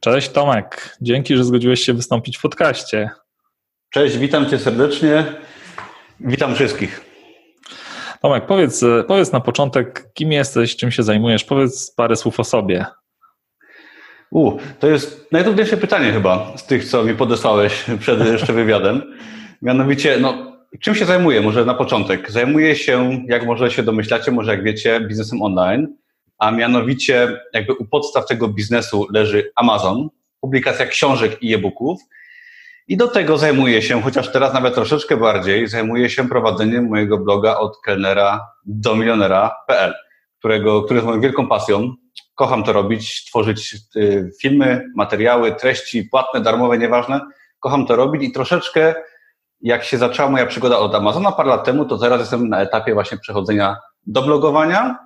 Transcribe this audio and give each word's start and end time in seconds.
Cześć 0.00 0.28
Tomek, 0.28 0.96
dzięki, 1.00 1.36
że 1.36 1.44
zgodziłeś 1.44 1.80
się 1.80 1.94
wystąpić 1.94 2.38
w 2.38 2.42
podcaście. 2.42 3.10
Cześć, 3.90 4.18
witam 4.18 4.50
cię 4.50 4.58
serdecznie. 4.58 5.24
Witam 6.20 6.54
wszystkich. 6.54 7.04
Tomek, 8.22 8.46
powiedz, 8.46 8.84
powiedz 9.06 9.32
na 9.32 9.40
początek, 9.40 10.10
kim 10.14 10.32
jesteś, 10.32 10.76
czym 10.76 10.90
się 10.90 11.02
zajmujesz, 11.02 11.44
powiedz 11.44 11.94
parę 11.94 12.16
słów 12.16 12.40
o 12.40 12.44
sobie. 12.44 12.86
U, 14.30 14.58
to 14.78 14.86
jest 14.86 15.32
najtrudniejsze 15.32 15.76
pytanie 15.76 16.12
chyba 16.12 16.52
z 16.56 16.66
tych, 16.66 16.84
co 16.84 17.04
mi 17.04 17.14
podesłałeś 17.14 17.84
przed 18.00 18.26
jeszcze 18.32 18.52
wywiadem. 18.52 19.16
Mianowicie, 19.62 20.18
no, 20.20 20.56
czym 20.80 20.94
się 20.94 21.04
zajmuję? 21.04 21.40
Może 21.40 21.64
na 21.64 21.74
początek. 21.74 22.30
Zajmuję 22.30 22.76
się, 22.76 23.24
jak 23.28 23.46
może 23.46 23.70
się 23.70 23.82
domyślacie, 23.82 24.30
może 24.30 24.50
jak 24.50 24.64
wiecie, 24.64 25.00
biznesem 25.00 25.42
online 25.42 25.99
a 26.40 26.50
mianowicie 26.50 27.40
jakby 27.52 27.72
u 27.72 27.86
podstaw 27.86 28.26
tego 28.26 28.48
biznesu 28.48 29.06
leży 29.12 29.52
Amazon, 29.56 30.08
publikacja 30.40 30.86
książek 30.86 31.42
i 31.42 31.54
e-booków. 31.54 32.00
I 32.88 32.96
do 32.96 33.08
tego 33.08 33.38
zajmuję 33.38 33.82
się, 33.82 34.02
chociaż 34.02 34.32
teraz 34.32 34.54
nawet 34.54 34.74
troszeczkę 34.74 35.16
bardziej, 35.16 35.68
zajmuję 35.68 36.10
się 36.10 36.28
prowadzeniem 36.28 36.88
mojego 36.88 37.18
bloga 37.18 37.58
od 37.58 37.80
kelnera 37.80 38.46
do 38.64 38.96
milionera.pl, 38.96 39.94
którego, 40.38 40.82
który 40.82 40.96
jest 40.96 41.06
moją 41.06 41.20
wielką 41.20 41.48
pasją. 41.48 41.94
Kocham 42.34 42.64
to 42.64 42.72
robić, 42.72 43.24
tworzyć 43.24 43.76
y, 43.96 44.30
filmy, 44.42 44.86
materiały, 44.96 45.52
treści 45.52 46.04
płatne, 46.04 46.40
darmowe, 46.40 46.78
nieważne. 46.78 47.20
Kocham 47.60 47.86
to 47.86 47.96
robić 47.96 48.22
i 48.22 48.32
troszeczkę 48.32 48.94
jak 49.60 49.84
się 49.84 49.98
zaczęła 49.98 50.30
moja 50.30 50.46
przygoda 50.46 50.78
od 50.78 50.94
Amazona 50.94 51.32
parę 51.32 51.48
lat 51.48 51.64
temu, 51.64 51.84
to 51.84 51.98
teraz 51.98 52.20
jestem 52.20 52.48
na 52.48 52.60
etapie 52.60 52.94
właśnie 52.94 53.18
przechodzenia 53.18 53.76
do 54.06 54.22
blogowania 54.22 54.98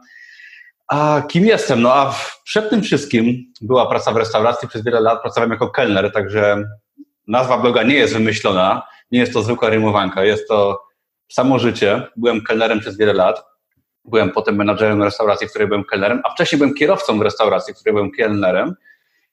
a 0.89 1.23
kim 1.29 1.45
jestem? 1.45 1.83
No 1.83 1.95
a 1.95 2.15
przed 2.45 2.71
tym 2.71 2.83
wszystkim 2.83 3.53
była 3.61 3.87
praca 3.87 4.13
w 4.13 4.17
restauracji. 4.17 4.69
Przez 4.69 4.85
wiele 4.85 5.01
lat 5.01 5.23
pracowałem 5.23 5.51
jako 5.51 5.71
kelner, 5.71 6.13
także 6.13 6.65
nazwa 7.29 7.59
bloga 7.59 7.83
nie 7.83 7.95
jest 7.95 8.15
wymyślona, 8.15 8.83
nie 9.11 9.21
jest 9.21 9.33
to 9.33 9.43
zwykła 9.43 9.69
rymowanka, 9.69 10.25
jest 10.25 10.49
to 10.49 10.83
samo 11.33 11.59
życie. 11.59 12.03
Byłem 12.17 12.43
kelnerem 12.43 12.81
przez 12.81 12.97
wiele 12.97 13.13
lat. 13.13 13.45
Byłem 14.05 14.31
potem 14.31 14.57
menadżerem 14.57 15.03
restauracji, 15.03 15.47
w 15.47 15.51
której 15.51 15.69
byłem 15.69 15.85
kelnerem, 15.85 16.21
a 16.25 16.31
wcześniej 16.31 16.59
byłem 16.59 16.75
kierowcą 16.75 17.19
w 17.19 17.23
restauracji, 17.23 17.75
w 17.75 17.77
której 17.77 17.95
byłem 17.95 18.11
kelnerem. 18.11 18.75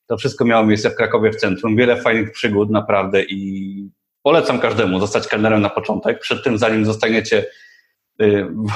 To 0.06 0.16
wszystko 0.16 0.44
miało 0.44 0.66
miejsce 0.66 0.90
w 0.90 0.94
Krakowie 0.94 1.32
w 1.32 1.36
centrum. 1.36 1.76
Wiele 1.76 1.96
fajnych 1.96 2.32
przygód 2.32 2.70
naprawdę 2.70 3.22
i 3.22 3.90
polecam 4.22 4.58
każdemu 4.58 5.00
zostać 5.00 5.28
kelnerem 5.28 5.60
na 5.60 5.70
początek. 5.70 6.20
Przed 6.20 6.44
tym, 6.44 6.58
zanim 6.58 6.84
zostaniecie 6.84 7.46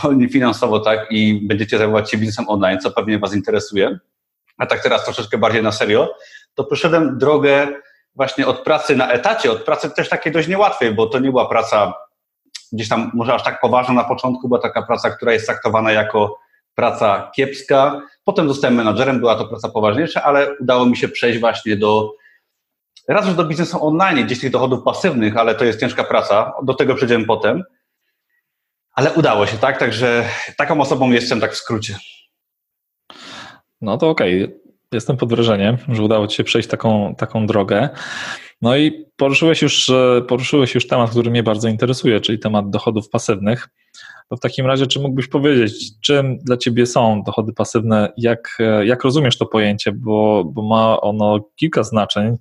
wolni 0.03 0.29
finansowo, 0.29 0.81
tak, 0.81 1.07
i 1.11 1.47
będziecie 1.47 1.79
zajmować 1.79 2.11
się 2.11 2.19
biznesem 2.19 2.49
online, 2.49 2.81
co 2.81 2.91
pewnie 2.91 3.19
Was 3.19 3.35
interesuje, 3.35 3.99
a 4.59 4.67
tak 4.67 4.83
teraz 4.83 5.05
troszeczkę 5.05 5.39
bardziej 5.39 5.63
na 5.63 5.73
serio, 5.73 6.15
to 6.55 6.65
przeszedłem 6.65 7.19
drogę 7.19 7.69
właśnie 8.15 8.47
od 8.47 8.59
pracy 8.59 8.97
na 8.97 9.11
etacie, 9.11 9.53
od 9.53 9.63
pracy 9.63 9.91
też 9.91 10.09
takiej 10.09 10.33
dość 10.33 10.49
niełatwej, 10.49 10.95
bo 10.95 11.07
to 11.07 11.19
nie 11.19 11.31
była 11.31 11.49
praca 11.49 11.93
gdzieś 12.73 12.89
tam 12.89 13.11
może 13.15 13.35
aż 13.35 13.45
tak 13.45 13.61
poważna 13.61 13.95
na 13.95 14.05
początku, 14.05 14.49
była 14.49 14.61
taka 14.61 14.83
praca, 14.83 15.11
która 15.11 15.33
jest 15.33 15.47
traktowana 15.47 15.93
jako 15.93 16.39
praca 16.75 17.31
kiepska. 17.37 18.03
Potem 18.25 18.49
zostałem 18.49 18.77
menadżerem, 18.77 19.21
była 19.21 19.37
to 19.37 19.49
praca 19.49 19.69
poważniejsza, 19.69 20.23
ale 20.23 20.57
udało 20.61 20.87
mi 20.87 20.97
się 20.97 21.09
przejść 21.09 21.41
właśnie 21.41 21.77
do 21.77 22.15
raz 23.09 23.27
już 23.27 23.35
do 23.35 23.45
biznesu 23.45 23.87
online, 23.87 24.27
gdzieś 24.27 24.41
tych 24.41 24.51
dochodów 24.51 24.83
pasywnych, 24.85 25.37
ale 25.37 25.55
to 25.55 25.65
jest 25.65 25.81
ciężka 25.81 26.05
praca, 26.05 26.53
do 26.63 26.75
tego 26.75 26.95
przejdziemy 26.95 27.25
potem 27.25 27.65
ale 28.97 29.13
udało 29.13 29.47
się, 29.47 29.59
tak? 29.59 29.79
Także 29.79 30.25
taką 30.57 30.81
osobą 30.81 31.11
jestem 31.11 31.41
tak 31.41 31.53
w 31.53 31.57
skrócie. 31.57 31.97
No 33.81 33.99
to 33.99 34.09
okej. 34.09 34.45
Okay. 34.45 34.61
Jestem 34.93 35.17
pod 35.17 35.29
wrażeniem, 35.29 35.77
że 35.89 36.03
udało 36.03 36.27
Ci 36.27 36.37
się 36.37 36.45
przejść 36.45 36.69
taką, 36.69 37.15
taką 37.15 37.47
drogę. 37.47 37.89
No 38.63 38.77
i 38.77 39.07
poruszyłeś 39.17 39.63
już, 39.63 39.93
poruszyłeś 40.29 40.75
już 40.75 40.87
temat, 40.87 41.11
który 41.11 41.31
mnie 41.31 41.43
bardzo 41.43 41.69
interesuje, 41.69 42.21
czyli 42.21 42.39
temat 42.39 42.71
dochodów 42.71 43.09
pasywnych. 43.09 43.69
To 44.29 44.37
w 44.37 44.41
takim 44.41 44.67
razie, 44.67 44.87
czy 44.87 45.01
mógłbyś 45.01 45.29
powiedzieć, 45.29 46.01
czym 46.01 46.39
dla 46.39 46.57
Ciebie 46.57 46.87
są 46.87 47.23
dochody 47.23 47.53
pasywne, 47.53 48.13
jak, 48.17 48.59
jak 48.85 49.05
rozumiesz 49.05 49.39
to 49.39 49.47
pojęcie, 49.47 49.93
bo, 49.93 50.45
bo 50.45 50.63
ma 50.63 51.01
ono 51.01 51.41
kilka 51.57 51.83
znaczeń. 51.83 52.37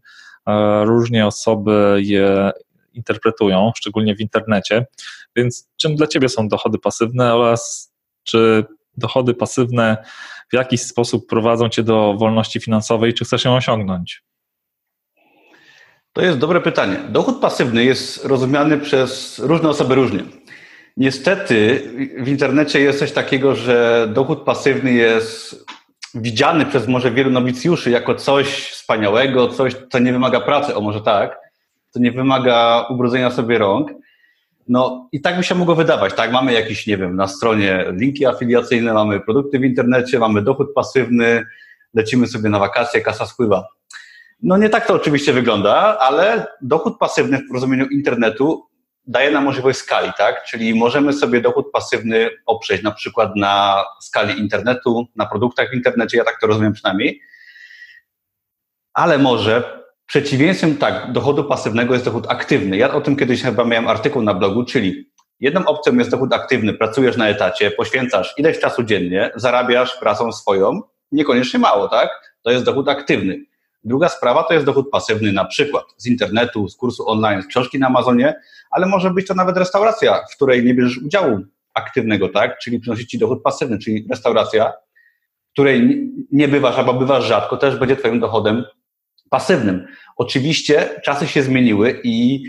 Różnie 0.83 1.27
osoby 1.27 1.97
je 2.03 2.51
interpretują, 2.93 3.71
szczególnie 3.75 4.15
w 4.15 4.21
internecie. 4.21 4.85
Więc 5.35 5.69
czym 5.77 5.95
dla 5.95 6.07
Ciebie 6.07 6.29
są 6.29 6.47
dochody 6.47 6.77
pasywne 6.77 7.35
oraz 7.35 7.93
czy 8.23 8.65
dochody 8.97 9.33
pasywne 9.33 9.97
w 10.51 10.55
jakiś 10.55 10.81
sposób 10.81 11.27
prowadzą 11.27 11.69
Cię 11.69 11.83
do 11.83 12.13
wolności 12.17 12.59
finansowej, 12.59 13.13
czy 13.13 13.25
chcesz 13.25 13.45
ją 13.45 13.55
osiągnąć? 13.55 14.23
To 16.13 16.21
jest 16.21 16.37
dobre 16.37 16.61
pytanie. 16.61 16.97
Dochód 17.09 17.39
pasywny 17.39 17.83
jest 17.83 18.25
rozumiany 18.25 18.77
przez 18.77 19.39
różne 19.39 19.69
osoby 19.69 19.95
różnie. 19.95 20.23
Niestety 20.97 21.89
w 22.19 22.27
internecie 22.27 22.79
jest 22.79 22.99
coś 22.99 23.11
takiego, 23.11 23.55
że 23.55 24.07
dochód 24.13 24.41
pasywny 24.41 24.93
jest 24.93 25.65
widziany 26.13 26.65
przez 26.65 26.87
może 26.87 27.11
wielu 27.11 27.29
nowicjuszy 27.29 27.91
jako 27.91 28.15
coś 28.15 28.47
wspaniałego, 28.47 29.47
coś, 29.47 29.75
co 29.91 29.99
nie 29.99 30.13
wymaga 30.13 30.41
pracy, 30.41 30.75
o 30.75 30.81
może 30.81 31.01
tak, 31.01 31.39
co 31.89 31.99
nie 31.99 32.11
wymaga 32.11 32.87
ubrudzenia 32.89 33.31
sobie 33.31 33.57
rąk. 33.57 33.91
No 34.67 35.09
i 35.11 35.21
tak 35.21 35.37
by 35.37 35.43
się 35.43 35.55
mogło 35.55 35.75
wydawać, 35.75 36.13
tak? 36.13 36.31
Mamy 36.31 36.53
jakieś, 36.53 36.87
nie 36.87 36.97
wiem, 36.97 37.15
na 37.15 37.27
stronie 37.27 37.85
linki 37.91 38.25
afiliacyjne, 38.25 38.93
mamy 38.93 39.19
produkty 39.19 39.59
w 39.59 39.63
internecie, 39.63 40.19
mamy 40.19 40.41
dochód 40.41 40.73
pasywny, 40.73 41.45
lecimy 41.93 42.27
sobie 42.27 42.49
na 42.49 42.59
wakacje, 42.59 43.01
kasa 43.01 43.25
spływa. 43.25 43.67
No 44.43 44.57
nie 44.57 44.69
tak 44.69 44.87
to 44.87 44.93
oczywiście 44.93 45.33
wygląda, 45.33 45.99
ale 45.99 46.47
dochód 46.61 46.97
pasywny 46.97 47.41
w 47.49 47.53
rozumieniu 47.53 47.85
internetu 47.85 48.65
daje 49.07 49.31
nam 49.31 49.43
możliwość 49.43 49.79
skali, 49.79 50.11
tak? 50.17 50.43
Czyli 50.43 50.75
możemy 50.75 51.13
sobie 51.13 51.41
dochód 51.41 51.71
pasywny 51.71 52.29
oprzeć 52.45 52.83
na 52.83 52.91
przykład 52.91 53.35
na 53.35 53.83
skali 54.01 54.39
internetu, 54.39 55.07
na 55.15 55.25
produktach 55.25 55.69
w 55.69 55.73
internecie, 55.73 56.17
ja 56.17 56.23
tak 56.23 56.39
to 56.41 56.47
rozumiem 56.47 56.73
przynajmniej, 56.73 57.21
ale 58.93 59.17
może 59.17 59.84
Przeciwieństwem 60.05 60.77
tak, 60.77 61.11
dochodu 61.11 61.43
pasywnego 61.43 61.93
jest 61.93 62.05
dochód 62.05 62.25
aktywny. 62.29 62.77
Ja 62.77 62.93
o 62.93 63.01
tym 63.01 63.15
kiedyś 63.15 63.43
chyba 63.43 63.65
miałem 63.65 63.87
artykuł 63.87 64.21
na 64.21 64.33
blogu, 64.33 64.63
czyli 64.63 65.11
jedną 65.39 65.65
opcją 65.65 65.95
jest 65.95 66.11
dochód 66.11 66.33
aktywny. 66.33 66.73
Pracujesz 66.73 67.17
na 67.17 67.29
etacie, 67.29 67.71
poświęcasz 67.71 68.33
ileś 68.37 68.59
czasu 68.59 68.83
dziennie, 68.83 69.31
zarabiasz 69.35 69.97
pracą 69.99 70.31
swoją, 70.31 70.81
niekoniecznie 71.11 71.59
mało, 71.59 71.87
tak? 71.87 72.37
To 72.41 72.51
jest 72.51 72.65
dochód 72.65 72.89
aktywny. 72.89 73.45
Druga 73.83 74.09
sprawa 74.09 74.43
to 74.43 74.53
jest 74.53 74.65
dochód 74.65 74.89
pasywny, 74.89 75.31
na 75.31 75.45
przykład 75.45 75.83
z 75.97 76.07
internetu, 76.07 76.67
z 76.69 76.75
kursu 76.75 77.09
online, 77.09 77.41
z 77.41 77.47
książki 77.47 77.79
na 77.79 77.87
Amazonie, 77.87 78.35
ale 78.71 78.85
może 78.85 79.11
być 79.11 79.27
to 79.27 79.33
nawet 79.33 79.57
restauracja, 79.57 80.23
w 80.31 80.35
której 80.35 80.65
nie 80.65 80.73
bierzesz 80.73 80.97
udziału 80.97 81.39
aktywnego, 81.73 82.29
tak? 82.29 82.59
Czyli 82.59 82.79
przynosi 82.79 83.07
ci 83.07 83.19
dochód 83.19 83.43
pasywny, 83.43 83.79
czyli 83.79 84.07
restauracja, 84.09 84.73
której 85.53 86.09
nie 86.31 86.47
bywasz 86.47 86.77
albo 86.77 86.93
bywasz 86.93 87.25
rzadko, 87.25 87.57
też 87.57 87.75
będzie 87.75 87.95
twoim 87.95 88.19
dochodem 88.19 88.63
pasywnym. 89.29 89.87
Oczywiście 90.17 91.01
czasy 91.05 91.27
się 91.27 91.43
zmieniły 91.43 92.01
i 92.03 92.43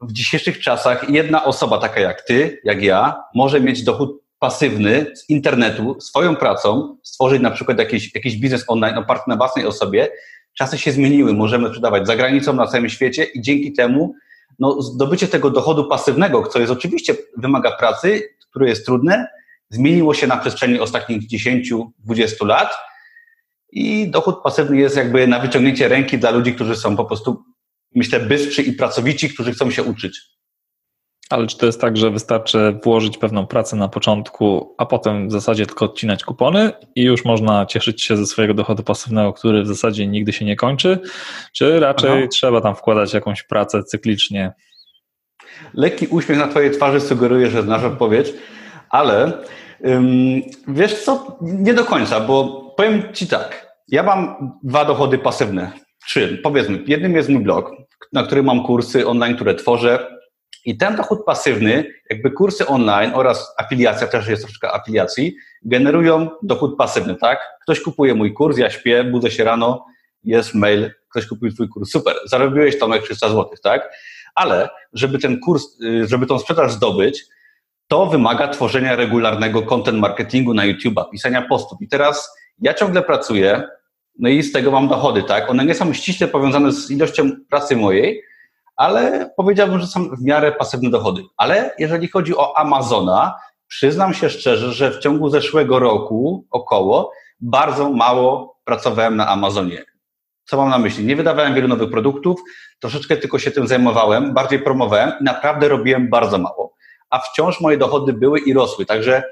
w 0.00 0.12
dzisiejszych 0.12 0.60
czasach 0.60 1.10
jedna 1.10 1.44
osoba 1.44 1.78
taka 1.78 2.00
jak 2.00 2.22
ty, 2.22 2.60
jak 2.64 2.82
ja, 2.82 3.22
może 3.34 3.60
mieć 3.60 3.82
dochód 3.82 4.22
pasywny 4.38 5.06
z 5.14 5.30
internetu, 5.30 6.00
swoją 6.00 6.36
pracą, 6.36 6.96
stworzyć 7.02 7.42
na 7.42 7.50
przykład 7.50 7.78
jakiś, 7.78 8.14
jakiś 8.14 8.36
biznes 8.36 8.64
online 8.68 8.98
oparty 8.98 9.24
na 9.26 9.36
własnej 9.36 9.66
osobie. 9.66 10.08
Czasy 10.54 10.78
się 10.78 10.92
zmieniły, 10.92 11.34
możemy 11.34 11.68
sprzedawać 11.68 12.06
za 12.06 12.16
granicą, 12.16 12.52
na 12.52 12.66
całym 12.66 12.88
świecie 12.88 13.24
i 13.24 13.42
dzięki 13.42 13.72
temu 13.72 14.14
no, 14.58 14.82
zdobycie 14.82 15.28
tego 15.28 15.50
dochodu 15.50 15.88
pasywnego, 15.88 16.46
co 16.46 16.60
jest 16.60 16.72
oczywiście 16.72 17.14
wymaga 17.36 17.76
pracy, 17.76 18.22
które 18.50 18.68
jest 18.68 18.86
trudne, 18.86 19.26
zmieniło 19.70 20.14
się 20.14 20.26
na 20.26 20.36
przestrzeni 20.36 20.80
ostatnich 20.80 21.28
10-20 21.28 22.46
lat 22.46 22.74
i 23.72 24.10
dochód 24.10 24.36
pasywny 24.44 24.76
jest 24.76 24.96
jakby 24.96 25.26
na 25.26 25.38
wyciągnięcie 25.38 25.88
ręki 25.88 26.18
dla 26.18 26.30
ludzi, 26.30 26.54
którzy 26.54 26.76
są 26.76 26.96
po 26.96 27.04
prostu, 27.04 27.42
myślę, 27.94 28.20
bystrzy 28.20 28.62
i 28.62 28.72
pracowici, 28.72 29.28
którzy 29.28 29.52
chcą 29.52 29.70
się 29.70 29.82
uczyć. 29.82 30.20
Ale 31.30 31.46
czy 31.46 31.58
to 31.58 31.66
jest 31.66 31.80
tak, 31.80 31.96
że 31.96 32.10
wystarczy 32.10 32.78
włożyć 32.84 33.18
pewną 33.18 33.46
pracę 33.46 33.76
na 33.76 33.88
początku, 33.88 34.74
a 34.78 34.86
potem 34.86 35.28
w 35.28 35.32
zasadzie 35.32 35.66
tylko 35.66 35.84
odcinać 35.84 36.24
kupony 36.24 36.72
i 36.94 37.02
już 37.02 37.24
można 37.24 37.66
cieszyć 37.66 38.02
się 38.02 38.16
ze 38.16 38.26
swojego 38.26 38.54
dochodu 38.54 38.82
pasywnego, 38.82 39.32
który 39.32 39.62
w 39.62 39.66
zasadzie 39.66 40.06
nigdy 40.06 40.32
się 40.32 40.44
nie 40.44 40.56
kończy? 40.56 40.98
Czy 41.52 41.80
raczej 41.80 42.10
Aha. 42.10 42.28
trzeba 42.32 42.60
tam 42.60 42.74
wkładać 42.74 43.14
jakąś 43.14 43.42
pracę 43.42 43.84
cyklicznie? 43.84 44.52
Lekki 45.74 46.06
uśmiech 46.06 46.38
na 46.38 46.48
Twojej 46.48 46.70
twarzy 46.70 47.00
sugeruje, 47.00 47.50
że 47.50 47.62
znasz 47.62 47.84
odpowiedź, 47.84 48.32
ale 48.90 49.32
ym, 49.86 50.42
wiesz 50.68 51.04
co, 51.04 51.38
nie 51.42 51.74
do 51.74 51.84
końca, 51.84 52.20
bo 52.20 52.61
powiem 52.82 53.12
Ci 53.12 53.26
tak. 53.26 53.66
Ja 53.88 54.02
mam 54.02 54.52
dwa 54.62 54.84
dochody 54.84 55.18
pasywne. 55.18 55.72
Trzy, 56.06 56.40
powiedzmy. 56.42 56.78
Jednym 56.86 57.16
jest 57.16 57.28
mój 57.28 57.42
blog, 57.42 57.70
na 58.12 58.22
którym 58.22 58.46
mam 58.46 58.64
kursy 58.64 59.06
online, 59.06 59.34
które 59.34 59.54
tworzę. 59.54 60.18
I 60.64 60.76
ten 60.76 60.96
dochód 60.96 61.24
pasywny, 61.26 61.84
jakby 62.10 62.30
kursy 62.30 62.66
online 62.66 63.12
oraz 63.14 63.54
afiliacja, 63.58 64.06
też 64.06 64.28
jest 64.28 64.42
troszeczkę 64.42 64.72
afiliacji, 64.72 65.36
generują 65.64 66.30
dochód 66.42 66.76
pasywny, 66.78 67.14
tak? 67.14 67.38
Ktoś 67.62 67.80
kupuje 67.80 68.14
mój 68.14 68.32
kurs, 68.32 68.58
ja 68.58 68.70
śpię, 68.70 69.04
budzę 69.04 69.30
się 69.30 69.44
rano, 69.44 69.84
jest 70.24 70.54
mail, 70.54 70.90
ktoś 71.10 71.26
kupił 71.26 71.52
twój 71.52 71.68
kurs, 71.68 71.90
super, 71.90 72.16
zarobiłeś 72.24 72.78
Tomek 72.78 73.02
300 73.02 73.28
zł, 73.28 73.50
tak? 73.62 73.92
Ale 74.34 74.68
żeby 74.92 75.18
ten 75.18 75.40
kurs, 75.40 75.80
y, 75.80 76.06
żeby 76.08 76.26
tą 76.26 76.38
sprzedaż 76.38 76.72
zdobyć, 76.72 77.24
to 77.88 78.06
wymaga 78.06 78.48
tworzenia 78.48 78.96
regularnego 78.96 79.62
content 79.62 79.98
marketingu 79.98 80.54
na 80.54 80.62
YouTube'a, 80.62 81.10
pisania 81.10 81.42
postów. 81.42 81.82
I 81.82 81.88
teraz 81.88 82.41
ja 82.58 82.74
ciągle 82.74 83.02
pracuję, 83.02 83.68
no 84.18 84.28
i 84.28 84.42
z 84.42 84.52
tego 84.52 84.70
mam 84.70 84.88
dochody, 84.88 85.22
tak? 85.22 85.50
One 85.50 85.64
nie 85.64 85.74
są 85.74 85.92
ściśle 85.92 86.28
powiązane 86.28 86.72
z 86.72 86.90
ilością 86.90 87.30
pracy 87.50 87.76
mojej, 87.76 88.22
ale 88.76 89.30
powiedziałbym, 89.36 89.80
że 89.80 89.86
są 89.86 90.08
w 90.08 90.22
miarę 90.22 90.52
pasywne 90.52 90.90
dochody. 90.90 91.22
Ale 91.36 91.74
jeżeli 91.78 92.08
chodzi 92.08 92.36
o 92.36 92.58
Amazona, 92.58 93.34
przyznam 93.68 94.14
się 94.14 94.30
szczerze, 94.30 94.72
że 94.72 94.90
w 94.90 94.98
ciągu 94.98 95.30
zeszłego 95.30 95.78
roku 95.78 96.46
około 96.50 97.12
bardzo 97.40 97.90
mało 97.90 98.58
pracowałem 98.64 99.16
na 99.16 99.28
Amazonie. 99.28 99.84
Co 100.44 100.56
mam 100.56 100.70
na 100.70 100.78
myśli? 100.78 101.04
Nie 101.04 101.16
wydawałem 101.16 101.54
wielu 101.54 101.68
nowych 101.68 101.90
produktów, 101.90 102.40
troszeczkę 102.80 103.16
tylko 103.16 103.38
się 103.38 103.50
tym 103.50 103.66
zajmowałem, 103.66 104.34
bardziej 104.34 104.58
promowałem 104.58 105.12
i 105.20 105.24
naprawdę 105.24 105.68
robiłem 105.68 106.10
bardzo 106.10 106.38
mało. 106.38 106.74
A 107.10 107.18
wciąż 107.18 107.60
moje 107.60 107.76
dochody 107.76 108.12
były 108.12 108.40
i 108.40 108.52
rosły. 108.52 108.86
Także 108.86 109.22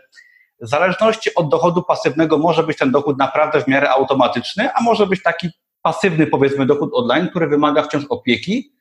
w 0.60 0.68
zależności 0.68 1.34
od 1.34 1.48
dochodu 1.48 1.82
pasywnego 1.82 2.38
może 2.38 2.62
być 2.62 2.78
ten 2.78 2.90
dochód 2.90 3.18
naprawdę 3.18 3.62
w 3.62 3.68
miarę 3.68 3.90
automatyczny, 3.90 4.74
a 4.74 4.82
może 4.82 5.06
być 5.06 5.22
taki 5.22 5.48
pasywny, 5.82 6.26
powiedzmy, 6.26 6.66
dochód 6.66 6.90
online, 6.94 7.28
który 7.28 7.48
wymaga 7.48 7.82
wciąż 7.82 8.04
opieki 8.08 8.72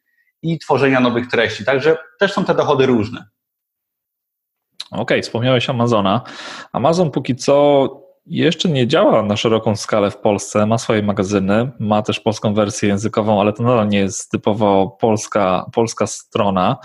i 0.42 0.60
tworzenia 0.60 1.00
nowych 1.00 1.28
treści. 1.28 1.66
Także 1.66 1.98
też 2.20 2.34
są 2.34 2.46
te 2.46 2.56
dochody 2.56 2.86
różne. 2.86 3.26
Okej, 4.92 5.02
okay, 5.02 5.22
wspomniałeś 5.22 5.70
Amazona. 5.70 6.22
Amazon 6.72 7.12
póki 7.12 7.36
co 7.36 8.10
jeszcze 8.26 8.70
nie 8.70 8.88
działa 8.88 9.24
na 9.24 9.38
szeroką 9.38 9.76
skalę 9.76 10.12
w 10.12 10.18
Polsce, 10.18 10.66
ma 10.66 10.78
swoje 10.78 11.04
magazyny, 11.04 11.72
ma 11.80 12.02
też 12.02 12.20
polską 12.20 12.54
wersję 12.54 12.90
językową, 12.90 13.42
ale 13.42 13.54
to 13.54 13.64
nadal 13.64 13.88
nie 13.88 14.00
jest 14.00 14.32
typowo 14.32 14.98
polska, 15.00 15.66
polska 15.74 16.08
strona, 16.08 16.78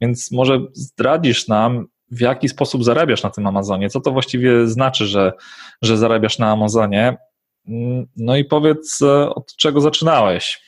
więc 0.00 0.32
może 0.32 0.58
zdradzisz 0.72 1.48
nam, 1.48 1.86
w 2.12 2.20
jaki 2.20 2.48
sposób 2.48 2.84
zarabiasz 2.84 3.22
na 3.22 3.30
tym 3.30 3.46
Amazonie, 3.46 3.90
co 3.90 4.00
to 4.00 4.10
właściwie 4.10 4.66
znaczy, 4.66 5.06
że, 5.06 5.32
że 5.82 5.96
zarabiasz 5.96 6.38
na 6.38 6.50
Amazonie, 6.50 7.16
no 8.16 8.36
i 8.36 8.44
powiedz, 8.44 9.02
od 9.34 9.56
czego 9.56 9.80
zaczynałeś. 9.80 10.62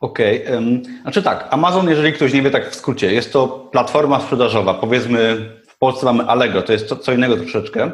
Okej, 0.00 0.46
okay. 0.46 0.82
znaczy 1.02 1.22
tak, 1.22 1.48
Amazon, 1.50 1.88
jeżeli 1.88 2.12
ktoś 2.12 2.32
nie 2.32 2.42
wie 2.42 2.50
tak 2.50 2.70
w 2.70 2.74
skrócie, 2.74 3.12
jest 3.12 3.32
to 3.32 3.48
platforma 3.72 4.20
sprzedażowa, 4.20 4.74
powiedzmy 4.74 5.36
w 5.68 5.78
Polsce 5.78 6.06
mamy 6.06 6.24
Allegro, 6.24 6.62
to 6.62 6.72
jest 6.72 6.88
co, 6.88 6.96
co 6.96 7.12
innego 7.12 7.36
troszeczkę, 7.36 7.90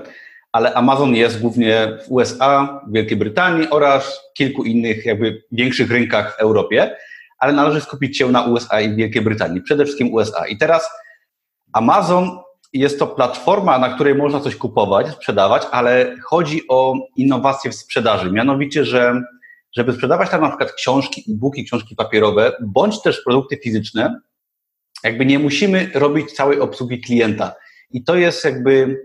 ale 0.52 0.74
Amazon 0.74 1.14
jest 1.14 1.40
głównie 1.40 1.98
w 2.06 2.12
USA, 2.12 2.80
w 2.88 2.92
Wielkiej 2.92 3.16
Brytanii 3.16 3.70
oraz 3.70 4.20
kilku 4.34 4.64
innych 4.64 5.06
jakby 5.06 5.42
większych 5.52 5.90
rynkach 5.90 6.36
w 6.36 6.40
Europie, 6.40 6.96
ale 7.38 7.52
należy 7.52 7.80
skupić 7.80 8.18
się 8.18 8.28
na 8.28 8.42
USA 8.42 8.80
i 8.80 8.96
Wielkiej 8.96 9.22
Brytanii, 9.22 9.62
przede 9.62 9.84
wszystkim 9.84 10.14
USA. 10.14 10.46
I 10.46 10.56
teraz 10.56 10.90
Amazon 11.76 12.38
jest 12.72 12.98
to 12.98 13.06
platforma, 13.06 13.78
na 13.78 13.94
której 13.94 14.14
można 14.14 14.40
coś 14.40 14.56
kupować, 14.56 15.08
sprzedawać, 15.08 15.62
ale 15.70 16.16
chodzi 16.24 16.62
o 16.68 16.94
innowacje 17.16 17.70
w 17.70 17.74
sprzedaży. 17.74 18.32
Mianowicie, 18.32 18.84
że 18.84 19.22
żeby 19.76 19.92
sprzedawać 19.92 20.30
tam 20.30 20.40
na 20.40 20.48
przykład 20.48 20.72
książki, 20.72 21.24
e-booki, 21.28 21.64
książki 21.64 21.96
papierowe, 21.96 22.52
bądź 22.60 23.02
też 23.02 23.22
produkty 23.24 23.56
fizyczne, 23.56 24.20
jakby 25.04 25.26
nie 25.26 25.38
musimy 25.38 25.90
robić 25.94 26.32
całej 26.32 26.60
obsługi 26.60 27.00
klienta. 27.00 27.54
I 27.90 28.04
to 28.04 28.14
jest 28.14 28.44
jakby 28.44 29.00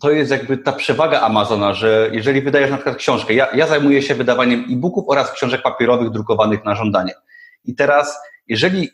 to 0.00 0.10
jest 0.10 0.30
jakby 0.30 0.58
ta 0.58 0.72
przewaga 0.72 1.20
Amazona, 1.20 1.74
że 1.74 2.10
jeżeli 2.12 2.42
wydajesz 2.42 2.70
na 2.70 2.76
przykład 2.76 2.96
książkę, 2.96 3.34
ja, 3.34 3.48
ja 3.54 3.66
zajmuję 3.66 4.02
się 4.02 4.14
wydawaniem 4.14 4.64
e-booków 4.70 5.04
oraz 5.08 5.32
książek 5.32 5.62
papierowych 5.62 6.10
drukowanych 6.10 6.64
na 6.64 6.74
żądanie. 6.74 7.12
I 7.64 7.74
teraz, 7.74 8.18
jeżeli 8.48 8.90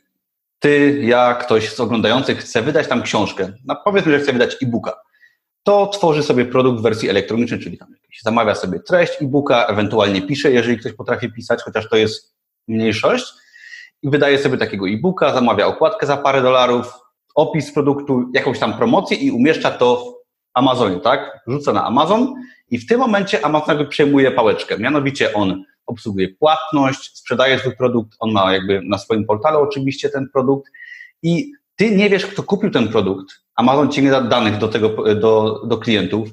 ty, 0.61 1.01
ja, 1.03 1.35
ktoś 1.35 1.73
z 1.73 1.81
oglądających 1.81 2.39
chce 2.39 2.63
wydać 2.63 2.89
tam 2.89 3.03
książkę, 3.03 3.53
no 3.65 3.77
powiedzmy, 3.85 4.13
że 4.13 4.21
chce 4.21 4.33
wydać 4.33 4.57
e-booka, 4.63 4.93
to 5.63 5.87
tworzy 5.87 6.23
sobie 6.23 6.45
produkt 6.45 6.81
w 6.81 6.83
wersji 6.83 7.09
elektronicznej, 7.09 7.61
czyli 7.61 7.79
tam 7.79 7.89
jakiś, 8.03 8.23
zamawia 8.23 8.55
sobie 8.55 8.81
treść 8.81 9.23
e-booka, 9.23 9.67
ewentualnie 9.67 10.23
pisze, 10.23 10.53
jeżeli 10.53 10.79
ktoś 10.79 10.93
potrafi 10.93 11.33
pisać, 11.33 11.63
chociaż 11.63 11.89
to 11.89 11.97
jest 11.97 12.35
mniejszość, 12.69 13.25
i 14.03 14.11
wydaje 14.11 14.39
sobie 14.39 14.59
takiego 14.59 14.89
e-booka, 14.89 15.35
zamawia 15.35 15.67
okładkę 15.67 16.07
za 16.07 16.17
parę 16.17 16.43
dolarów, 16.43 16.93
opis 17.35 17.73
produktu, 17.73 18.31
jakąś 18.35 18.59
tam 18.59 18.75
promocję 18.75 19.17
i 19.17 19.31
umieszcza 19.31 19.71
to 19.71 19.97
w 19.97 20.21
Amazonie, 20.55 21.01
tak? 21.01 21.41
Rzuca 21.47 21.73
na 21.73 21.85
Amazon 21.85 22.35
i 22.71 22.79
w 22.79 22.87
tym 22.87 23.01
momencie 23.01 23.45
Amazon 23.45 23.69
jakby 23.69 23.87
przejmuje 23.87 24.31
pałeczkę. 24.31 24.79
Mianowicie 24.79 25.35
on 25.35 25.65
obsługuje 25.91 26.29
płatność, 26.29 27.19
sprzedaje 27.19 27.59
swój 27.59 27.77
produkt, 27.77 28.17
on 28.19 28.33
ma 28.33 28.53
jakby 28.53 28.83
na 28.85 28.99
swoim 28.99 29.25
portalu 29.25 29.61
oczywiście 29.61 30.09
ten 30.09 30.29
produkt 30.33 30.73
i 31.23 31.53
ty 31.77 31.91
nie 31.91 32.11
wiesz, 32.11 32.27
kto 32.27 32.43
kupił 32.43 32.71
ten 32.71 32.89
produkt, 32.89 33.27
Amazon 33.57 33.93
ci 33.93 34.03
nie 34.03 34.11
da 34.11 34.21
danych 34.21 34.59
do 34.59 34.69
tego, 34.69 35.15
do, 35.15 35.63
do 35.67 35.79
klientów, 35.79 36.29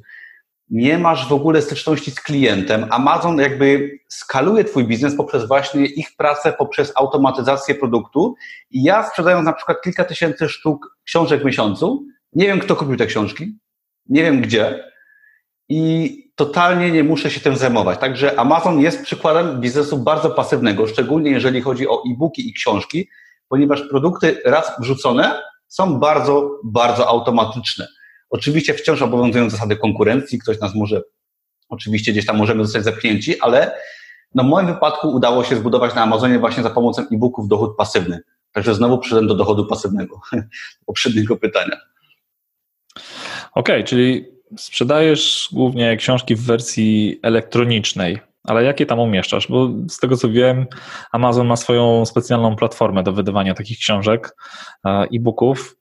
nie 0.69 0.97
masz 0.97 1.29
w 1.29 1.33
ogóle 1.33 1.61
styczności 1.61 2.11
z 2.11 2.21
klientem. 2.21 2.85
Amazon 2.89 3.37
jakby 3.37 3.99
skaluje 4.09 4.63
twój 4.63 4.83
biznes 4.83 5.15
poprzez 5.15 5.47
właśnie 5.47 5.85
ich 5.85 6.15
pracę, 6.17 6.53
poprzez 6.53 6.93
automatyzację 6.95 7.75
produktu 7.75 8.35
i 8.71 8.83
ja 8.83 9.09
sprzedając 9.09 9.45
na 9.45 9.53
przykład 9.53 9.81
kilka 9.81 10.03
tysięcy 10.03 10.49
sztuk 10.49 10.97
książek 11.03 11.41
w 11.41 11.45
miesiącu, 11.45 12.05
nie 12.33 12.47
wiem, 12.47 12.59
kto 12.59 12.75
kupił 12.75 12.97
te 12.97 13.05
książki, 13.05 13.57
nie 14.09 14.23
wiem 14.23 14.41
gdzie 14.41 14.83
i 15.69 16.17
totalnie 16.35 16.91
nie 16.91 17.03
muszę 17.03 17.29
się 17.29 17.39
tym 17.39 17.55
zajmować. 17.55 17.99
Także 17.99 18.39
Amazon 18.39 18.79
jest 18.79 19.03
przykładem 19.03 19.61
biznesu 19.61 19.97
bardzo 19.97 20.29
pasywnego, 20.29 20.87
szczególnie 20.87 21.31
jeżeli 21.31 21.61
chodzi 21.61 21.87
o 21.87 22.03
e-booki 22.11 22.49
i 22.49 22.53
książki, 22.53 23.09
ponieważ 23.49 23.81
produkty 23.89 24.41
raz 24.45 24.71
wrzucone 24.79 25.41
są 25.67 25.99
bardzo, 25.99 26.59
bardzo 26.63 27.07
automatyczne. 27.07 27.87
Oczywiście 28.29 28.73
wciąż 28.73 29.01
obowiązują 29.01 29.49
zasady 29.49 29.75
konkurencji, 29.75 30.39
ktoś 30.39 30.59
nas 30.59 30.75
może, 30.75 31.01
oczywiście 31.69 32.11
gdzieś 32.11 32.25
tam 32.25 32.37
możemy 32.37 32.65
zostać 32.65 32.83
zepchnięci, 32.83 33.39
ale 33.39 33.71
no 34.35 34.43
w 34.43 34.47
moim 34.47 34.67
wypadku 34.67 35.09
udało 35.09 35.43
się 35.43 35.55
zbudować 35.55 35.95
na 35.95 36.01
Amazonie 36.01 36.39
właśnie 36.39 36.63
za 36.63 36.69
pomocą 36.69 37.01
e-booków 37.01 37.47
dochód 37.47 37.77
pasywny. 37.77 38.19
Także 38.51 38.75
znowu 38.75 38.97
przyszedłem 38.97 39.27
do 39.27 39.35
dochodu 39.35 39.65
pasywnego, 39.65 40.21
poprzedniego 40.85 41.37
pytania. 41.37 41.77
Okej, 43.53 43.75
okay, 43.75 43.83
czyli 43.83 44.36
sprzedajesz 44.57 45.49
głównie 45.53 45.97
książki 45.97 46.35
w 46.35 46.45
wersji 46.45 47.19
elektronicznej, 47.23 48.19
ale 48.43 48.63
jakie 48.63 48.85
tam 48.85 48.99
umieszczasz? 48.99 49.47
Bo 49.47 49.69
z 49.89 49.97
tego 49.97 50.17
co 50.17 50.29
wiem, 50.29 50.65
Amazon 51.11 51.47
ma 51.47 51.55
swoją 51.55 52.05
specjalną 52.05 52.55
platformę 52.55 53.03
do 53.03 53.13
wydawania 53.13 53.53
takich 53.53 53.77
książek, 53.77 54.35
e, 54.85 54.89
e-booków. 54.89 55.77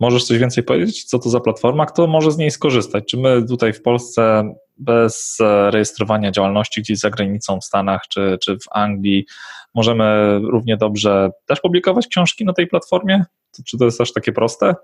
Możesz 0.00 0.24
coś 0.24 0.38
więcej 0.38 0.64
powiedzieć? 0.64 1.04
Co 1.04 1.18
to 1.18 1.30
za 1.30 1.40
platforma? 1.40 1.86
Kto 1.86 2.06
może 2.06 2.32
z 2.32 2.36
niej 2.36 2.50
skorzystać? 2.50 3.04
Czy 3.10 3.16
my 3.16 3.46
tutaj 3.48 3.72
w 3.72 3.82
Polsce 3.82 4.54
bez 4.78 5.38
e, 5.40 5.70
rejestrowania 5.70 6.30
działalności 6.30 6.82
gdzieś 6.82 6.98
za 6.98 7.10
granicą 7.10 7.60
w 7.60 7.64
Stanach 7.64 8.02
czy, 8.08 8.38
czy 8.40 8.56
w 8.56 8.64
Anglii 8.70 9.26
możemy 9.74 10.38
równie 10.42 10.76
dobrze 10.76 11.30
też 11.46 11.60
publikować 11.60 12.06
książki 12.06 12.44
na 12.44 12.52
tej 12.52 12.66
platformie? 12.66 13.24
Czy 13.66 13.78
to 13.78 13.84
jest 13.84 14.00
aż 14.00 14.12
takie 14.12 14.32
proste? 14.32 14.74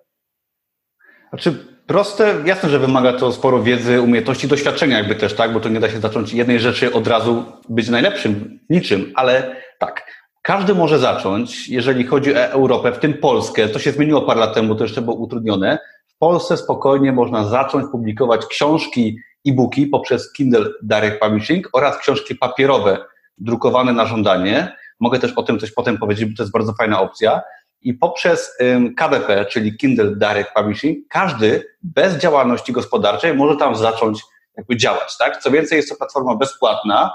Znaczy, 1.30 1.66
proste, 1.87 2.35
jasne, 2.44 2.68
że 2.68 2.78
wymaga 2.78 3.12
to 3.12 3.32
sporo 3.32 3.62
wiedzy, 3.62 4.02
umiejętności, 4.02 4.49
doświadczenia 4.49 4.99
jakby 4.99 5.14
też, 5.14 5.35
tak, 5.35 5.52
bo 5.52 5.61
to 5.61 5.68
nie 5.68 5.80
da 5.80 5.90
się 5.90 6.00
zacząć 6.00 6.32
jednej 6.32 6.61
rzeczy 6.61 6.92
od 6.92 7.06
razu 7.06 7.44
być 7.68 7.88
najlepszym, 7.88 8.61
niczym, 8.70 9.12
ale 9.14 9.56
tak, 9.78 10.06
każdy 10.42 10.75
może 10.75 10.99
zacząć, 10.99 11.68
jeżeli 11.68 12.04
chodzi 12.04 12.35
o 12.35 12.38
Europę, 12.38 12.92
w 12.92 12.99
tym 12.99 13.14
Polskę, 13.14 13.68
to 13.68 13.78
się 13.78 13.92
zmieniło 13.92 14.23
parę 14.23 14.40
lat 14.40 14.54
temu, 14.54 14.75
to 14.75 14.85
jeszcze 14.85 15.02
było 15.02 15.16
utrudnione, 15.16 15.78
w 16.08 16.18
Polsce 16.18 16.56
spokojnie 16.56 17.12
można 17.12 17.44
zacząć 17.44 17.87
publikować 17.92 18.47
książki, 18.47 19.18
e-booki 19.49 19.87
poprzez 19.87 20.32
Kindle 20.32 20.66
Direct 20.82 21.20
Publishing 21.20 21.68
oraz 21.73 21.99
książki 21.99 22.35
papierowe, 22.35 22.99
drukowane 23.38 23.92
na 23.92 24.06
żądanie. 24.06 24.76
Mogę 25.00 25.18
też 25.18 25.32
o 25.32 25.42
tym 25.42 25.58
coś 25.58 25.73
potem 25.73 25.99
powiedzieć, 25.99 26.25
bo 26.25 26.37
to 26.37 26.42
jest 26.42 26.52
bardzo 26.52 26.73
fajna 26.73 27.00
opcja 27.00 27.42
i 27.82 27.94
poprzez 27.94 28.56
KDP, 28.97 29.44
czyli 29.44 29.76
Kindle 29.76 30.16
Direct 30.16 30.50
Publishing, 30.54 31.08
każdy 31.08 31.64
bez 31.82 32.16
działalności 32.16 32.73
gospodarczej 32.73 33.35
może 33.35 33.56
tam 33.56 33.76
zacząć 33.76 34.23
jakby 34.56 34.76
działać, 34.76 35.16
tak? 35.18 35.42
Co 35.42 35.50
więcej, 35.50 35.76
jest 35.76 35.88
to 35.88 35.97
platforma 35.97 36.37
bezpłatna, 36.37 37.11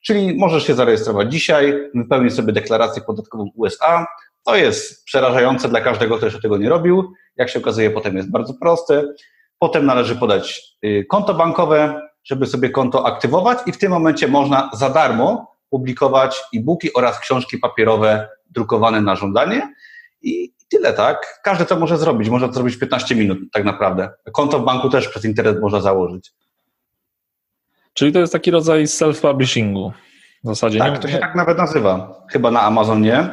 czyli 0.00 0.36
możesz 0.38 0.66
się 0.66 0.74
zarejestrować 0.74 1.32
dzisiaj, 1.32 1.90
wypełnić 1.94 2.34
sobie 2.34 2.52
deklarację 2.52 3.02
podatkową 3.02 3.50
USA. 3.54 4.06
To 4.44 4.56
jest 4.56 5.04
przerażające 5.04 5.68
dla 5.68 5.80
każdego, 5.80 6.16
kto 6.16 6.26
jeszcze 6.26 6.40
tego 6.40 6.58
nie 6.58 6.68
robił. 6.68 7.12
Jak 7.36 7.48
się 7.48 7.58
okazuje, 7.58 7.90
potem 7.90 8.16
jest 8.16 8.30
bardzo 8.30 8.54
proste. 8.54 9.04
Potem 9.58 9.86
należy 9.86 10.16
podać 10.16 10.62
y, 10.84 11.06
konto 11.08 11.34
bankowe, 11.34 12.00
żeby 12.24 12.46
sobie 12.46 12.70
konto 12.70 13.06
aktywować 13.06 13.58
i 13.66 13.72
w 13.72 13.78
tym 13.78 13.90
momencie 13.90 14.28
można 14.28 14.70
za 14.72 14.90
darmo 14.90 15.56
publikować 15.70 16.42
e-booki 16.56 16.92
oraz 16.94 17.20
książki 17.20 17.58
papierowe 17.58 18.28
drukowane 18.50 19.00
na 19.00 19.16
żądanie. 19.16 19.74
I 20.22 20.52
tyle, 20.68 20.92
tak? 20.92 21.40
Każdy 21.44 21.64
to 21.64 21.76
może 21.76 21.98
zrobić. 21.98 22.28
Można 22.28 22.48
to 22.48 22.54
zrobić 22.54 22.76
w 22.76 22.78
15 22.78 23.14
minut, 23.14 23.38
tak 23.52 23.64
naprawdę. 23.64 24.10
Konto 24.32 24.58
w 24.58 24.64
banku 24.64 24.90
też 24.90 25.08
przez 25.08 25.24
internet 25.24 25.60
można 25.60 25.80
założyć. 25.80 26.32
Czyli 27.92 28.12
to 28.12 28.18
jest 28.18 28.32
taki 28.32 28.50
rodzaj 28.50 28.84
self-publishingu 28.84 29.90
w 30.44 30.48
zasadzie. 30.48 30.78
Tak, 30.78 30.94
nie... 30.94 30.98
to 30.98 31.08
się 31.08 31.18
tak 31.18 31.34
nawet 31.34 31.58
nazywa. 31.58 32.22
Chyba 32.30 32.50
na 32.50 32.62
Amazonie, 32.62 33.28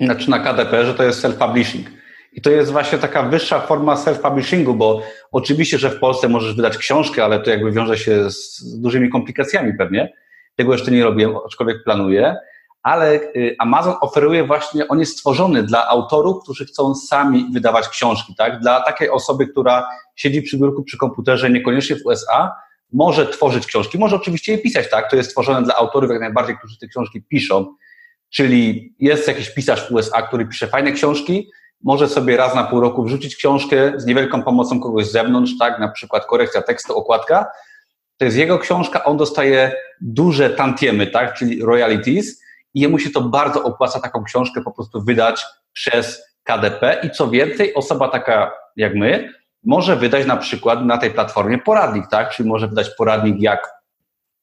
znaczy 0.00 0.30
na 0.30 0.38
KDP, 0.38 0.86
że 0.86 0.94
to 0.94 1.02
jest 1.02 1.24
self-publishing. 1.24 1.84
I 2.32 2.42
to 2.42 2.50
jest 2.50 2.72
właśnie 2.72 2.98
taka 2.98 3.22
wyższa 3.22 3.60
forma 3.60 3.94
self-publishingu, 3.94 4.76
bo 4.76 5.02
oczywiście, 5.32 5.78
że 5.78 5.90
w 5.90 5.98
Polsce 5.98 6.28
możesz 6.28 6.54
wydać 6.54 6.78
książkę, 6.78 7.24
ale 7.24 7.40
to 7.40 7.50
jakby 7.50 7.72
wiąże 7.72 7.98
się 7.98 8.30
z 8.30 8.80
dużymi 8.80 9.10
komplikacjami 9.10 9.74
pewnie. 9.78 10.12
Tego 10.56 10.72
jeszcze 10.72 10.90
nie 10.90 11.04
robiłem, 11.04 11.36
aczkolwiek 11.46 11.84
planuję. 11.84 12.36
Ale 12.82 13.14
y, 13.14 13.56
Amazon 13.58 13.94
oferuje 14.00 14.46
właśnie, 14.46 14.88
on 14.88 15.00
jest 15.00 15.12
stworzony 15.12 15.62
dla 15.62 15.88
autorów, 15.88 16.42
którzy 16.42 16.64
chcą 16.64 16.94
sami 16.94 17.46
wydawać 17.52 17.88
książki, 17.88 18.34
tak? 18.34 18.60
Dla 18.60 18.80
takiej 18.80 19.10
osoby, 19.10 19.46
która 19.46 19.88
siedzi 20.16 20.42
przy 20.42 20.58
biurku, 20.58 20.82
przy 20.82 20.98
komputerze, 20.98 21.50
niekoniecznie 21.50 21.96
w 21.96 22.06
USA, 22.06 22.52
może 22.92 23.26
tworzyć 23.26 23.66
książki, 23.66 23.98
może 23.98 24.16
oczywiście 24.16 24.52
je 24.52 24.58
pisać, 24.58 24.90
tak? 24.90 25.10
To 25.10 25.16
jest 25.16 25.30
stworzone 25.30 25.62
dla 25.62 25.74
autorów 25.74 26.10
jak 26.10 26.20
najbardziej, 26.20 26.58
którzy 26.58 26.78
te 26.78 26.86
książki 26.86 27.22
piszą. 27.22 27.74
Czyli 28.30 28.94
jest 29.00 29.28
jakiś 29.28 29.50
pisarz 29.50 29.88
w 29.88 29.92
USA, 29.92 30.22
który 30.22 30.46
pisze 30.46 30.66
fajne 30.66 30.92
książki, 30.92 31.50
może 31.82 32.08
sobie 32.08 32.36
raz 32.36 32.54
na 32.54 32.64
pół 32.64 32.80
roku 32.80 33.04
wrzucić 33.04 33.36
książkę 33.36 33.92
z 33.96 34.06
niewielką 34.06 34.42
pomocą 34.42 34.80
kogoś 34.80 35.06
z 35.06 35.12
zewnątrz, 35.12 35.52
tak? 35.58 35.78
Na 35.78 35.88
przykład 35.88 36.26
korekcja 36.26 36.62
tekstu, 36.62 36.96
okładka. 36.96 37.46
To 38.16 38.24
jest 38.24 38.36
jego 38.36 38.58
książka, 38.58 39.04
on 39.04 39.16
dostaje 39.16 39.72
duże 40.00 40.50
tantiemy, 40.50 41.06
tak? 41.06 41.34
Czyli 41.34 41.62
royalties 41.62 42.41
i 42.74 42.80
jemu 42.80 42.98
się 42.98 43.10
to 43.10 43.20
bardzo 43.20 43.62
opłaca 43.62 44.00
taką 44.00 44.24
książkę 44.24 44.60
po 44.62 44.72
prostu 44.72 45.02
wydać 45.02 45.46
przez 45.72 46.22
KDP 46.44 47.00
i 47.02 47.10
co 47.10 47.28
więcej, 47.28 47.74
osoba 47.74 48.08
taka 48.08 48.52
jak 48.76 48.94
my 48.94 49.32
może 49.64 49.96
wydać 49.96 50.26
na 50.26 50.36
przykład 50.36 50.84
na 50.84 50.98
tej 50.98 51.10
platformie 51.10 51.58
poradnik, 51.58 52.06
tak? 52.10 52.30
Czyli 52.30 52.48
może 52.48 52.68
wydać 52.68 52.90
poradnik, 52.98 53.40
jak 53.40 53.70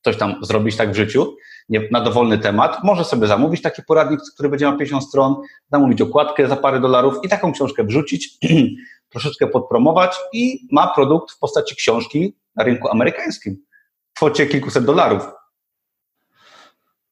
coś 0.01 0.17
tam 0.17 0.36
zrobić 0.41 0.77
tak 0.77 0.91
w 0.91 0.95
życiu, 0.95 1.36
nie, 1.69 1.88
na 1.91 2.01
dowolny 2.01 2.38
temat. 2.38 2.83
Może 2.83 3.03
sobie 3.03 3.27
zamówić 3.27 3.62
taki 3.62 3.83
poradnik, 3.83 4.19
który 4.33 4.50
będzie 4.50 4.65
miał 4.65 4.77
50 4.77 5.03
stron, 5.03 5.36
zamówić 5.71 6.01
okładkę 6.01 6.48
za 6.48 6.55
parę 6.55 6.79
dolarów 6.79 7.15
i 7.24 7.29
taką 7.29 7.53
książkę 7.53 7.83
wrzucić, 7.83 8.38
troszeczkę 9.12 9.48
podpromować 9.48 10.17
i 10.33 10.67
ma 10.71 10.88
produkt 10.88 11.31
w 11.31 11.39
postaci 11.39 11.75
książki 11.75 12.36
na 12.55 12.63
rynku 12.63 12.89
amerykańskim 12.89 13.57
w 14.12 14.15
kwocie 14.15 14.45
kilkuset 14.45 14.86
dolarów. 14.86 15.38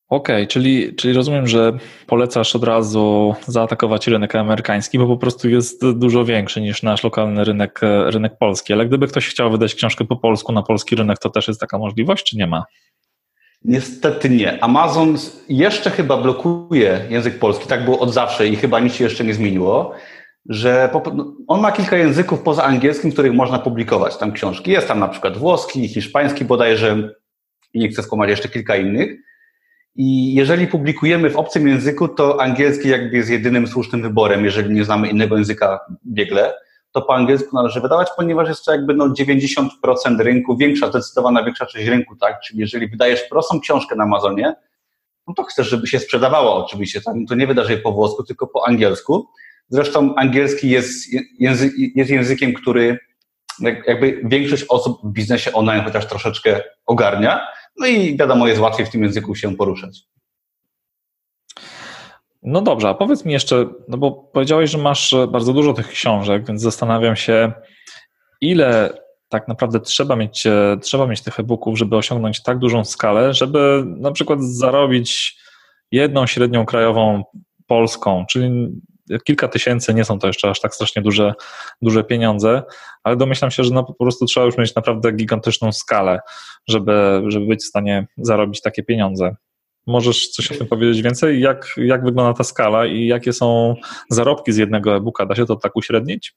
Okej, 0.09 0.35
okay, 0.35 0.47
czyli, 0.47 0.95
czyli 0.95 1.13
rozumiem, 1.13 1.47
że 1.47 1.73
polecasz 2.07 2.55
od 2.55 2.63
razu 2.63 3.35
zaatakować 3.47 4.07
rynek 4.07 4.35
amerykański, 4.35 4.99
bo 4.99 5.07
po 5.07 5.17
prostu 5.17 5.49
jest 5.49 5.91
dużo 5.91 6.25
większy 6.25 6.61
niż 6.61 6.83
nasz 6.83 7.03
lokalny 7.03 7.43
rynek, 7.43 7.79
rynek 8.05 8.37
polski. 8.39 8.73
Ale 8.73 8.85
gdyby 8.85 9.07
ktoś 9.07 9.27
chciał 9.27 9.51
wydać 9.51 9.75
książkę 9.75 10.05
po 10.05 10.15
polsku 10.15 10.51
na 10.51 10.63
polski 10.63 10.95
rynek, 10.95 11.19
to 11.19 11.29
też 11.29 11.47
jest 11.47 11.59
taka 11.59 11.77
możliwość, 11.77 12.25
czy 12.25 12.37
nie 12.37 12.47
ma? 12.47 12.65
Niestety 13.63 14.29
nie. 14.29 14.63
Amazon 14.63 15.17
jeszcze 15.49 15.89
chyba 15.89 16.17
blokuje 16.17 17.05
język 17.09 17.39
polski, 17.39 17.67
tak 17.67 17.85
było 17.85 17.99
od 17.99 18.13
zawsze 18.13 18.47
i 18.47 18.55
chyba 18.55 18.79
nic 18.79 18.93
się 18.93 19.03
jeszcze 19.03 19.23
nie 19.23 19.33
zmieniło, 19.33 19.93
że 20.49 20.89
no, 20.93 21.35
on 21.47 21.61
ma 21.61 21.71
kilka 21.71 21.97
języków 21.97 22.41
poza 22.41 22.63
angielskim, 22.63 23.11
których 23.11 23.33
można 23.33 23.59
publikować 23.59 24.17
tam 24.17 24.31
książki. 24.31 24.71
Jest 24.71 24.87
tam 24.87 24.99
na 24.99 25.07
przykład 25.07 25.37
włoski, 25.37 25.87
hiszpański 25.87 26.45
bodajże 26.45 27.09
i 27.73 27.79
nie 27.79 27.89
chcę 27.89 28.03
skłamać 28.03 28.29
jeszcze 28.29 28.49
kilka 28.49 28.75
innych 28.75 29.27
i 29.97 30.33
jeżeli 30.33 30.67
publikujemy 30.67 31.29
w 31.29 31.37
obcym 31.37 31.67
języku, 31.67 32.07
to 32.07 32.41
angielski 32.41 32.89
jakby 32.89 33.17
jest 33.17 33.29
jedynym 33.29 33.67
słusznym 33.67 34.01
wyborem, 34.01 34.45
jeżeli 34.45 34.73
nie 34.73 34.85
znamy 34.85 35.09
innego 35.09 35.37
języka 35.37 35.79
biegle, 36.05 36.53
to 36.91 37.01
po 37.01 37.15
angielsku 37.15 37.55
należy 37.55 37.81
wydawać, 37.81 38.07
ponieważ 38.17 38.47
jest 38.47 38.65
to 38.65 38.71
jakby 38.71 38.93
no 38.93 39.07
90% 39.07 39.67
rynku, 40.19 40.57
większa, 40.57 40.87
zdecydowana 40.87 41.43
większa 41.43 41.65
część 41.65 41.87
rynku, 41.87 42.15
tak? 42.15 42.39
Czyli 42.47 42.59
jeżeli 42.59 42.87
wydajesz 42.87 43.23
prostą 43.23 43.59
książkę 43.59 43.95
na 43.95 44.03
Amazonie, 44.03 44.55
no 45.27 45.33
to 45.33 45.43
chcesz, 45.43 45.69
żeby 45.69 45.87
się 45.87 45.99
sprzedawała 45.99 46.55
oczywiście, 46.55 47.01
tak? 47.01 47.15
No 47.15 47.25
to 47.27 47.35
nie 47.35 47.47
wydarzej 47.47 47.77
po 47.77 47.91
włosku, 47.91 48.23
tylko 48.23 48.47
po 48.47 48.67
angielsku. 48.67 49.27
Zresztą 49.69 50.15
angielski 50.15 50.69
jest, 50.69 51.07
języ 51.39 51.71
jest 51.95 52.09
językiem, 52.09 52.53
który 52.53 52.99
jakby 53.87 54.21
większość 54.23 54.65
osób 54.69 54.99
w 55.03 55.11
biznesie 55.11 55.53
online 55.53 55.83
chociaż 55.83 56.07
troszeczkę 56.07 56.61
ogarnia, 56.85 57.47
no 57.79 57.87
i 57.87 58.17
wiadomo, 58.17 58.47
jest 58.47 58.61
łatwiej 58.61 58.85
w 58.85 58.89
tym 58.89 59.03
języku 59.03 59.35
się 59.35 59.55
poruszać. 59.55 60.03
No 62.43 62.61
dobrze, 62.61 62.89
a 62.89 62.93
powiedz 62.93 63.25
mi 63.25 63.33
jeszcze, 63.33 63.69
no 63.87 63.97
bo 63.97 64.11
powiedziałeś, 64.11 64.69
że 64.69 64.77
masz 64.77 65.15
bardzo 65.31 65.53
dużo 65.53 65.73
tych 65.73 65.87
książek, 65.87 66.47
więc 66.47 66.61
zastanawiam 66.61 67.15
się, 67.15 67.51
ile 68.41 68.89
tak 69.29 69.47
naprawdę 69.47 69.79
trzeba 69.79 70.15
mieć, 70.15 70.47
trzeba 70.81 71.07
mieć 71.07 71.21
tych 71.21 71.39
e-booków, 71.39 71.77
żeby 71.77 71.95
osiągnąć 71.97 72.43
tak 72.43 72.59
dużą 72.59 72.85
skalę, 72.85 73.33
żeby 73.33 73.83
na 73.85 74.11
przykład 74.11 74.43
zarobić 74.43 75.37
jedną 75.91 76.27
średnią 76.27 76.65
krajową 76.65 77.23
polską, 77.67 78.25
czyli 78.29 78.69
kilka 79.23 79.47
tysięcy, 79.47 79.93
nie 79.93 80.05
są 80.05 80.19
to 80.19 80.27
jeszcze 80.27 80.49
aż 80.49 80.59
tak 80.59 80.75
strasznie 80.75 81.01
duże, 81.01 81.33
duże 81.81 82.03
pieniądze, 82.03 82.63
ale 83.03 83.15
domyślam 83.15 83.51
się, 83.51 83.63
że 83.63 83.73
no 83.73 83.83
po 83.83 83.93
prostu 83.93 84.25
trzeba 84.25 84.45
już 84.45 84.57
mieć 84.57 84.75
naprawdę 84.75 85.11
gigantyczną 85.11 85.71
skalę, 85.71 86.19
żeby, 86.67 87.23
żeby 87.27 87.45
być 87.45 87.63
w 87.63 87.67
stanie 87.67 88.07
zarobić 88.17 88.61
takie 88.61 88.83
pieniądze. 88.83 89.35
Możesz 89.87 90.29
coś 90.29 90.51
o 90.51 90.55
tym 90.55 90.67
powiedzieć 90.67 91.01
więcej? 91.01 91.41
Jak, 91.41 91.73
jak 91.77 92.03
wygląda 92.03 92.37
ta 92.37 92.43
skala 92.43 92.85
i 92.85 93.05
jakie 93.05 93.33
są 93.33 93.75
zarobki 94.09 94.53
z 94.53 94.57
jednego 94.57 94.95
e-booka? 94.95 95.25
Da 95.25 95.35
się 95.35 95.45
to 95.45 95.55
tak 95.55 95.75
uśrednić? 95.75 96.35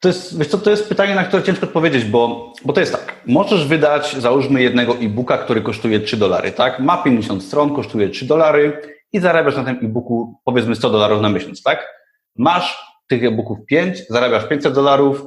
To 0.00 0.08
jest, 0.08 0.38
wiesz 0.38 0.48
co, 0.48 0.58
to 0.58 0.70
jest 0.70 0.88
pytanie, 0.88 1.14
na 1.14 1.24
które 1.24 1.42
ciężko 1.42 1.66
odpowiedzieć, 1.66 2.04
bo, 2.04 2.52
bo 2.64 2.72
to 2.72 2.80
jest 2.80 2.92
tak. 2.92 3.14
Możesz 3.26 3.66
wydać, 3.66 4.16
załóżmy, 4.16 4.62
jednego 4.62 4.96
e-booka, 4.96 5.38
który 5.38 5.62
kosztuje 5.62 6.00
3 6.00 6.16
dolary, 6.16 6.52
tak? 6.52 6.80
Ma 6.80 6.96
50 6.96 7.42
stron, 7.42 7.74
kosztuje 7.74 8.08
3 8.08 8.26
dolary 8.26 8.95
i 9.16 9.20
zarabiasz 9.20 9.56
na 9.56 9.64
tym 9.64 9.78
e-booku 9.82 10.40
powiedzmy 10.44 10.76
100 10.76 10.90
dolarów 10.90 11.22
na 11.22 11.28
miesiąc, 11.28 11.62
tak? 11.62 11.86
Masz 12.36 12.78
tych 13.08 13.24
e-booków 13.24 13.58
5, 13.66 14.02
zarabiasz 14.08 14.48
500 14.48 14.74
dolarów, 14.74 15.22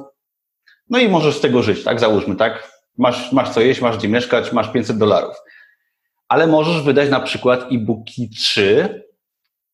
no 0.90 0.98
i 0.98 1.08
możesz 1.08 1.36
z 1.36 1.40
tego 1.40 1.62
żyć, 1.62 1.84
tak? 1.84 2.00
Załóżmy, 2.00 2.36
tak? 2.36 2.72
Masz, 2.98 3.32
masz 3.32 3.50
co 3.50 3.60
jeść, 3.60 3.80
masz 3.80 3.98
gdzie 3.98 4.08
mieszkać, 4.08 4.52
masz 4.52 4.72
500 4.72 4.98
dolarów. 4.98 5.36
Ale 6.28 6.46
możesz 6.46 6.82
wydać 6.82 7.10
na 7.10 7.20
przykład 7.20 7.66
e-booki 7.72 8.30
3, 8.30 9.04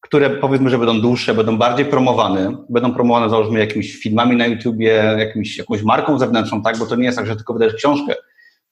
które 0.01 0.31
powiedzmy, 0.31 0.71
że 0.71 0.79
będą 0.79 1.01
dłuższe, 1.01 1.35
będą 1.35 1.59
bardziej 1.59 1.87
promowane, 1.87 2.57
będą 2.69 2.95
promowane 2.95 3.31
załóżmy 3.31 3.59
jakimiś 3.59 3.97
filmami 3.97 4.37
na 4.37 4.47
YouTubie, 4.47 5.17
jakimś, 5.19 5.59
jakąś 5.59 5.83
marką 5.83 6.19
zewnętrzną, 6.19 6.63
tak? 6.63 6.79
Bo 6.79 6.87
to 6.87 6.97
nie 6.97 7.05
jest 7.05 7.19
tak, 7.19 7.27
że 7.27 7.37
tylko 7.37 7.53
wydajesz 7.53 7.75
książkę, 7.75 8.15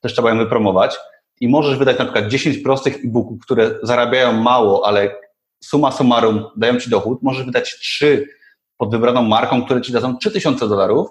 też 0.00 0.12
trzeba 0.12 0.30
ją 0.30 0.38
wypromować 0.38 0.96
i 1.40 1.48
możesz 1.48 1.78
wydać 1.78 1.98
na 1.98 2.04
przykład 2.04 2.28
10 2.28 2.58
prostych 2.58 3.04
e-booków, 3.04 3.42
które 3.42 3.70
zarabiają 3.82 4.32
mało, 4.32 4.86
ale 4.86 5.23
suma 5.64 5.92
summarum 5.92 6.44
dają 6.56 6.80
ci 6.80 6.90
dochód, 6.90 7.22
możesz 7.22 7.46
wydać 7.46 7.78
trzy 7.80 8.28
pod 8.76 8.90
wybraną 8.90 9.22
marką, 9.22 9.64
które 9.64 9.82
ci 9.82 9.92
dadzą 9.92 10.18
3000 10.18 10.68
dolarów, 10.68 11.08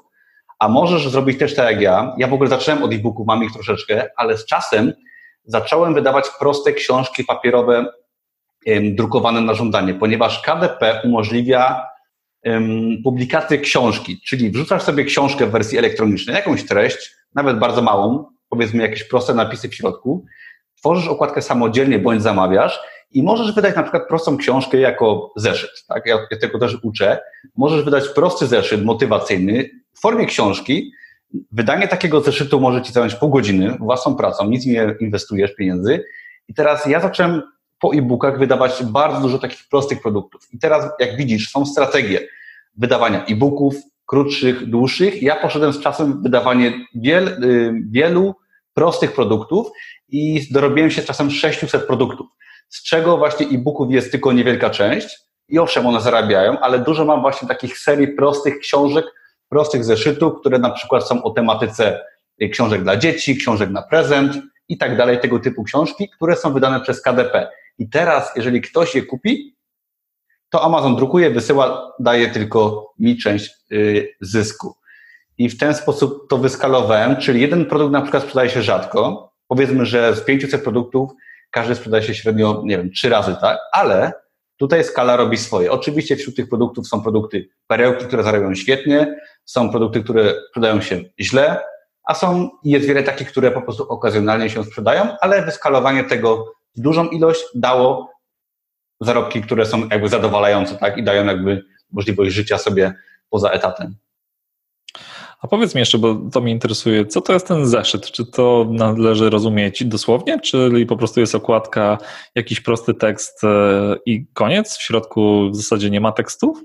a 0.60 0.68
możesz 0.68 1.10
zrobić 1.10 1.40
też 1.40 1.56
tak 1.56 1.72
jak 1.72 1.82
ja. 1.82 2.16
Ja 2.18 2.28
w 2.28 2.34
ogóle 2.34 2.50
zacząłem 2.50 2.84
od 2.84 2.94
e-booków, 2.94 3.28
mam 3.28 3.44
ich 3.44 3.52
troszeczkę, 3.52 4.10
ale 4.18 4.38
z 4.38 4.46
czasem 4.46 4.94
zacząłem 5.46 5.94
wydawać 5.94 6.26
proste 6.40 6.74
książki 6.74 7.24
papierowe 7.24 7.86
drukowane 8.82 9.42
na 9.42 9.54
żądanie, 9.54 9.94
ponieważ 9.94 10.42
KDP 10.42 11.02
umożliwia 11.04 11.86
um, 12.46 12.98
publikację 13.04 13.58
książki, 13.58 14.22
czyli 14.26 14.52
wrzucasz 14.52 14.84
sobie 14.84 15.04
książkę 15.04 15.46
w 15.46 15.52
wersji 15.52 15.78
elektronicznej, 15.78 16.36
jakąś 16.36 16.66
treść, 16.66 17.16
nawet 17.36 17.60
bardzo 17.60 17.82
małą, 17.82 18.26
powiedzmy 18.50 18.84
jakieś 18.84 19.04
proste 19.04 19.34
napisy 19.34 19.70
w 19.70 19.76
środku, 19.76 20.26
tworzysz 20.76 21.08
okładkę 21.08 21.42
samodzielnie 21.42 22.00
bądź 22.00 22.22
zamawiasz 22.22 22.80
i 23.14 23.24
możesz 23.24 23.56
wydać 23.56 23.76
na 23.76 23.84
przykład 23.84 24.08
prostą 24.08 24.38
książkę 24.38 24.78
jako 24.78 25.34
zeszyt, 25.36 25.86
tak? 25.88 26.06
Ja, 26.06 26.20
ja 26.32 26.38
tego 26.38 26.60
też 26.60 26.78
uczę. 26.84 27.20
Możesz 27.58 27.84
wydać 27.84 28.10
prosty 28.10 28.48
zeszyt 28.48 28.86
motywacyjny 28.86 29.70
w 29.94 30.02
formie 30.02 30.26
książki. 30.26 30.92
Wydanie 31.52 31.88
takiego 31.88 32.22
zeszytu 32.22 32.60
może 32.60 32.82
ci 32.82 32.94
zająć 32.94 33.16
pół 33.16 33.30
godziny 33.30 33.78
własną 33.80 34.16
pracą, 34.16 34.50
nic 34.50 34.66
nie 34.66 34.96
inwestujesz 35.00 35.56
pieniędzy. 35.56 36.06
I 36.48 36.54
teraz 36.54 36.86
ja 36.86 37.00
zacząłem 37.00 37.42
po 37.80 37.94
e-bookach 37.94 38.40
wydawać 38.40 38.84
bardzo 38.84 39.22
dużo 39.22 39.40
takich 39.40 39.68
prostych 39.70 40.02
produktów. 40.02 40.48
I 40.54 40.60
teraz, 40.60 40.86
jak 41.00 41.18
widzisz, 41.18 41.52
są 41.52 41.66
strategie 41.66 42.28
wydawania 42.78 43.26
e-booków, 43.26 43.76
krótszych, 44.06 44.70
dłuższych. 44.70 45.24
Ja 45.24 45.36
poszedłem 45.36 45.74
z 45.74 45.80
czasem 45.80 46.14
w 46.14 46.24
wydawanie 46.24 46.74
wiel, 46.96 47.28
y, 47.28 47.74
wielu 47.92 48.36
prostych 48.74 49.14
produktów 49.14 49.68
i 50.10 50.48
dorobiłem 50.52 50.92
się 50.92 51.02
czasem 51.02 51.32
600 51.32 51.88
produktów 51.88 52.28
z 52.74 52.84
czego 52.84 53.18
właśnie 53.18 53.46
e-booków 53.48 53.92
jest 53.92 54.12
tylko 54.12 54.32
niewielka 54.32 54.70
część 54.70 55.20
i 55.50 55.60
owszem, 55.60 55.88
one 55.88 56.02
zarabiają, 56.02 56.60
ale 56.60 56.80
dużo 56.80 57.06
mam 57.06 57.22
właśnie 57.22 57.48
takich 57.48 57.78
serii 57.78 58.08
prostych 58.08 58.60
książek, 58.60 59.06
prostych 59.50 59.84
zeszytów, 59.84 60.40
które 60.40 60.60
na 60.60 60.70
przykład 60.70 61.08
są 61.08 61.24
o 61.24 61.32
tematyce 61.32 62.06
książek 62.52 62.84
dla 62.84 62.98
dzieci, 62.98 63.38
książek 63.38 63.70
na 63.70 63.82
prezent 63.82 64.38
i 64.70 64.78
tak 64.78 64.98
dalej, 64.98 65.20
tego 65.20 65.40
typu 65.40 65.64
książki, 65.64 66.10
które 66.10 66.36
są 66.36 66.54
wydane 66.54 66.80
przez 66.80 67.02
KDP. 67.02 67.48
I 67.80 67.90
teraz, 67.90 68.32
jeżeli 68.36 68.62
ktoś 68.62 68.96
je 68.96 69.04
kupi, 69.04 69.56
to 70.50 70.64
Amazon 70.64 70.96
drukuje, 70.96 71.30
wysyła, 71.30 71.94
daje 72.00 72.28
tylko 72.28 72.92
mi 73.00 73.18
część 73.18 73.52
yy, 73.70 74.08
zysku. 74.22 74.76
I 75.38 75.50
w 75.50 75.58
ten 75.58 75.76
sposób 75.76 76.30
to 76.30 76.38
wyskalowałem, 76.38 77.16
czyli 77.16 77.42
jeden 77.42 77.66
produkt 77.66 77.92
na 77.92 78.02
przykład 78.02 78.24
sprzedaje 78.24 78.50
się 78.50 78.62
rzadko, 78.62 79.32
powiedzmy, 79.48 79.86
że 79.86 80.16
z 80.16 80.22
500 80.22 80.64
produktów 80.64 81.12
każdy 81.54 81.76
sprzedaje 81.76 82.04
się 82.04 82.16
średnio, 82.16 82.62
nie 82.66 82.78
wiem, 82.78 82.92
trzy 82.92 83.10
razy, 83.10 83.36
tak? 83.42 83.60
Ale 83.72 84.14
tutaj 84.58 84.84
skala 84.84 85.18
robi 85.18 85.38
swoje. 85.38 85.72
Oczywiście 85.72 86.16
wśród 86.16 86.36
tych 86.36 86.50
produktów 86.50 86.88
są 86.88 87.02
produkty 87.02 87.50
perełki, 87.68 88.06
które 88.06 88.24
zarabiają 88.24 88.56
świetnie, 88.56 89.20
są 89.46 89.70
produkty, 89.70 90.04
które 90.04 90.34
sprzedają 90.50 90.82
się 90.82 91.04
źle, 91.20 91.60
a 92.04 92.14
są, 92.14 92.50
jest 92.64 92.88
wiele 92.88 93.04
takich, 93.04 93.28
które 93.28 93.52
po 93.52 93.62
prostu 93.62 93.90
okazjonalnie 93.90 94.50
się 94.50 94.64
sprzedają, 94.64 95.18
ale 95.22 95.46
wyskalowanie 95.46 96.04
tego 96.04 96.54
w 96.76 96.82
dużą 96.82 97.08
ilość 97.08 97.44
dało 97.56 98.12
zarobki, 99.02 99.42
które 99.42 99.66
są 99.66 99.88
jakby 99.88 100.10
zadowalające, 100.10 100.76
tak? 100.76 100.98
I 100.98 101.04
dają 101.04 101.26
jakby 101.26 101.64
możliwość 101.92 102.34
życia 102.34 102.58
sobie 102.58 102.94
poza 103.30 103.50
etatem. 103.50 103.96
A 105.44 105.48
powiedz 105.48 105.76
mi 105.76 105.80
jeszcze, 105.80 105.98
bo 105.98 106.16
to 106.32 106.42
mnie 106.42 106.52
interesuje, 106.52 107.06
co 107.06 107.22
to 107.22 107.34
jest 107.34 107.48
ten 107.48 107.66
zeszyt? 107.66 108.12
Czy 108.12 108.26
to 108.26 108.68
należy 108.70 109.30
rozumieć 109.30 109.84
dosłownie, 109.84 110.40
czyli 110.40 110.86
po 110.86 110.98
prostu 110.98 111.20
jest 111.20 111.36
okładka, 111.36 111.98
jakiś 112.36 112.60
prosty 112.60 112.94
tekst 112.94 113.44
e, 113.44 113.96
i 114.06 114.26
koniec? 114.34 114.78
W 114.78 114.82
środku 114.82 115.50
w 115.52 115.56
zasadzie 115.56 115.90
nie 115.90 116.02
ma 116.02 116.12
tekstu? 116.12 116.58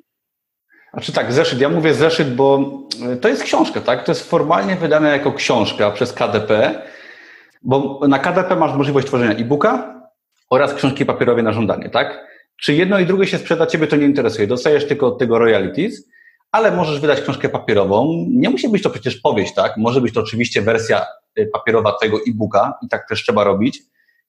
Znaczy 0.93 1.13
tak, 1.13 1.33
zeszyt. 1.33 1.61
Ja 1.61 1.69
mówię 1.69 1.95
zeszyt, 1.95 2.35
bo 2.35 2.73
e, 3.13 3.17
to 3.17 3.29
jest 3.29 3.43
książka, 3.43 3.81
tak? 3.81 4.05
To 4.05 4.13
jest 4.13 4.31
formalnie 4.31 4.77
wydane 4.77 5.09
jako 5.09 5.33
książka 5.33 5.91
przez 5.91 6.13
KDP, 6.13 6.83
bo 7.63 8.01
na 8.09 8.19
KDP 8.19 8.57
masz 8.57 8.77
możliwość 8.77 9.07
tworzenia 9.07 9.33
e-booka 9.33 10.03
oraz 10.51 10.75
książki 10.75 11.07
papierowej 11.07 11.45
na 11.45 11.53
żądanie, 11.53 11.91
tak? 11.91 12.27
Czy 12.57 12.75
jedno 12.75 12.99
i 12.99 13.07
drugie 13.07 13.27
się 13.27 13.39
sprzeda, 13.39 13.67
ciebie 13.67 13.87
to 13.87 13.97
nie 13.97 14.07
interesuje. 14.07 14.47
Dostajesz 14.47 14.89
tylko 14.89 15.07
od 15.07 15.19
tego 15.19 15.39
royalties, 15.39 16.09
ale 16.59 16.71
możesz 16.71 17.01
wydać 17.01 17.21
książkę 17.21 17.49
papierową. 17.49 18.27
Nie 18.29 18.51
musi 18.51 18.69
być 18.69 18.83
to 18.83 18.91
przecież 18.91 19.17
powieść, 19.17 19.55
tak? 19.55 19.77
Może 19.77 20.01
być 20.01 20.15
to 20.15 20.21
oczywiście 20.21 20.63
wersja 20.63 21.07
y, 21.39 21.47
papierowa 21.53 21.93
tego 21.93 22.17
e-booka 22.29 22.79
i 22.83 22.89
tak 22.89 23.09
też 23.09 23.23
trzeba 23.23 23.45
robić. 23.45 23.83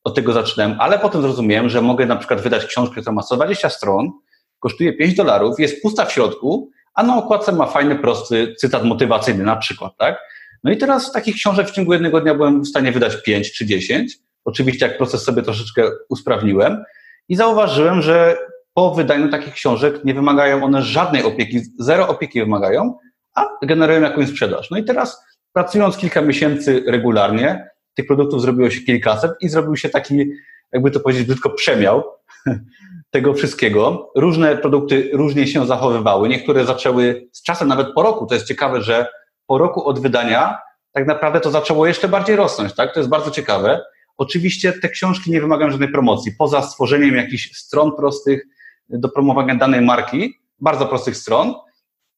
Od 0.03 0.15
tego 0.15 0.33
zaczynałem, 0.33 0.75
ale 0.79 0.99
potem 0.99 1.21
zrozumiałem, 1.21 1.69
że 1.69 1.81
mogę 1.81 2.05
na 2.05 2.15
przykład 2.15 2.41
wydać 2.41 2.65
książkę, 2.65 3.01
która 3.01 3.13
ma 3.13 3.21
120 3.21 3.69
stron, 3.69 4.11
kosztuje 4.59 4.93
5 4.93 5.15
dolarów, 5.15 5.59
jest 5.59 5.81
pusta 5.81 6.05
w 6.05 6.11
środku, 6.11 6.69
a 6.93 7.03
na 7.03 7.17
okładce 7.17 7.51
ma 7.51 7.65
fajny, 7.65 7.95
prosty 7.95 8.55
cytat 8.57 8.83
motywacyjny 8.83 9.43
na 9.43 9.55
przykład, 9.55 9.93
tak? 9.97 10.19
No 10.63 10.71
i 10.71 10.77
teraz 10.77 11.11
takich 11.11 11.35
książek 11.35 11.67
w 11.67 11.71
ciągu 11.71 11.93
jednego 11.93 12.21
dnia 12.21 12.35
byłem 12.35 12.61
w 12.61 12.67
stanie 12.67 12.91
wydać 12.91 13.23
5 13.23 13.51
czy 13.53 13.65
10. 13.65 14.17
Oczywiście 14.45 14.87
jak 14.87 14.97
proces 14.97 15.23
sobie 15.23 15.41
troszeczkę 15.41 15.91
usprawniłem 16.09 16.83
i 17.29 17.35
zauważyłem, 17.35 18.01
że 18.01 18.37
po 18.73 18.95
wydaniu 18.95 19.29
takich 19.29 19.53
książek 19.53 20.05
nie 20.05 20.13
wymagają 20.13 20.63
one 20.63 20.81
żadnej 20.81 21.23
opieki, 21.23 21.61
zero 21.79 22.07
opieki 22.07 22.39
wymagają, 22.39 22.97
a 23.35 23.45
generują 23.65 24.01
jakąś 24.01 24.29
sprzedaż. 24.29 24.71
No 24.71 24.77
i 24.77 24.83
teraz 24.83 25.23
pracując 25.53 25.97
kilka 25.97 26.21
miesięcy 26.21 26.83
regularnie, 26.87 27.69
tych 27.93 28.07
produktów 28.07 28.41
zrobiło 28.41 28.69
się 28.69 28.81
kilkaset 28.81 29.31
i 29.41 29.49
zrobił 29.49 29.75
się 29.75 29.89
taki, 29.89 30.25
jakby 30.71 30.91
to 30.91 30.99
powiedzieć 30.99 31.27
brzydko, 31.27 31.49
przemiał 31.49 32.03
tego 33.11 33.33
wszystkiego. 33.33 34.11
Różne 34.15 34.57
produkty 34.57 35.09
różnie 35.13 35.47
się 35.47 35.67
zachowywały. 35.67 36.29
Niektóre 36.29 36.65
zaczęły 36.65 37.29
z 37.31 37.43
czasem, 37.43 37.67
nawet 37.67 37.87
po 37.93 38.03
roku. 38.03 38.25
To 38.25 38.33
jest 38.33 38.47
ciekawe, 38.47 38.81
że 38.81 39.07
po 39.47 39.57
roku 39.57 39.85
od 39.85 39.99
wydania 39.99 40.57
tak 40.91 41.07
naprawdę 41.07 41.39
to 41.39 41.51
zaczęło 41.51 41.87
jeszcze 41.87 42.07
bardziej 42.07 42.35
rosnąć. 42.35 42.75
Tak? 42.75 42.93
To 42.93 42.99
jest 42.99 43.09
bardzo 43.09 43.31
ciekawe. 43.31 43.81
Oczywiście 44.17 44.73
te 44.73 44.89
książki 44.89 45.31
nie 45.31 45.41
wymagają 45.41 45.71
żadnej 45.71 45.91
promocji. 45.91 46.31
Poza 46.37 46.61
stworzeniem 46.61 47.15
jakichś 47.15 47.55
stron 47.55 47.95
prostych, 47.95 48.47
do 48.89 49.09
promowania 49.09 49.55
danej 49.55 49.81
marki, 49.81 50.33
bardzo 50.59 50.85
prostych 50.85 51.17
stron, 51.17 51.53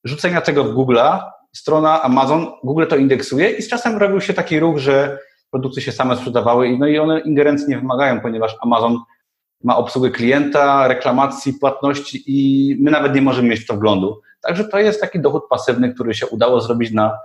rzucenia 0.04 0.42
tego 0.42 0.64
w 0.64 0.76
Google'a, 0.76 1.20
strona 1.54 2.02
Amazon, 2.02 2.48
Google 2.64 2.86
to 2.88 2.96
indeksuje 2.96 3.50
i 3.50 3.62
z 3.62 3.70
czasem 3.70 3.98
robił 3.98 4.22
się 4.22 4.34
taki 4.34 4.60
ruch, 4.60 4.78
że 4.78 5.20
produkty 5.52 5.82
się 5.82 5.92
same 5.92 6.16
sprzedawały, 6.16 6.78
no 6.78 6.88
i 6.88 7.00
one 7.00 7.20
ingerencji 7.20 7.70
nie 7.70 7.78
wymagają, 7.78 8.22
ponieważ 8.22 8.56
Amazon 8.62 9.00
ma 9.64 9.78
obsługę 9.78 10.10
klienta, 10.10 10.88
reklamacji, 10.88 11.54
płatności 11.54 12.24
i 12.28 12.76
my 12.80 12.92
nawet 12.92 13.16
nie 13.16 13.22
możemy 13.22 13.50
mieć 13.50 13.60
w 13.60 13.68
to 13.68 13.74
wglądu. 13.74 14.22
Także 14.42 14.64
to 14.64 14.80
jest 14.80 15.02
taki 15.02 15.20
dochód 15.20 15.44
pasywny, 15.50 15.94
który 15.94 16.14
się 16.14 16.28
udało 16.28 16.62
zrobić 16.62 16.92
na 16.92 17.18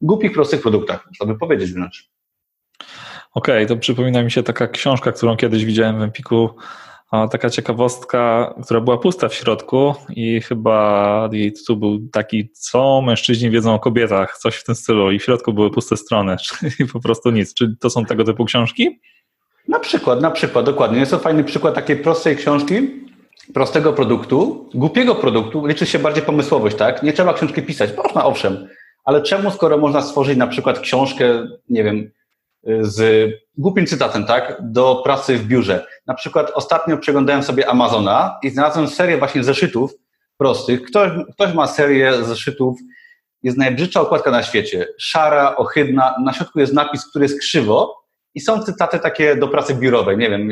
głupich, 0.00 0.32
prostych 0.32 0.62
produktach, 0.62 1.06
można 1.06 1.32
by 1.32 1.38
powiedzieć 1.38 1.72
wręcz. 1.72 2.10
Okej, 3.34 3.64
okay, 3.64 3.66
to 3.66 3.76
przypomina 3.76 4.22
mi 4.22 4.30
się 4.30 4.42
taka 4.42 4.68
książka, 4.68 5.12
którą 5.12 5.36
kiedyś 5.36 5.64
widziałem 5.64 5.98
w 5.98 6.02
Empiku, 6.02 6.50
taka 7.10 7.50
ciekawostka, 7.50 8.54
która 8.64 8.80
była 8.80 8.98
pusta 8.98 9.28
w 9.28 9.34
środku 9.34 9.94
i 10.10 10.40
chyba 10.40 11.28
jej 11.32 11.52
tytuł 11.52 11.76
był 11.76 11.98
taki, 12.12 12.50
co 12.52 13.02
mężczyźni 13.02 13.50
wiedzą 13.50 13.74
o 13.74 13.78
kobietach, 13.78 14.38
coś 14.38 14.56
w 14.56 14.64
tym 14.64 14.74
stylu 14.74 15.10
i 15.10 15.18
w 15.18 15.24
środku 15.24 15.52
były 15.52 15.70
puste 15.70 15.96
strony, 15.96 16.36
czyli 16.46 16.90
po 16.92 17.00
prostu 17.00 17.30
nic. 17.30 17.54
Czy 17.54 17.76
to 17.80 17.90
są 17.90 18.04
tego 18.04 18.24
typu 18.24 18.44
książki? 18.44 19.00
Na 19.68 19.80
przykład, 19.80 20.20
na 20.20 20.30
przykład, 20.30 20.64
dokładnie. 20.64 20.98
Jest 20.98 21.10
to 21.10 21.18
fajny 21.18 21.44
przykład 21.44 21.74
takiej 21.74 21.96
prostej 21.96 22.36
książki, 22.36 22.74
prostego 23.54 23.92
produktu, 23.92 24.68
głupiego 24.74 25.14
produktu, 25.14 25.66
liczy 25.66 25.86
się 25.86 25.98
bardziej 25.98 26.22
pomysłowość, 26.22 26.76
tak? 26.76 27.02
Nie 27.02 27.12
trzeba 27.12 27.34
książki 27.34 27.62
pisać, 27.62 27.90
można 27.96 28.24
owszem, 28.24 28.68
ale 29.04 29.22
czemu, 29.22 29.50
skoro 29.50 29.78
można 29.78 30.02
stworzyć 30.02 30.38
na 30.38 30.46
przykład 30.46 30.80
książkę, 30.80 31.48
nie 31.70 31.84
wiem, 31.84 32.10
z 32.80 33.30
głupim 33.56 33.86
cytatem, 33.86 34.26
tak, 34.26 34.56
do 34.60 35.00
pracy 35.04 35.38
w 35.38 35.46
biurze. 35.46 35.86
Na 36.06 36.14
przykład 36.14 36.50
ostatnio 36.54 36.98
przeglądałem 36.98 37.42
sobie 37.42 37.68
Amazona 37.68 38.38
i 38.42 38.50
znalazłem 38.50 38.88
serię 38.88 39.18
właśnie 39.18 39.44
zeszytów 39.44 39.94
prostych. 40.36 40.82
Ktoś, 40.82 41.10
ktoś 41.32 41.54
ma 41.54 41.66
serię 41.66 42.24
zeszytów, 42.24 42.78
jest 43.42 43.58
najbrzydsza 43.58 44.00
okładka 44.00 44.30
na 44.30 44.42
świecie, 44.42 44.86
szara, 44.98 45.56
ohydna, 45.56 46.14
na 46.24 46.32
środku 46.32 46.60
jest 46.60 46.72
napis, 46.72 47.10
który 47.10 47.24
jest 47.24 47.40
krzywo 47.40 48.04
i 48.34 48.40
są 48.40 48.62
cytaty 48.62 48.98
takie 48.98 49.36
do 49.36 49.48
pracy 49.48 49.74
biurowej, 49.74 50.18
nie 50.18 50.30
wiem, 50.30 50.50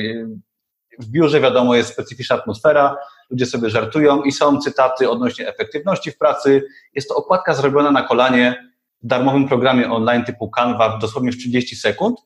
w 0.98 1.06
biurze 1.06 1.40
wiadomo 1.40 1.74
jest 1.74 1.92
specyficzna 1.92 2.36
atmosfera, 2.36 2.96
ludzie 3.30 3.46
sobie 3.46 3.70
żartują 3.70 4.22
i 4.22 4.32
są 4.32 4.58
cytaty 4.58 5.10
odnośnie 5.10 5.48
efektywności 5.48 6.10
w 6.10 6.18
pracy. 6.18 6.62
Jest 6.94 7.08
to 7.08 7.14
okładka 7.14 7.54
zrobiona 7.54 7.90
na 7.90 8.02
kolanie, 8.02 8.70
darmowym 9.06 9.48
programie 9.48 9.90
online 9.90 10.24
typu 10.24 10.50
Canva 10.50 10.98
dosłownie 10.98 11.32
w 11.32 11.36
30 11.36 11.76
sekund, 11.76 12.18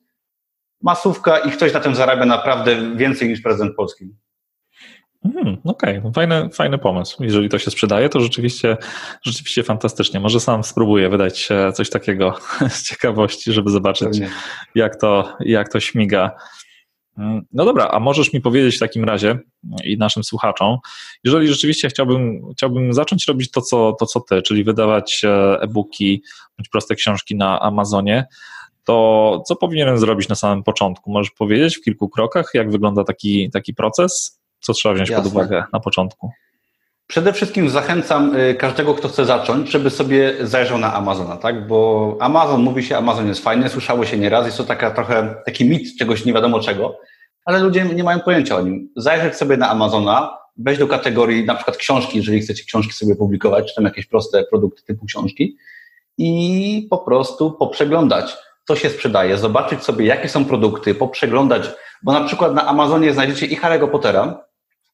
masówka 0.83 1.39
i 1.39 1.51
ktoś 1.51 1.73
na 1.73 1.81
tym 1.81 1.95
zarabia 1.95 2.25
naprawdę 2.25 2.97
więcej 2.97 3.29
niż 3.29 3.41
prezydent 3.41 3.77
polski. 3.77 4.05
Hmm, 5.23 5.57
Okej, 5.65 5.99
okay. 5.99 6.13
fajny, 6.13 6.49
fajny 6.53 6.79
pomysł. 6.79 7.25
Jeżeli 7.25 7.49
to 7.49 7.59
się 7.59 7.71
sprzedaje, 7.71 8.09
to 8.09 8.21
rzeczywiście, 8.21 8.77
rzeczywiście 9.23 9.63
fantastycznie. 9.63 10.21
Może 10.21 10.41
sam 10.41 10.65
spróbuję 10.65 11.09
wydać 11.09 11.49
coś 11.75 11.91
takiego 11.91 12.35
z 12.69 12.83
ciekawości, 12.83 13.53
żeby 13.53 13.71
zobaczyć, 13.71 14.21
jak 14.75 14.97
to, 15.01 15.37
jak 15.41 15.69
to 15.69 15.81
śmiga. 15.81 16.31
Mm, 17.19 17.43
no 17.53 17.65
dobra, 17.65 17.89
a 17.89 18.01
możesz 18.01 18.33
mi 18.33 18.41
powiedzieć 18.41 18.77
w 18.77 18.81
takim 18.81 19.05
razie 19.05 19.39
i 19.85 19.99
naszym 19.99 20.25
słuchaczom, 20.25 20.79
jeżeli 21.25 21.49
rzeczywiście 21.49 21.89
chciałbym, 21.89 22.43
chciałbym 22.53 22.93
zacząć 22.93 23.29
robić 23.29 23.51
to 23.51 23.61
co, 23.61 23.93
to, 23.93 24.07
co 24.07 24.21
ty, 24.21 24.43
czyli 24.43 24.65
wydawać 24.65 25.21
e, 25.25 25.61
e-booki 25.61 26.23
bądź 26.59 26.69
proste 26.69 26.95
książki 26.95 27.37
na 27.37 27.61
Amazonie, 27.61 28.27
to 28.85 29.43
co 29.47 29.57
powinienem 29.57 29.99
zrobić 29.99 30.29
na 30.29 30.35
samym 30.35 30.65
początku? 30.65 31.13
Możesz 31.13 31.31
powiedzieć 31.31 31.77
w 31.77 31.83
kilku 31.83 32.09
krokach, 32.09 32.51
jak 32.55 32.71
wygląda 32.71 33.05
taki, 33.05 33.51
taki 33.51 33.75
proces? 33.75 34.41
Co 34.61 34.73
trzeba 34.73 34.95
wziąć 34.95 35.11
Jasne. 35.11 35.25
pod 35.25 35.33
uwagę 35.33 35.65
na 35.73 35.81
początku? 35.81 36.31
Przede 37.11 37.33
wszystkim 37.33 37.71
zachęcam 37.71 38.37
y, 38.37 38.55
każdego, 38.55 38.95
kto 38.95 39.09
chce 39.09 39.25
zacząć, 39.25 39.71
żeby 39.71 39.91
sobie 39.91 40.35
zajrzał 40.41 40.79
na 40.79 40.95
Amazona, 40.95 41.37
tak? 41.37 41.67
Bo 41.67 42.17
Amazon, 42.21 42.63
mówi 42.63 42.83
się, 42.83 42.97
Amazon 42.97 43.29
jest 43.29 43.45
fajny, 43.45 43.69
słyszało 43.69 44.07
się 44.07 44.19
nieraz, 44.19 44.47
jest 44.47 44.59
to 44.59 44.65
taka 44.65 44.91
trochę 44.91 45.35
taki 45.47 45.65
mit 45.65 45.99
czegoś 45.99 46.25
nie 46.25 46.33
wiadomo 46.33 46.61
czego, 46.61 46.99
ale 47.45 47.59
ludzie 47.59 47.85
nie 47.85 48.05
mają 48.05 48.21
pojęcia 48.21 48.57
o 48.57 48.63
nim. 48.63 48.89
Zajrzeć 48.97 49.37
sobie 49.37 49.57
na 49.57 49.71
Amazona, 49.71 50.39
wejść 50.57 50.81
do 50.81 50.87
kategorii 50.87 51.45
na 51.45 51.55
przykład 51.55 51.77
książki, 51.77 52.19
jeżeli 52.19 52.41
chcecie 52.41 52.65
książki 52.65 52.93
sobie 52.93 53.17
publikować, 53.17 53.69
czy 53.69 53.75
tam 53.75 53.85
jakieś 53.85 54.07
proste 54.07 54.45
produkty 54.45 54.83
typu 54.83 55.07
książki 55.07 55.57
i 56.19 56.87
po 56.91 56.99
prostu 56.99 57.53
poprzeglądać, 57.53 58.37
co 58.69 58.77
się 58.77 58.91
sprzedaje, 58.91 59.39
zobaczyć 59.39 59.83
sobie, 59.83 60.07
jakie 60.07 60.29
są 60.29 60.45
produkty, 60.45 60.95
poprzeglądać, 60.95 61.71
bo 62.03 62.13
na 62.13 62.25
przykład 62.25 62.55
na 62.55 62.67
Amazonie 62.67 63.13
znajdziecie 63.13 63.47
i 63.47 63.59
Harry'ego 63.61 63.89
Pottera, 63.89 64.50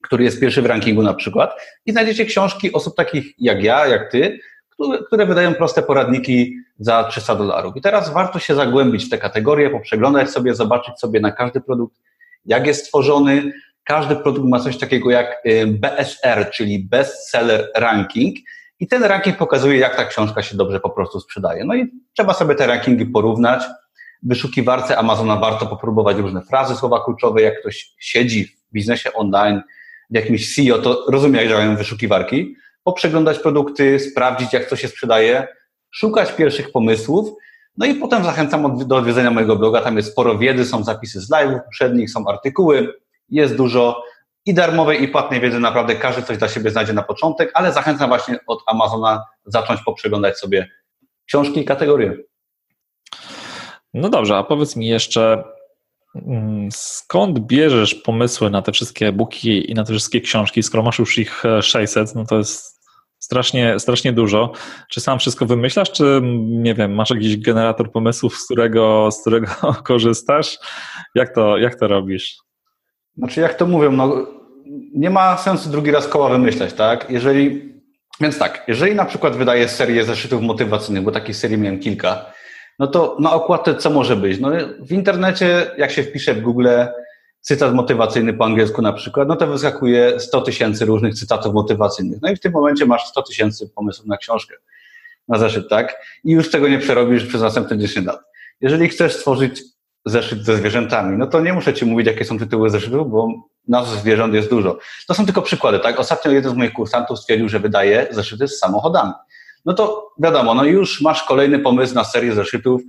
który 0.07 0.25
jest 0.25 0.41
pierwszy 0.41 0.63
w 0.63 0.67
rankingu 0.67 1.03
na 1.03 1.15
przykład, 1.15 1.61
i 1.87 1.93
znajdziecie 1.93 2.25
książki 2.25 2.73
osób 2.73 2.97
takich 2.97 3.35
jak 3.39 3.63
ja, 3.63 3.87
jak 3.87 4.11
ty, 4.11 4.39
które, 4.71 4.99
które 5.07 5.27
wydają 5.27 5.55
proste 5.55 5.83
poradniki 5.83 6.57
za 6.79 7.05
300 7.05 7.35
dolarów. 7.35 7.77
I 7.77 7.81
teraz 7.81 8.13
warto 8.13 8.39
się 8.39 8.55
zagłębić 8.55 9.05
w 9.05 9.11
te 9.11 9.19
kategorie, 9.19 9.71
poprzeglądać 9.71 10.31
sobie, 10.31 10.55
zobaczyć 10.55 11.01
sobie 11.01 11.21
na 11.21 11.33
każdy 11.33 11.61
produkt, 11.61 11.97
jak 12.45 12.67
jest 12.67 12.85
stworzony. 12.85 13.53
Każdy 13.85 14.17
produkt 14.17 14.49
ma 14.49 14.61
coś 14.61 14.79
takiego 14.79 15.11
jak 15.11 15.47
y, 15.47 15.67
BSR, 15.67 16.51
czyli 16.51 16.85
Best 16.85 17.31
Seller 17.31 17.71
Ranking, 17.77 18.37
i 18.81 18.87
ten 18.87 19.05
ranking 19.05 19.37
pokazuje, 19.37 19.79
jak 19.79 19.97
ta 19.97 20.05
książka 20.05 20.43
się 20.43 20.57
dobrze 20.57 20.81
po 20.81 20.91
prostu 20.91 21.21
sprzedaje. 21.21 21.65
No 21.65 21.75
i 21.75 21.93
trzeba 22.17 22.35
sobie 22.35 22.55
te 22.55 22.67
rankingi 22.67 23.07
porównać. 23.07 23.65
W 24.23 24.29
wyszukiwarce 24.29 24.99
Amazona 24.99 25.37
warto 25.37 25.67
popróbować 25.67 26.17
różne 26.17 26.43
frazy, 26.43 26.77
słowa 26.77 27.05
kluczowe. 27.05 27.43
Jak 27.43 27.61
ktoś 27.61 27.95
siedzi 27.99 28.45
w 28.45 28.73
biznesie 28.73 29.13
online, 29.13 29.63
jakimś 30.11 30.55
CEO, 30.55 30.79
to 30.79 31.05
rozumie, 31.09 31.41
jak 31.41 31.49
działają 31.49 31.77
wyszukiwarki. 31.77 32.57
Poprzeglądać 32.85 33.39
produkty, 33.39 34.01
sprawdzić, 34.01 34.53
jak 34.53 34.69
to 34.69 34.77
się 34.77 34.89
sprzedaje, 34.89 35.47
szukać 35.91 36.33
pierwszych 36.33 36.73
pomysłów, 36.73 37.29
No 37.79 37.87
i 37.87 37.95
potem 37.95 38.25
zachęcam 38.25 38.89
do 38.89 38.97
odwiedzenia 38.97 39.31
mojego 39.31 39.57
bloga, 39.57 39.81
tam 39.81 39.97
jest 39.97 40.13
sporo 40.13 40.39
wiedzy, 40.39 40.65
są 40.65 40.85
zapisy 40.85 41.21
z 41.21 41.31
live'ów 41.31 41.61
poprzednich, 41.65 42.11
są 42.11 42.27
artykuły, 42.29 42.95
jest 43.29 43.57
dużo 43.57 44.03
i 44.47 44.55
darmowej, 44.55 45.03
i 45.03 45.09
płatnej 45.09 45.41
wiedzy, 45.41 45.61
naprawdę 45.61 45.97
każdy 45.97 46.23
coś 46.23 46.39
dla 46.39 46.49
siebie 46.49 46.71
znajdzie 46.71 46.93
na 46.93 47.03
początek, 47.03 47.51
ale 47.55 47.73
zachęcam 47.73 48.09
właśnie 48.09 48.39
od 48.47 48.63
Amazona 48.67 49.25
zacząć 49.47 49.81
poprzeglądać 49.83 50.39
sobie 50.39 50.71
książki 51.27 51.61
i 51.61 51.65
kategorie. 51.65 52.17
No 53.95 54.09
dobrze, 54.09 54.37
a 54.37 54.43
powiedz 54.43 54.77
mi 54.77 54.87
jeszcze, 54.87 55.45
skąd 56.71 57.39
bierzesz 57.39 57.95
pomysły 57.95 58.51
na 58.51 58.63
te 58.63 58.73
wszystkie 58.73 59.09
e-booki 59.09 59.71
i 59.71 59.75
na 59.75 59.85
te 59.85 59.93
wszystkie 59.93 60.21
książki, 60.21 60.63
skoro 60.63 60.83
masz 60.83 60.99
już 60.99 61.19
ich 61.19 61.43
600, 61.63 62.15
no 62.15 62.25
to 62.25 62.39
jest 62.39 62.77
strasznie, 63.19 63.81
strasznie 63.81 64.13
dużo. 64.13 64.53
Czy 64.91 65.01
sam 65.01 65.19
wszystko 65.19 65.47
wymyślasz, 65.47 65.93
czy 65.93 66.21
nie 66.47 66.75
wiem, 66.75 66.95
masz 66.95 67.11
jakiś 67.11 67.37
generator 67.37 67.93
pomysłów, 67.93 68.37
z 68.37 68.45
którego, 68.45 69.11
z 69.13 69.21
którego 69.21 69.49
korzystasz? 69.87 70.59
Jak 71.15 71.35
to, 71.35 71.59
jak 71.59 71.75
to 71.75 71.89
robisz? 71.89 72.37
Znaczy, 73.17 73.41
jak 73.41 73.55
to 73.55 73.67
mówią, 73.67 73.93
no, 73.93 74.27
nie 74.95 75.11
ma 75.11 75.37
sensu 75.37 75.71
drugi 75.71 75.91
raz 75.91 76.09
koła 76.09 76.29
wymyślać, 76.29 76.73
tak? 76.73 77.11
Jeżeli, 77.11 77.75
więc 78.21 78.39
tak, 78.39 78.65
jeżeli 78.69 78.95
na 78.95 79.05
przykład 79.05 79.37
wydaję 79.37 79.69
serię 79.69 80.05
zeszytów 80.05 80.43
motywacyjnych, 80.43 81.05
bo 81.05 81.13
takich 81.13 81.37
serii 81.37 81.59
miałem 81.59 81.81
kilka, 81.81 82.33
no 82.79 82.87
to 82.87 83.17
na 83.21 83.33
okładce 83.33 83.75
co 83.75 83.91
może 83.91 84.17
być? 84.17 84.41
No, 84.41 84.51
w 84.81 84.93
internecie, 84.93 85.71
jak 85.79 85.91
się 85.91 86.03
wpisze 86.03 86.35
w 86.35 86.41
Google 86.41 86.69
cytat 87.41 87.75
motywacyjny 87.75 88.33
po 88.33 88.45
angielsku 88.45 88.83
na 88.83 88.93
przykład, 88.93 89.29
no 89.29 89.37
to 89.37 89.47
wyskakuje 89.47 90.21
100 90.21 90.41
tysięcy 90.41 90.85
różnych 90.85 91.15
cytatów 91.15 91.55
motywacyjnych. 91.55 92.19
No 92.23 92.31
i 92.31 92.37
w 92.37 92.41
tym 92.41 92.53
momencie 92.53 92.87
masz 92.87 93.07
100 93.07 93.23
tysięcy 93.23 93.69
pomysłów 93.69 94.07
na 94.07 94.17
książkę, 94.17 94.55
na 95.29 95.39
zeszyt, 95.39 95.69
tak? 95.69 95.97
I 96.25 96.33
już 96.33 96.51
tego 96.51 96.69
nie 96.69 96.79
przerobisz 96.79 97.27
przez 97.27 97.43
następne 97.43 97.79
10 97.79 98.07
lat. 98.07 98.21
Jeżeli 98.61 98.89
chcesz 98.89 99.15
stworzyć 99.15 99.63
zeszyt 100.05 100.45
ze 100.45 100.57
zwierzętami, 100.57 101.19
no 101.19 101.27
to 101.27 101.41
nie 101.41 101.53
muszę 101.53 101.75
Ci 101.75 101.85
mówić, 101.85 102.07
jakie 102.07 102.25
są 102.25 102.39
tytuły 102.39 102.71
zeszytów, 102.71 103.11
bo 103.11 103.29
nazw 103.69 104.01
zwierząt 104.01 104.35
jest 104.35 104.51
dużo. 104.51 104.79
To 105.09 105.15
są 105.15 105.25
tylko 105.25 105.43
przykłady, 105.43 105.79
tak? 105.79 106.01
Ostatnio 106.01 106.31
jeden 106.31 106.53
z 106.53 106.55
moich 106.55 106.73
kursantów 106.73 107.19
stwierdził, 107.19 107.49
że 107.49 107.61
wydaje 107.61 108.07
zeszyty 108.11 108.49
z 108.49 108.59
samochodami. 108.59 109.13
No 109.67 109.75
to 109.75 110.11
wiadomo, 110.19 110.55
no 110.55 110.65
już 110.65 111.01
masz 111.01 111.23
kolejny 111.23 111.59
pomysł 111.59 111.95
na 111.95 112.05
serię 112.05 112.35
zeszytów 112.35 112.83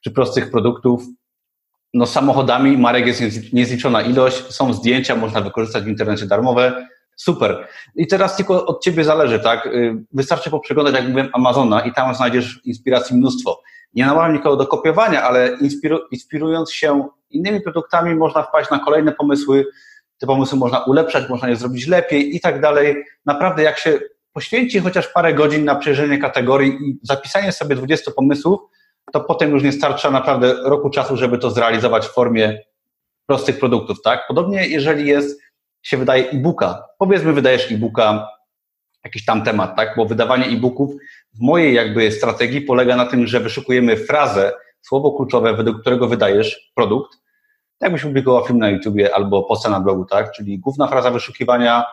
czy 0.00 0.10
prostych 0.10 0.50
produktów. 0.50 1.02
No 1.94 2.06
samochodami 2.06 2.78
marek 2.78 3.06
jest 3.06 3.52
niezliczona 3.52 4.02
ilość, 4.02 4.54
są 4.54 4.72
zdjęcia, 4.72 5.16
można 5.16 5.40
wykorzystać 5.40 5.84
w 5.84 5.88
internecie 5.88 6.26
darmowe. 6.26 6.86
Super. 7.16 7.68
I 7.96 8.06
teraz 8.06 8.36
tylko 8.36 8.66
od 8.66 8.82
Ciebie 8.82 9.04
zależy, 9.04 9.40
tak? 9.40 9.66
Y, 9.66 10.04
wystarczy 10.12 10.50
poprzeglądać, 10.50 10.94
jak 10.94 11.04
mówiłem, 11.04 11.28
Amazona 11.32 11.80
i 11.80 11.92
tam 11.92 12.14
znajdziesz 12.14 12.60
inspiracji 12.64 13.16
mnóstwo. 13.16 13.60
Nie 13.94 14.06
namawiam 14.06 14.32
nikogo 14.32 14.56
do 14.56 14.66
kopiowania, 14.66 15.22
ale 15.22 15.56
inspiru 15.60 15.98
inspirując 16.10 16.72
się 16.72 17.08
innymi 17.30 17.60
produktami 17.60 18.14
można 18.14 18.42
wpaść 18.42 18.70
na 18.70 18.78
kolejne 18.78 19.12
pomysły, 19.12 19.66
te 20.18 20.26
pomysły 20.26 20.58
można 20.58 20.84
ulepszać, 20.84 21.28
można 21.28 21.48
je 21.48 21.56
zrobić 21.56 21.86
lepiej 21.86 22.36
i 22.36 22.40
tak 22.40 22.60
dalej. 22.60 23.04
Naprawdę 23.26 23.62
jak 23.62 23.78
się 23.78 24.00
poświęci 24.32 24.80
chociaż 24.80 25.08
parę 25.08 25.34
godzin 25.34 25.64
na 25.64 25.74
przejrzenie 25.74 26.18
kategorii 26.18 26.70
i 26.70 26.98
zapisanie 27.02 27.52
sobie 27.52 27.76
20 27.76 28.10
pomysłów, 28.10 28.60
to 29.12 29.20
potem 29.20 29.50
już 29.50 29.62
nie 29.62 29.72
starcza 29.72 30.10
naprawdę 30.10 30.54
roku 30.64 30.90
czasu, 30.90 31.16
żeby 31.16 31.38
to 31.38 31.50
zrealizować 31.50 32.06
w 32.06 32.12
formie 32.12 32.58
prostych 33.26 33.58
produktów, 33.58 34.02
tak? 34.02 34.26
Podobnie 34.28 34.66
jeżeli 34.66 35.06
jest, 35.06 35.40
się 35.82 35.96
wydaje 35.96 36.30
e-booka. 36.30 36.84
Powiedzmy, 36.98 37.32
wydajesz 37.32 37.72
e-booka, 37.72 38.28
jakiś 39.04 39.24
tam 39.24 39.44
temat, 39.44 39.76
tak? 39.76 39.96
Bo 39.96 40.06
wydawanie 40.06 40.46
e-booków 40.46 40.94
w 41.34 41.40
mojej 41.40 41.74
jakby 41.74 42.12
strategii 42.12 42.60
polega 42.60 42.96
na 42.96 43.06
tym, 43.06 43.26
że 43.26 43.40
wyszukujemy 43.40 43.96
frazę, 43.96 44.52
słowo 44.80 45.12
kluczowe, 45.12 45.54
według 45.54 45.80
którego 45.80 46.08
wydajesz 46.08 46.72
produkt, 46.74 47.18
jakbyś 47.80 48.02
publikował 48.02 48.46
film 48.46 48.58
na 48.58 48.70
YouTubie 48.70 49.14
albo 49.14 49.42
posta 49.42 49.70
na 49.70 49.80
blogu, 49.80 50.04
tak? 50.04 50.32
Czyli 50.32 50.58
główna 50.58 50.86
fraza 50.86 51.10
wyszukiwania, 51.10 51.84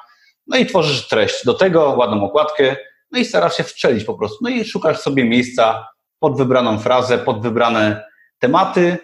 no 0.50 0.58
i 0.58 0.66
tworzysz 0.66 1.08
treść 1.08 1.46
do 1.46 1.54
tego, 1.54 1.96
ładną 1.98 2.24
okładkę, 2.24 2.76
no 3.12 3.20
i 3.20 3.26
starasz 3.26 3.58
się 3.58 3.64
wstrzelić 3.64 4.04
po 4.04 4.14
prostu. 4.14 4.38
No 4.42 4.50
i 4.50 4.66
szukasz 4.66 5.00
sobie 5.00 5.26
miejsca 5.26 5.88
pod 6.20 6.38
wybraną 6.38 6.80
frazę, 6.80 7.18
pod 7.18 7.42
wybrane 7.42 8.04
tematy 8.40 8.98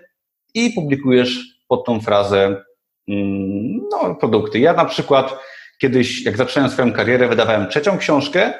i 0.53 0.69
publikujesz 0.69 1.39
pod 1.67 1.85
tą 1.85 2.01
frazę 2.01 2.63
mm, 3.07 3.79
no, 3.91 4.15
produkty. 4.15 4.59
Ja 4.59 4.73
na 4.73 4.85
przykład 4.85 5.39
kiedyś, 5.81 6.25
jak 6.25 6.37
zaczynałem 6.37 6.71
swoją 6.71 6.93
karierę, 6.93 7.27
wydawałem 7.27 7.69
trzecią 7.69 7.97
książkę. 7.97 8.53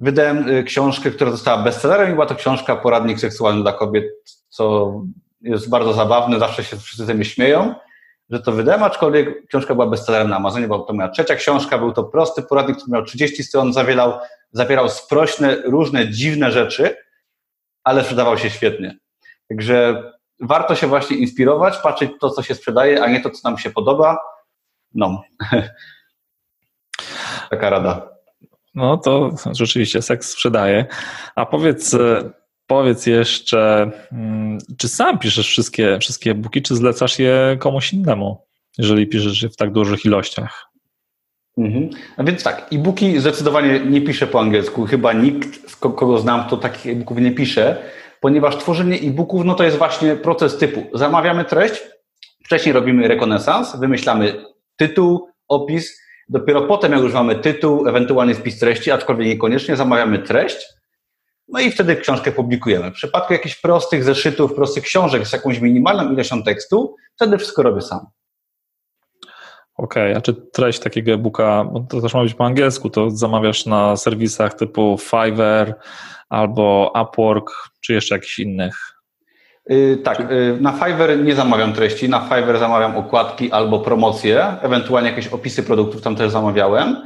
Wydałem 0.00 0.48
y, 0.48 0.64
książkę, 0.64 1.10
która 1.10 1.30
została 1.30 1.62
bestsellerem 1.62 2.10
i 2.10 2.12
była 2.12 2.26
to 2.26 2.34
książka 2.34 2.76
Poradnik 2.76 3.20
seksualny 3.20 3.62
dla 3.62 3.72
kobiet, 3.72 4.04
co 4.48 4.92
jest 5.40 5.68
bardzo 5.70 5.92
zabawne, 5.92 6.38
zawsze 6.38 6.64
się 6.64 6.76
wszyscy 6.76 7.04
ze 7.04 7.14
mnie 7.14 7.24
śmieją, 7.24 7.74
że 8.30 8.40
to 8.40 8.52
wydałem, 8.52 8.82
aczkolwiek 8.82 9.46
książka 9.46 9.74
była 9.74 9.86
bestsellerem 9.86 10.28
na 10.28 10.36
Amazonie, 10.36 10.68
bo 10.68 10.78
to 10.78 10.92
moja 10.92 11.08
trzecia 11.08 11.34
książka, 11.34 11.78
był 11.78 11.92
to 11.92 12.04
prosty 12.04 12.42
poradnik, 12.42 12.76
który 12.76 12.92
miał 12.92 13.04
30 13.04 13.44
stron, 13.44 13.72
zawierał, 13.72 14.12
zawierał 14.52 14.88
sprośne, 14.88 15.56
różne 15.56 16.08
dziwne 16.10 16.52
rzeczy, 16.52 16.96
ale 17.84 18.02
sprzedawał 18.02 18.38
się 18.38 18.50
świetnie. 18.50 18.98
Także 19.48 20.02
warto 20.40 20.74
się 20.74 20.86
właśnie 20.86 21.16
inspirować, 21.16 21.76
patrzeć 21.76 22.10
to, 22.20 22.30
co 22.30 22.42
się 22.42 22.54
sprzedaje, 22.54 23.02
a 23.02 23.08
nie 23.08 23.20
to, 23.20 23.30
co 23.30 23.48
nam 23.48 23.58
się 23.58 23.70
podoba. 23.70 24.18
No. 24.94 25.22
Taka 27.50 27.70
rada. 27.70 28.08
No 28.74 28.96
to 28.96 29.30
rzeczywiście 29.52 30.02
seks 30.02 30.30
sprzedaje. 30.30 30.86
A 31.34 31.46
powiedz, 31.46 31.96
Powiedz 32.68 33.06
jeszcze, 33.06 33.90
mm, 34.12 34.58
czy 34.78 34.88
sam 34.88 35.18
piszesz 35.18 35.48
wszystkie, 35.48 35.98
wszystkie 36.00 36.30
e-booki, 36.30 36.62
czy 36.62 36.76
zlecasz 36.76 37.18
je 37.18 37.56
komuś 37.58 37.92
innemu, 37.92 38.46
jeżeli 38.78 39.06
piszesz 39.06 39.42
je 39.42 39.48
w 39.48 39.56
tak 39.56 39.72
dużych 39.72 40.04
ilościach? 40.04 40.68
Mhm. 41.58 41.90
A 42.16 42.24
więc 42.24 42.42
tak, 42.42 42.66
e-booki 42.72 43.20
zdecydowanie 43.20 43.80
nie 43.80 44.00
piszę 44.00 44.26
po 44.26 44.40
angielsku. 44.40 44.86
Chyba 44.86 45.12
nikt, 45.12 45.76
kogo 45.76 46.18
znam, 46.18 46.46
kto 46.46 46.56
takich 46.56 46.92
e-booków 46.92 47.18
nie 47.18 47.32
pisze, 47.32 47.76
ponieważ 48.20 48.56
tworzenie 48.56 48.96
e-booków 48.96 49.44
no 49.44 49.54
to 49.54 49.64
jest 49.64 49.78
właśnie 49.78 50.16
proces 50.16 50.58
typu. 50.58 50.86
Zamawiamy 50.94 51.44
treść, 51.44 51.80
wcześniej 52.44 52.72
robimy 52.72 53.08
rekonesans, 53.08 53.76
wymyślamy 53.76 54.44
tytuł, 54.76 55.28
opis, 55.48 56.00
dopiero 56.28 56.62
potem, 56.62 56.92
jak 56.92 57.00
już 57.00 57.12
mamy 57.12 57.36
tytuł, 57.36 57.88
ewentualnie 57.88 58.34
spis 58.34 58.58
treści, 58.58 58.90
aczkolwiek 58.90 59.28
niekoniecznie 59.28 59.76
zamawiamy 59.76 60.18
treść, 60.18 60.77
no 61.48 61.60
i 61.60 61.70
wtedy 61.70 61.96
książkę 61.96 62.32
publikujemy. 62.32 62.90
W 62.90 62.94
przypadku 62.94 63.32
jakichś 63.32 63.56
prostych 63.56 64.04
zeszytów, 64.04 64.54
prostych 64.54 64.84
książek 64.84 65.26
z 65.26 65.32
jakąś 65.32 65.60
minimalną 65.60 66.12
ilością 66.12 66.42
tekstu, 66.42 66.96
wtedy 67.16 67.38
wszystko 67.38 67.62
robię 67.62 67.80
sam. 67.80 68.06
Okej, 69.76 70.12
okay, 70.12 70.16
a 70.16 70.20
czy 70.20 70.34
treść 70.34 70.80
takiego 70.80 71.12
e-booka, 71.12 71.64
bo 71.64 71.80
to 71.80 72.00
też 72.00 72.14
ma 72.14 72.22
być 72.22 72.34
po 72.34 72.44
angielsku, 72.44 72.90
to 72.90 73.10
zamawiasz 73.10 73.66
na 73.66 73.96
serwisach 73.96 74.54
typu 74.54 74.98
Fiverr 75.00 75.74
albo 76.28 76.92
Upwork, 77.02 77.50
czy 77.80 77.92
jeszcze 77.92 78.14
jakichś 78.14 78.38
innych? 78.38 78.74
Yy, 79.68 79.96
tak, 79.96 80.20
yy, 80.30 80.58
na 80.60 80.72
Fiverr 80.72 81.24
nie 81.24 81.34
zamawiam 81.34 81.72
treści, 81.72 82.08
na 82.08 82.20
Fiverr 82.20 82.58
zamawiam 82.58 82.96
okładki 82.96 83.52
albo 83.52 83.78
promocje, 83.78 84.56
ewentualnie 84.62 85.10
jakieś 85.10 85.28
opisy 85.28 85.62
produktów 85.62 86.02
tam 86.02 86.16
też 86.16 86.30
zamawiałem. 86.30 86.96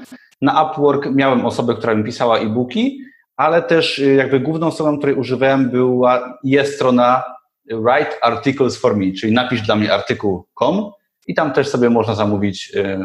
Na 0.43 0.63
Upwork 0.65 1.09
miałem 1.15 1.47
osobę, 1.47 1.75
która 1.75 1.95
mi 1.95 2.05
pisała 2.05 2.39
e-booki, 2.39 2.99
ale 3.43 3.63
też 3.63 3.99
y, 3.99 4.15
jakby 4.15 4.41
główną 4.41 4.71
stroną, 4.71 4.99
której 4.99 5.17
używałem 5.17 5.71
była, 5.71 6.39
jest 6.45 6.75
strona 6.75 7.23
Write 7.71 8.25
Articles 8.25 8.77
for 8.77 8.97
Me, 8.97 9.13
czyli 9.13 9.33
napisz 9.33 9.63
dla 9.63 9.77
mnie 9.77 9.95
artykuł.com 9.95 10.91
i 11.27 11.35
tam 11.35 11.53
też 11.53 11.69
sobie 11.69 11.91
można 11.91 12.15
zamówić 12.15 12.73
y, 12.77 12.99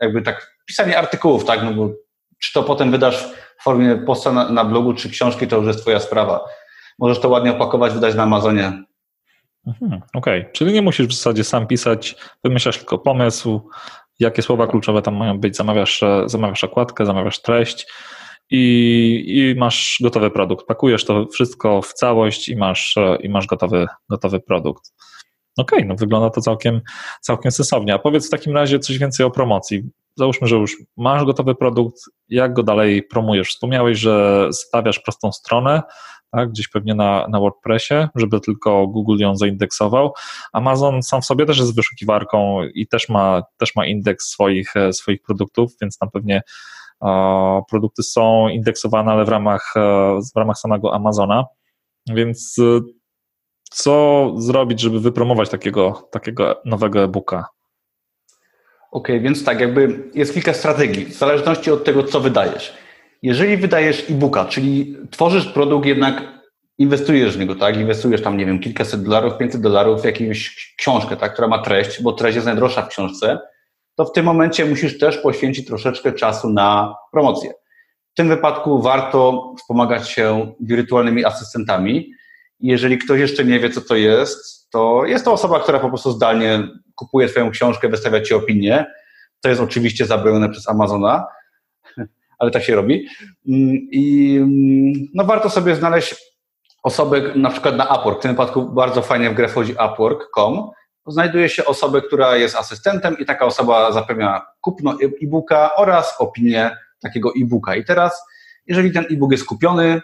jakby 0.00 0.22
tak 0.22 0.56
pisanie 0.66 0.98
artykułów, 0.98 1.44
tak, 1.44 1.62
no 1.62 1.74
bo 1.74 1.90
czy 2.38 2.52
to 2.52 2.62
potem 2.62 2.90
wydasz 2.90 3.28
w 3.58 3.62
formie 3.62 3.96
posta 3.96 4.32
na, 4.32 4.48
na 4.48 4.64
blogu, 4.64 4.94
czy 4.94 5.10
książki, 5.10 5.46
to 5.46 5.56
już 5.56 5.66
jest 5.66 5.80
twoja 5.80 6.00
sprawa. 6.00 6.44
Możesz 6.98 7.20
to 7.20 7.28
ładnie 7.28 7.52
opakować, 7.52 7.92
wydać 7.92 8.14
na 8.14 8.22
Amazonie. 8.22 8.84
Mhm, 9.66 10.02
Okej, 10.14 10.40
okay. 10.40 10.52
czyli 10.52 10.72
nie 10.72 10.82
musisz 10.82 11.06
w 11.06 11.12
zasadzie 11.12 11.44
sam 11.44 11.66
pisać, 11.66 12.16
wymyślasz 12.44 12.78
tylko 12.78 12.98
pomysł, 12.98 13.70
jakie 14.18 14.42
słowa 14.42 14.66
kluczowe 14.66 15.02
tam 15.02 15.16
mają 15.16 15.38
być, 15.38 15.56
zamawiasz, 15.56 16.04
zamawiasz 16.26 16.64
okładkę, 16.64 17.06
zamawiasz 17.06 17.42
treść, 17.42 17.86
i, 18.50 19.24
i 19.26 19.58
masz 19.58 19.98
gotowy 20.02 20.30
produkt. 20.30 20.66
Pakujesz 20.66 21.04
to 21.04 21.26
wszystko 21.26 21.82
w 21.82 21.92
całość 21.92 22.48
i 22.48 22.56
masz, 22.56 22.94
i 23.20 23.28
masz 23.28 23.46
gotowy, 23.46 23.86
gotowy 24.10 24.40
produkt. 24.40 24.92
Okej, 25.56 25.78
okay, 25.78 25.88
no 25.88 25.94
wygląda 25.94 26.30
to 26.30 26.40
całkiem, 26.40 26.80
całkiem 27.20 27.52
sensownie. 27.52 27.94
A 27.94 27.98
powiedz 27.98 28.26
w 28.26 28.30
takim 28.30 28.54
razie 28.54 28.78
coś 28.78 28.98
więcej 28.98 29.26
o 29.26 29.30
promocji. 29.30 29.82
Załóżmy, 30.16 30.48
że 30.48 30.56
już 30.56 30.76
masz 30.96 31.24
gotowy 31.24 31.54
produkt, 31.54 32.00
jak 32.28 32.52
go 32.52 32.62
dalej 32.62 33.02
promujesz? 33.02 33.48
Wspomniałeś, 33.48 33.98
że 33.98 34.48
stawiasz 34.52 34.98
prostą 34.98 35.32
stronę, 35.32 35.82
tak, 36.30 36.50
gdzieś 36.50 36.68
pewnie 36.68 36.94
na, 36.94 37.26
na 37.28 37.40
WordPressie, 37.40 37.94
żeby 38.14 38.40
tylko 38.40 38.86
Google 38.86 39.18
ją 39.18 39.36
zaindeksował. 39.36 40.12
Amazon 40.52 41.02
sam 41.02 41.22
w 41.22 41.24
sobie 41.24 41.46
też 41.46 41.58
jest 41.58 41.76
wyszukiwarką 41.76 42.62
i 42.74 42.86
też 42.86 43.08
ma, 43.08 43.42
też 43.56 43.76
ma 43.76 43.86
indeks 43.86 44.26
swoich, 44.26 44.74
swoich 44.92 45.22
produktów, 45.22 45.72
więc 45.80 45.98
tam 45.98 46.10
pewnie 46.10 46.42
Produkty 47.70 48.02
są 48.02 48.48
indeksowane, 48.48 49.12
ale 49.12 49.24
w 49.24 49.28
ramach, 49.28 49.72
e, 49.76 49.80
w 50.34 50.38
ramach 50.38 50.58
samego 50.58 50.94
Amazona. 50.94 51.44
Więc 52.06 52.58
y, 52.58 52.80
co 53.70 54.32
zrobić, 54.36 54.80
żeby 54.80 55.00
wypromować 55.00 55.48
takiego, 55.48 56.08
takiego 56.10 56.60
nowego 56.64 57.02
e-booka? 57.02 57.48
Okej, 58.90 59.16
okay, 59.16 59.20
więc 59.20 59.44
tak, 59.44 59.60
jakby 59.60 60.10
jest 60.14 60.34
kilka 60.34 60.54
strategii, 60.54 61.04
w 61.04 61.18
zależności 61.18 61.70
od 61.70 61.84
tego, 61.84 62.02
co 62.02 62.20
wydajesz. 62.20 62.74
Jeżeli 63.22 63.56
wydajesz 63.56 64.10
e-booka, 64.10 64.44
czyli 64.44 64.96
tworzysz 65.10 65.46
produkt, 65.46 65.86
jednak 65.86 66.22
inwestujesz 66.78 67.36
w 67.36 67.40
niego, 67.40 67.54
tak? 67.54 67.76
Inwestujesz 67.76 68.22
tam, 68.22 68.36
nie 68.36 68.46
wiem, 68.46 68.60
kilkaset 68.60 69.02
dolarów, 69.02 69.38
500 69.38 69.60
dolarów 69.60 70.02
w 70.02 70.04
jakąś 70.04 70.74
książkę, 70.78 71.16
tak, 71.16 71.32
która 71.32 71.48
ma 71.48 71.62
treść, 71.62 72.02
bo 72.02 72.12
treść 72.12 72.34
jest 72.34 72.46
najdroższa 72.46 72.82
w 72.82 72.88
książce, 72.88 73.38
to 73.96 74.04
w 74.04 74.12
tym 74.12 74.24
momencie 74.24 74.64
musisz 74.64 74.98
też 74.98 75.18
poświęcić 75.18 75.66
troszeczkę 75.66 76.12
czasu 76.12 76.50
na 76.50 76.96
promocję. 77.12 77.52
W 78.12 78.14
tym 78.16 78.28
wypadku 78.28 78.82
warto 78.82 79.52
wspomagać 79.58 80.10
się 80.10 80.52
wirtualnymi 80.60 81.24
asystentami. 81.24 82.10
Jeżeli 82.60 82.98
ktoś 82.98 83.20
jeszcze 83.20 83.44
nie 83.44 83.60
wie, 83.60 83.70
co 83.70 83.80
to 83.80 83.96
jest, 83.96 84.70
to 84.70 85.04
jest 85.06 85.24
to 85.24 85.32
osoba, 85.32 85.60
która 85.60 85.80
po 85.80 85.88
prostu 85.88 86.12
zdalnie 86.12 86.68
kupuje 86.94 87.28
Twoją 87.28 87.50
książkę, 87.50 87.88
wystawia 87.88 88.20
Ci 88.20 88.34
opinię. 88.34 88.86
To 89.40 89.48
jest 89.48 89.60
oczywiście 89.60 90.06
zabronione 90.06 90.48
przez 90.48 90.68
Amazona, 90.68 91.26
ale 92.38 92.50
tak 92.50 92.62
się 92.62 92.76
robi. 92.76 93.06
I 93.92 94.40
no, 95.14 95.24
warto 95.24 95.50
sobie 95.50 95.74
znaleźć 95.74 96.14
osobę 96.82 97.22
na 97.34 97.50
przykład 97.50 97.76
na 97.76 97.84
Upwork. 97.84 98.18
W 98.18 98.22
tym 98.22 98.30
wypadku 98.30 98.62
bardzo 98.62 99.02
fajnie 99.02 99.30
w 99.30 99.34
grę 99.34 99.48
wchodzi 99.48 99.72
Upwork.com. 99.72 100.70
Znajduje 101.06 101.48
się 101.48 101.64
osobę, 101.64 102.02
która 102.02 102.36
jest 102.36 102.56
asystentem 102.56 103.18
i 103.18 103.24
taka 103.26 103.46
osoba 103.46 103.92
zapewnia 103.92 104.46
kupno 104.60 104.96
e-booka 105.22 105.74
oraz 105.76 106.14
opinię 106.18 106.76
takiego 107.00 107.32
e-booka. 107.42 107.76
I 107.76 107.84
teraz, 107.84 108.22
jeżeli 108.66 108.92
ten 108.92 109.04
e-book 109.10 109.32
jest 109.32 109.44
kupiony, 109.44 110.02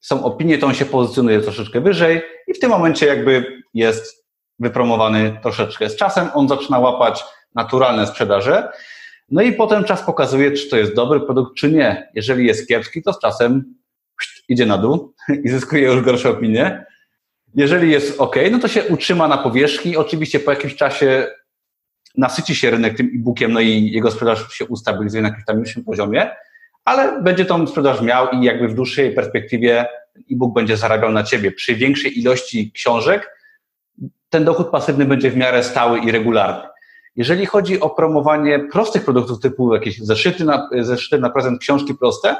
są 0.00 0.24
opinie, 0.24 0.58
to 0.58 0.66
on 0.66 0.74
się 0.74 0.84
pozycjonuje 0.84 1.40
troszeczkę 1.40 1.80
wyżej 1.80 2.22
i 2.46 2.54
w 2.54 2.58
tym 2.58 2.70
momencie 2.70 3.06
jakby 3.06 3.62
jest 3.74 4.26
wypromowany 4.58 5.38
troszeczkę. 5.42 5.90
Z 5.90 5.96
czasem 5.96 6.28
on 6.34 6.48
zaczyna 6.48 6.78
łapać 6.78 7.24
naturalne 7.54 8.06
sprzedaże, 8.06 8.72
no 9.30 9.42
i 9.42 9.52
potem 9.52 9.84
czas 9.84 10.02
pokazuje, 10.02 10.52
czy 10.52 10.68
to 10.68 10.76
jest 10.76 10.94
dobry 10.94 11.20
produkt, 11.20 11.56
czy 11.56 11.72
nie. 11.72 12.10
Jeżeli 12.14 12.46
jest 12.46 12.68
kiepski, 12.68 13.02
to 13.02 13.12
z 13.12 13.18
czasem 13.18 13.74
idzie 14.48 14.66
na 14.66 14.78
dół 14.78 15.14
i 15.44 15.48
zyskuje 15.48 15.82
już 15.82 16.02
gorsze 16.02 16.30
opinie. 16.30 16.86
Jeżeli 17.54 17.90
jest 17.90 18.20
ok, 18.20 18.36
no 18.50 18.58
to 18.58 18.68
się 18.68 18.84
utrzyma 18.84 19.28
na 19.28 19.38
powierzchni. 19.38 19.96
Oczywiście 19.96 20.40
po 20.40 20.50
jakimś 20.50 20.76
czasie 20.76 21.26
nasyci 22.16 22.54
się 22.54 22.70
rynek 22.70 22.96
tym 22.96 23.06
e-bookiem, 23.06 23.52
no 23.52 23.60
i 23.60 23.90
jego 23.90 24.10
sprzedaż 24.10 24.52
się 24.52 24.64
ustabilizuje 24.64 25.22
na 25.22 25.28
jakimś 25.28 25.44
tam 25.44 25.60
niższym 25.60 25.84
poziomie, 25.84 26.30
ale 26.84 27.22
będzie 27.22 27.44
tą 27.44 27.66
sprzedaż 27.66 28.00
miał 28.00 28.30
i 28.30 28.44
jakby 28.44 28.68
w 28.68 28.74
dłuższej 28.74 29.14
perspektywie 29.14 29.86
e-book 30.32 30.54
będzie 30.54 30.76
zarabiał 30.76 31.12
na 31.12 31.24
ciebie. 31.24 31.52
Przy 31.52 31.74
większej 31.74 32.20
ilości 32.20 32.72
książek 32.72 33.30
ten 34.30 34.44
dochód 34.44 34.68
pasywny 34.70 35.04
będzie 35.04 35.30
w 35.30 35.36
miarę 35.36 35.62
stały 35.62 35.98
i 35.98 36.10
regularny. 36.10 36.68
Jeżeli 37.16 37.46
chodzi 37.46 37.80
o 37.80 37.90
promowanie 37.90 38.58
prostych 38.58 39.04
produktów 39.04 39.40
typu 39.40 39.74
jakieś 39.74 39.98
zeszyty 39.98 40.44
na, 40.44 40.68
zeszyty 40.80 41.18
na 41.18 41.30
prezent, 41.30 41.60
książki 41.60 41.94
proste, 41.94 42.36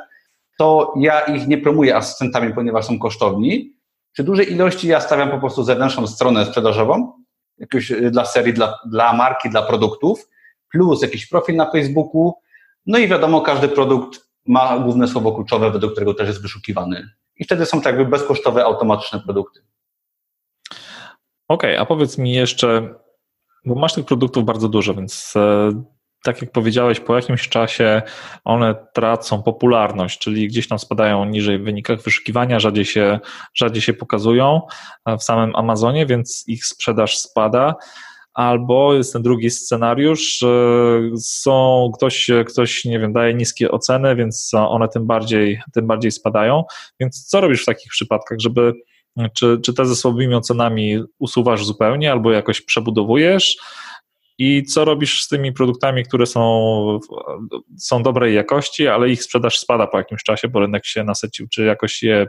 to 0.59 0.95
ja 0.97 1.21
ich 1.21 1.49
nie 1.49 1.59
promuję 1.59 1.97
asystentami, 1.97 2.55
ponieważ 2.55 2.87
są 2.87 2.99
kosztowni. 2.99 3.73
Przy 4.13 4.25
dużej 4.25 4.53
ilości 4.53 4.89
ja 4.89 5.01
stawiam 5.01 5.31
po 5.31 5.39
prostu 5.39 5.65
zewnętrzną 5.65 6.07
stronę 6.07 6.47
sprzedażową, 6.47 7.13
jakąś 7.59 7.91
y, 7.91 8.11
dla 8.11 8.25
serii, 8.25 8.55
dla, 8.55 8.79
dla 8.87 9.13
marki, 9.13 9.51
dla 9.51 9.63
produktów, 9.63 10.29
plus 10.73 11.03
jakiś 11.03 11.27
profil 11.27 11.57
na 11.57 11.71
Facebooku. 11.71 12.35
No 12.87 12.99
i 12.99 13.09
wiadomo, 13.09 13.41
każdy 13.41 13.69
produkt 13.69 14.31
ma 14.47 14.79
główne 14.79 15.09
słowo 15.09 15.33
kluczowe, 15.33 15.71
według 15.71 15.93
którego 15.93 16.15
też 16.15 16.29
jest 16.29 16.43
wyszukiwany. 16.43 17.11
I 17.37 17.45
wtedy 17.45 17.67
są 17.67 17.81
to 17.81 17.89
jakby 17.89 18.05
bezkosztowe, 18.05 18.65
automatyczne 18.65 19.21
produkty. 19.21 19.61
Okej, 21.49 21.71
okay, 21.71 21.81
a 21.81 21.87
powiedz 21.87 22.19
mi 22.19 22.33
jeszcze, 22.33 22.95
bo 23.65 23.75
masz 23.75 23.95
tych 23.95 24.05
produktów 24.05 24.45
bardzo 24.45 24.69
dużo, 24.69 24.95
więc 24.95 25.35
e, 25.37 25.71
tak 26.23 26.43
jak 26.43 26.53
powiedziałeś, 26.53 27.01
po 27.01 27.17
jakimś 27.17 27.49
czasie 27.49 28.03
one 28.45 28.75
tracą 28.95 29.43
popularność, 29.43 30.19
czyli 30.19 30.49
gdzieś 30.49 30.69
tam 30.69 30.79
spadają 30.79 31.25
niżej 31.25 31.59
w 31.59 31.65
wynikach 31.65 32.03
wyszukiwania, 32.03 32.61
rzadziej 32.61 32.85
się, 32.85 33.21
rzadziej 33.55 33.83
się 33.83 33.93
pokazują 33.93 34.61
e, 35.07 35.19
w 35.19 35.23
samym 35.23 35.57
Amazonie, 35.57 36.07
więc 36.07 36.45
ich 36.47 36.67
sprzedaż 36.67 37.19
spada. 37.19 37.75
Albo 38.35 38.95
jest 38.95 39.13
ten 39.13 39.23
drugi 39.23 39.51
scenariusz, 39.51 40.39
że 40.39 40.49
są, 41.19 41.91
ktoś, 41.95 42.31
ktoś, 42.47 42.85
nie 42.85 42.99
wiem, 42.99 43.13
daje 43.13 43.35
niskie 43.35 43.71
oceny, 43.71 44.17
więc 44.17 44.51
one 44.55 44.89
tym 44.89 45.07
bardziej, 45.07 45.61
tym 45.73 45.87
bardziej 45.87 46.11
spadają. 46.11 46.65
Więc 47.01 47.27
co 47.27 47.41
robisz 47.41 47.63
w 47.63 47.67
takich 47.67 47.91
przypadkach, 47.91 48.39
żeby 48.41 48.73
czy, 49.35 49.59
czy 49.65 49.75
te 49.75 49.87
ze 49.87 49.97
słabymi 49.97 50.35
ocenami 50.35 51.03
usuwasz 51.19 51.65
zupełnie 51.65 52.13
albo 52.13 52.33
jakoś 52.33 52.61
przebudowujesz? 52.61 53.57
I 54.43 54.63
co 54.63 54.85
robisz 54.85 55.25
z 55.25 55.29
tymi 55.29 55.53
produktami, 55.53 56.05
które 56.05 56.27
są, 56.27 57.01
są 57.79 58.03
dobrej 58.03 58.35
jakości, 58.35 58.89
ale 58.89 59.11
ich 59.11 59.23
sprzedaż 59.23 59.59
spada 59.59 59.87
po 59.87 59.99
jakimś 59.99 60.23
czasie, 60.23 60.49
bo 60.49 60.61
rynek 60.61 60.87
się 60.87 61.05
nasycił? 61.05 61.49
Czy 61.49 61.65
jakoś 61.65 62.03
je 62.03 62.27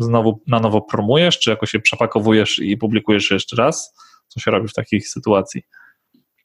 znowu 0.00 0.40
na 0.46 0.60
nowo 0.60 0.80
promujesz, 0.80 1.38
czy 1.38 1.50
jakoś 1.50 1.74
je 1.74 1.80
przepakowujesz 1.80 2.58
i 2.58 2.76
publikujesz 2.76 3.30
jeszcze 3.30 3.56
raz? 3.56 3.94
Co 4.28 4.40
się 4.40 4.50
robi 4.50 4.68
w 4.68 4.72
takiej 4.72 5.00
sytuacji? 5.00 5.62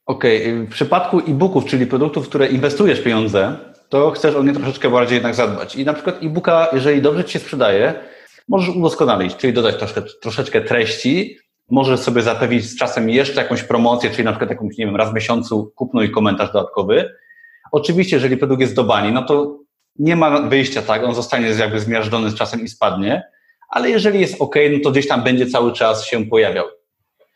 Okej, 0.06 0.42
okay. 0.42 0.66
w 0.66 0.70
przypadku 0.70 1.18
e-booków, 1.18 1.64
czyli 1.64 1.86
produktów, 1.86 2.26
w 2.26 2.28
które 2.28 2.46
inwestujesz 2.46 3.00
pieniądze, 3.00 3.56
to 3.88 4.10
chcesz 4.10 4.34
o 4.34 4.42
nie 4.42 4.52
troszeczkę 4.52 4.90
bardziej 4.90 5.14
jednak 5.14 5.34
zadbać. 5.34 5.76
I 5.76 5.84
na 5.84 5.94
przykład 5.94 6.22
e-booka, 6.22 6.68
jeżeli 6.72 7.02
dobrze 7.02 7.24
ci 7.24 7.32
się 7.32 7.38
sprzedaje, 7.38 7.94
możesz 8.48 8.76
udoskonalić, 8.76 9.36
czyli 9.36 9.52
dodać 9.52 9.76
troszkę, 9.76 10.02
troszeczkę 10.02 10.60
treści, 10.60 11.38
możesz 11.70 12.00
sobie 12.00 12.22
zapewnić 12.22 12.64
z 12.64 12.76
czasem 12.76 13.10
jeszcze 13.10 13.42
jakąś 13.42 13.62
promocję, 13.62 14.10
czyli 14.10 14.24
na 14.24 14.32
przykład 14.32 14.50
jakąś, 14.50 14.78
nie 14.78 14.86
wiem, 14.86 14.96
raz 14.96 15.10
w 15.10 15.14
miesiącu 15.14 15.72
kupno 15.76 16.02
i 16.02 16.10
komentarz 16.10 16.52
dodatkowy. 16.52 17.14
Oczywiście, 17.72 18.16
jeżeli 18.16 18.36
produkt 18.36 18.60
jest 18.60 18.74
do 18.74 18.84
bani, 18.84 19.12
no 19.12 19.22
to 19.22 19.58
nie 19.98 20.16
ma 20.16 20.40
wyjścia, 20.40 20.82
tak, 20.82 21.04
on 21.04 21.14
zostanie 21.14 21.48
jakby 21.48 21.80
zmiażdżony 21.80 22.30
z 22.30 22.34
czasem 22.34 22.60
i 22.60 22.68
spadnie, 22.68 23.22
ale 23.68 23.90
jeżeli 23.90 24.20
jest 24.20 24.40
ok, 24.40 24.54
no 24.72 24.78
to 24.84 24.90
gdzieś 24.90 25.08
tam 25.08 25.22
będzie 25.22 25.46
cały 25.46 25.72
czas 25.72 26.04
się 26.04 26.24
pojawiał. 26.24 26.66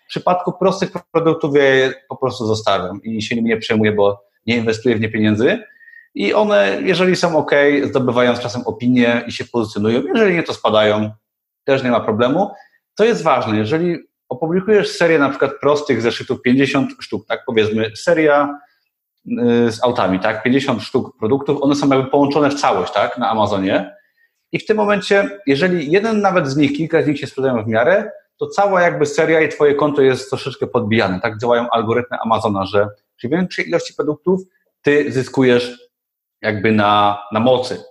W 0.04 0.08
przypadku 0.08 0.52
prostych 0.52 0.90
produktów 1.12 1.56
ja 1.56 1.92
po 2.08 2.16
prostu 2.16 2.46
zostawiam 2.46 3.02
i 3.02 3.22
się 3.22 3.34
nimi 3.34 3.48
nie 3.48 3.56
przejmuję, 3.56 3.92
bo 3.92 4.24
nie 4.46 4.56
inwestuję 4.56 4.96
w 4.96 5.00
nie 5.00 5.08
pieniędzy 5.08 5.58
i 6.14 6.34
one, 6.34 6.78
jeżeli 6.82 7.16
są 7.16 7.36
ok, 7.36 7.50
zdobywają 7.84 8.36
z 8.36 8.40
czasem 8.40 8.62
opinię 8.66 9.22
i 9.26 9.32
się 9.32 9.44
pozycjonują. 9.44 10.02
Jeżeli 10.02 10.34
nie, 10.34 10.42
to 10.42 10.54
spadają, 10.54 11.10
też 11.64 11.82
nie 11.82 11.90
ma 11.90 12.00
problemu. 12.00 12.50
To 12.94 13.04
jest 13.04 13.22
ważne, 13.22 13.56
jeżeli 13.56 13.98
opublikujesz 14.34 14.96
serię 14.96 15.18
na 15.18 15.30
przykład 15.30 15.52
prostych 15.60 16.02
zeszytów 16.02 16.42
50 16.42 16.90
sztuk, 17.00 17.26
tak? 17.26 17.42
Powiedzmy, 17.46 17.90
seria 17.96 18.58
y, 19.26 19.72
z 19.72 19.84
autami, 19.84 20.20
tak, 20.20 20.42
50 20.42 20.82
sztuk 20.82 21.18
produktów, 21.18 21.62
one 21.62 21.74
są 21.74 21.88
jakby 21.88 22.10
połączone 22.10 22.50
w 22.50 22.54
całość, 22.54 22.92
tak, 22.92 23.18
na 23.18 23.30
Amazonie. 23.30 23.96
I 24.52 24.58
w 24.58 24.66
tym 24.66 24.76
momencie, 24.76 25.30
jeżeli 25.46 25.92
jeden 25.92 26.20
nawet 26.20 26.48
z 26.48 26.56
nich, 26.56 26.76
kilka 26.76 27.02
z 27.02 27.06
nich 27.06 27.18
się 27.18 27.26
sprzedają 27.26 27.64
w 27.64 27.68
miarę, 27.68 28.10
to 28.36 28.46
cała 28.46 28.82
jakby 28.82 29.06
seria 29.06 29.40
i 29.40 29.48
twoje 29.48 29.74
konto 29.74 30.02
jest 30.02 30.30
troszeczkę 30.30 30.66
podbijane, 30.66 31.20
tak? 31.20 31.38
Działają 31.38 31.70
algorytmy 31.70 32.18
Amazona, 32.20 32.66
że 32.66 32.88
przy 33.16 33.28
większej 33.28 33.68
ilości 33.68 33.94
produktów 33.94 34.40
ty 34.82 35.12
zyskujesz 35.12 35.90
jakby 36.42 36.72
na, 36.72 37.22
na 37.32 37.40
mocy. 37.40 37.84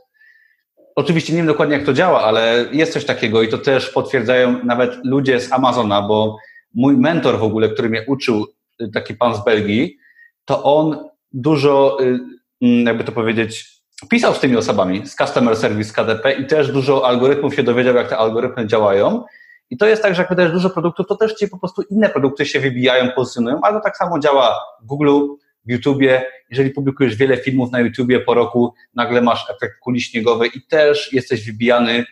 Oczywiście 0.96 1.34
nie 1.34 1.38
wiem 1.38 1.48
dokładnie, 1.48 1.76
jak 1.76 1.86
to 1.86 1.94
działa, 1.94 2.22
ale 2.22 2.66
jest 2.72 2.94
coś 2.94 3.06
takiego 3.06 3.42
i 3.42 3.48
to 3.48 3.58
też 3.58 3.90
potwierdzają 3.90 4.66
nawet 4.66 5.06
ludzie 5.06 5.40
z 5.40 5.52
Amazona, 5.52 6.02
bo 6.02 6.38
mój 6.74 6.98
mentor 6.98 7.40
w 7.40 7.44
ogóle, 7.44 7.70
który 7.70 7.90
mnie 7.90 8.04
uczył, 8.08 8.48
y, 8.82 8.92
taki 8.94 9.16
pan 9.16 9.36
z 9.36 9.46
Belgii, 9.46 9.98
to 10.46 10.64
on 10.64 11.10
dużo, 11.32 11.98
y, 12.02 12.20
mm, 12.62 12.86
jakby 12.86 13.04
to 13.04 13.12
powiedzieć, 13.12 13.74
pisał 14.10 14.34
z 14.34 14.40
tymi 14.40 14.58
osobami 14.58 15.08
z 15.08 15.16
Customer 15.16 15.56
Service 15.56 15.94
KDP 15.94 16.34
i 16.34 16.48
też 16.48 16.72
dużo 16.72 17.08
algorytmów 17.08 17.56
się 17.56 17.64
dowiedział, 17.64 17.96
jak 17.96 18.10
te 18.10 18.18
algorytmy 18.18 18.68
działają. 18.68 19.24
I 19.70 19.78
to 19.78 19.86
jest 19.88 20.02
tak, 20.02 20.16
że 20.16 20.22
jak 20.22 20.30
wydajesz 20.30 20.52
dużo 20.52 20.70
produktów, 20.70 21.08
to 21.08 21.16
też 21.16 21.34
ci 21.34 21.48
po 21.48 21.60
prostu 21.60 21.82
inne 21.82 22.10
produkty 22.10 22.46
się 22.46 22.60
wybijają, 22.60 23.12
pozycjonują, 23.12 23.60
ale 23.62 23.82
tak 23.82 23.98
samo 23.98 24.20
działa 24.20 24.60
w 24.82 24.86
Google, 24.86 25.20
w 25.66 25.72
YouTubie. 25.72 26.26
Jeżeli 26.50 26.70
publikujesz 26.70 27.16
wiele 27.16 27.38
filmów 27.38 27.72
na 27.72 27.80
YouTubie 27.80 28.20
po 28.20 28.34
roku, 28.34 28.74
nagle 28.94 29.22
masz 29.22 29.50
efekt 29.50 29.80
kuli 29.80 30.02
śniegowej 30.02 30.52
i 30.56 30.62
też 30.62 31.14
jesteś 31.14 31.46
wybijany. 31.46 32.06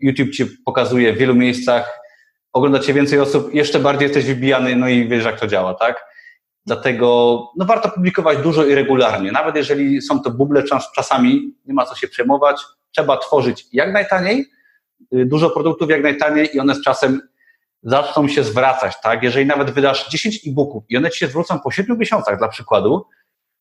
YouTube 0.00 0.30
ci 0.30 0.46
pokazuje 0.46 1.12
w 1.12 1.18
wielu 1.18 1.34
miejscach, 1.34 2.00
ogląda 2.52 2.78
cię 2.78 2.94
więcej 2.94 3.20
osób, 3.20 3.54
jeszcze 3.54 3.80
bardziej 3.80 4.06
jesteś 4.06 4.24
wybijany, 4.24 4.76
no 4.76 4.88
i 4.88 5.08
wiesz, 5.08 5.24
jak 5.24 5.40
to 5.40 5.46
działa, 5.46 5.74
tak? 5.74 6.04
Dlatego 6.66 7.38
no, 7.56 7.64
warto 7.64 7.90
publikować 7.90 8.38
dużo 8.38 8.66
i 8.66 8.74
regularnie. 8.74 9.32
Nawet 9.32 9.56
jeżeli 9.56 10.02
są 10.02 10.20
to 10.20 10.30
buble 10.30 10.62
czasami, 10.96 11.54
nie 11.64 11.74
ma 11.74 11.84
co 11.84 11.94
się 11.94 12.08
przejmować. 12.08 12.56
Trzeba 12.90 13.16
tworzyć 13.16 13.66
jak 13.72 13.92
najtaniej, 13.92 14.46
y, 15.14 15.26
dużo 15.26 15.50
produktów 15.50 15.90
jak 15.90 16.02
najtaniej 16.02 16.56
i 16.56 16.60
one 16.60 16.74
z 16.74 16.82
czasem 16.82 17.20
zaczną 17.84 18.28
się 18.28 18.44
zwracać, 18.44 19.00
tak? 19.02 19.22
Jeżeli 19.22 19.46
nawet 19.46 19.70
wydasz 19.70 20.08
10 20.08 20.40
e-booków 20.46 20.84
i 20.88 20.96
one 20.96 21.10
ci 21.10 21.18
się 21.18 21.26
zwrócą 21.26 21.60
po 21.60 21.70
7 21.70 21.98
miesiącach 21.98 22.38
dla 22.38 22.48
przykładu, 22.48 23.06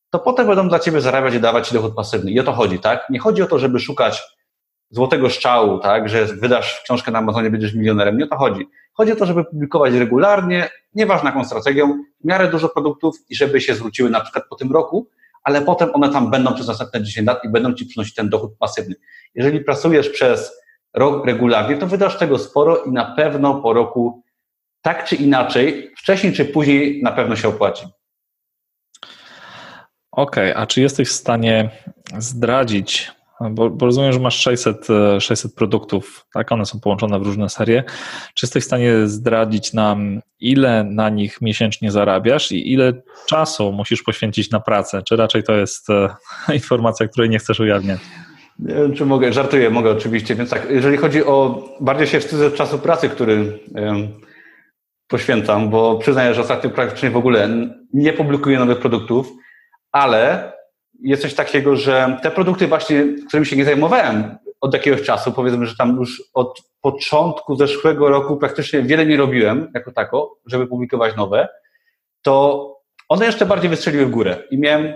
to 0.10 0.20
potem 0.20 0.48
będą 0.48 0.70
dla 0.70 0.80
ciebie 0.80 1.02
zarabiać 1.02 1.34
i 1.34 1.40
dawać 1.40 1.68
ci 1.68 1.74
dochód 1.74 1.96
pasywny. 1.96 2.32
I 2.32 2.40
o 2.40 2.44
to 2.44 2.54
chodzi, 2.54 2.80
tak? 2.80 3.10
Nie 3.10 3.20
chodzi 3.20 3.42
o 3.42 3.46
to, 3.46 3.60
żeby 3.60 3.80
szukać 3.80 4.24
złotego 4.90 5.30
szczału, 5.30 5.80
tak, 5.80 6.10
że 6.10 6.26
wydasz 6.26 6.82
książkę 6.84 7.12
na 7.12 7.20
Amazonie, 7.20 7.50
będziesz 7.50 7.74
milionerem. 7.74 8.18
Nie 8.18 8.26
o 8.26 8.28
to 8.28 8.38
chodzi. 8.38 8.68
Chodzi 8.94 9.12
o 9.12 9.16
to, 9.16 9.26
żeby 9.26 9.46
publikować 9.46 9.94
regularnie, 9.94 10.70
nieważne 10.94 11.30
jaką 11.30 11.46
strategią, 11.46 12.04
w 12.22 12.28
miarę 12.28 12.48
dużo 12.48 12.70
produktów 12.70 13.16
i 13.30 13.36
żeby 13.36 13.62
się 13.62 13.76
zwróciły 13.76 14.10
na 14.10 14.22
przykład 14.22 14.44
po 14.50 14.56
tym 14.56 14.72
roku, 14.72 15.10
ale 15.44 15.62
potem 15.62 15.90
one 15.94 16.10
tam 16.10 16.32
będą 16.32 16.54
przez 16.54 16.68
następne 16.68 17.04
10 17.04 17.28
lat 17.28 17.44
i 17.44 17.50
będą 17.50 17.74
ci 17.74 17.86
przynosić 17.86 18.16
ten 18.16 18.30
dochód 18.30 18.52
pasywny. 18.60 18.96
Jeżeli 19.36 19.60
pracujesz 19.60 20.10
przez 20.10 20.63
rok 20.94 21.26
regularnie, 21.26 21.78
to 21.78 21.88
wydasz 21.88 22.18
tego 22.18 22.40
sporo 22.40 22.84
i 22.84 22.92
na 22.92 23.06
pewno 23.06 23.62
po 23.62 23.74
roku 23.74 24.24
tak 24.82 25.06
czy 25.06 25.16
inaczej, 25.16 25.92
wcześniej 25.98 26.34
czy 26.34 26.46
później 26.46 27.04
na 27.04 27.12
pewno 27.12 27.36
się 27.36 27.48
opłaci. 27.48 27.86
Okej, 30.12 30.52
okay, 30.52 30.64
a 30.64 30.68
czy 30.68 30.82
jesteś 30.82 31.10
w 31.10 31.12
stanie 31.12 31.70
zdradzić, 32.18 33.12
bo, 33.52 33.70
bo, 33.70 33.86
rozumiem, 33.86 34.14
że 34.14 34.20
masz 34.20 34.40
600, 34.40 34.88
600 35.20 35.56
produktów, 35.56 36.26
tak? 36.34 36.52
One 36.52 36.66
są 36.66 36.80
połączone 36.80 37.20
w 37.20 37.24
różne 37.24 37.50
serie. 37.50 37.84
Czy 38.34 38.46
jesteś 38.46 38.64
w 38.64 38.68
stanie 38.68 39.08
zdradzić 39.08 39.74
nam, 39.74 40.22
ile 40.40 40.84
na 40.84 41.10
nich 41.10 41.42
miesięcznie 41.42 41.92
zarabiasz 41.92 42.52
i 42.52 42.74
ile 42.74 42.94
czasu 43.28 43.72
musisz 43.72 44.04
poświęcić 44.04 44.52
na 44.52 44.60
pracę? 44.60 45.04
Czy 45.04 45.16
raczej 45.16 45.44
to 45.44 45.54
jest 45.54 45.90
e, 45.90 46.16
informacja, 46.54 47.08
której 47.08 47.30
nie 47.30 47.40
chcesz 47.40 47.60
ujawniać? 47.60 48.00
Czy 48.96 49.06
mogę, 49.06 49.34
żartuję, 49.34 49.70
mogę 49.70 49.92
oczywiście. 49.92 50.36
Więc 50.36 50.50
tak, 50.50 50.68
jeżeli 50.70 50.98
chodzi 50.98 51.24
o, 51.24 51.70
bardziej 51.80 52.08
się 52.08 52.20
wstydzę 52.20 52.52
czasu 52.52 52.80
pracy, 52.80 53.10
który 53.10 53.60
poświęcam, 55.08 55.70
bo 55.70 55.98
przyznaję, 55.98 56.34
że 56.34 56.42
ostatnio 56.42 56.70
praktycznie 56.70 57.10
w 57.10 57.18
ogóle 57.18 57.50
nie 57.94 58.14
publikuję 58.14 58.60
nowych 58.60 58.80
produktów, 58.80 59.32
ale 59.92 60.52
jest 61.02 61.22
coś 61.22 61.34
takiego, 61.34 61.76
że 61.76 62.18
te 62.22 62.32
produkty 62.32 62.68
właśnie, 62.68 63.06
którymi 63.28 63.46
się 63.46 63.56
nie 63.56 63.66
zajmowałem 63.66 64.38
od 64.62 64.74
jakiegoś 64.74 65.02
czasu, 65.02 65.32
powiedzmy, 65.32 65.66
że 65.66 65.76
tam 65.76 65.96
już 65.96 66.24
od 66.34 66.62
początku 66.82 67.56
zeszłego 67.56 68.10
roku 68.10 68.38
praktycznie 68.38 68.82
wiele 68.82 69.06
nie 69.06 69.18
robiłem 69.18 69.72
jako 69.74 69.92
tako, 69.92 70.38
żeby 70.46 70.68
publikować 70.68 71.16
nowe, 71.16 71.48
to 72.22 72.68
one 73.10 73.26
jeszcze 73.26 73.46
bardziej 73.46 73.70
wystrzeliły 73.70 74.06
w 74.06 74.12
górę 74.12 74.38
i 74.52 74.58
miałem 74.58 74.94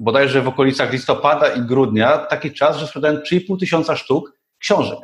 bodajże 0.00 0.42
w 0.42 0.48
okolicach 0.48 0.92
listopada 0.92 1.48
i 1.48 1.60
grudnia 1.60 2.18
taki 2.18 2.52
czas, 2.52 2.76
że 2.76 2.86
sprzedałem 2.86 3.16
3,5 3.16 3.58
tysiąca 3.58 3.96
sztuk 3.96 4.38
książek. 4.58 4.98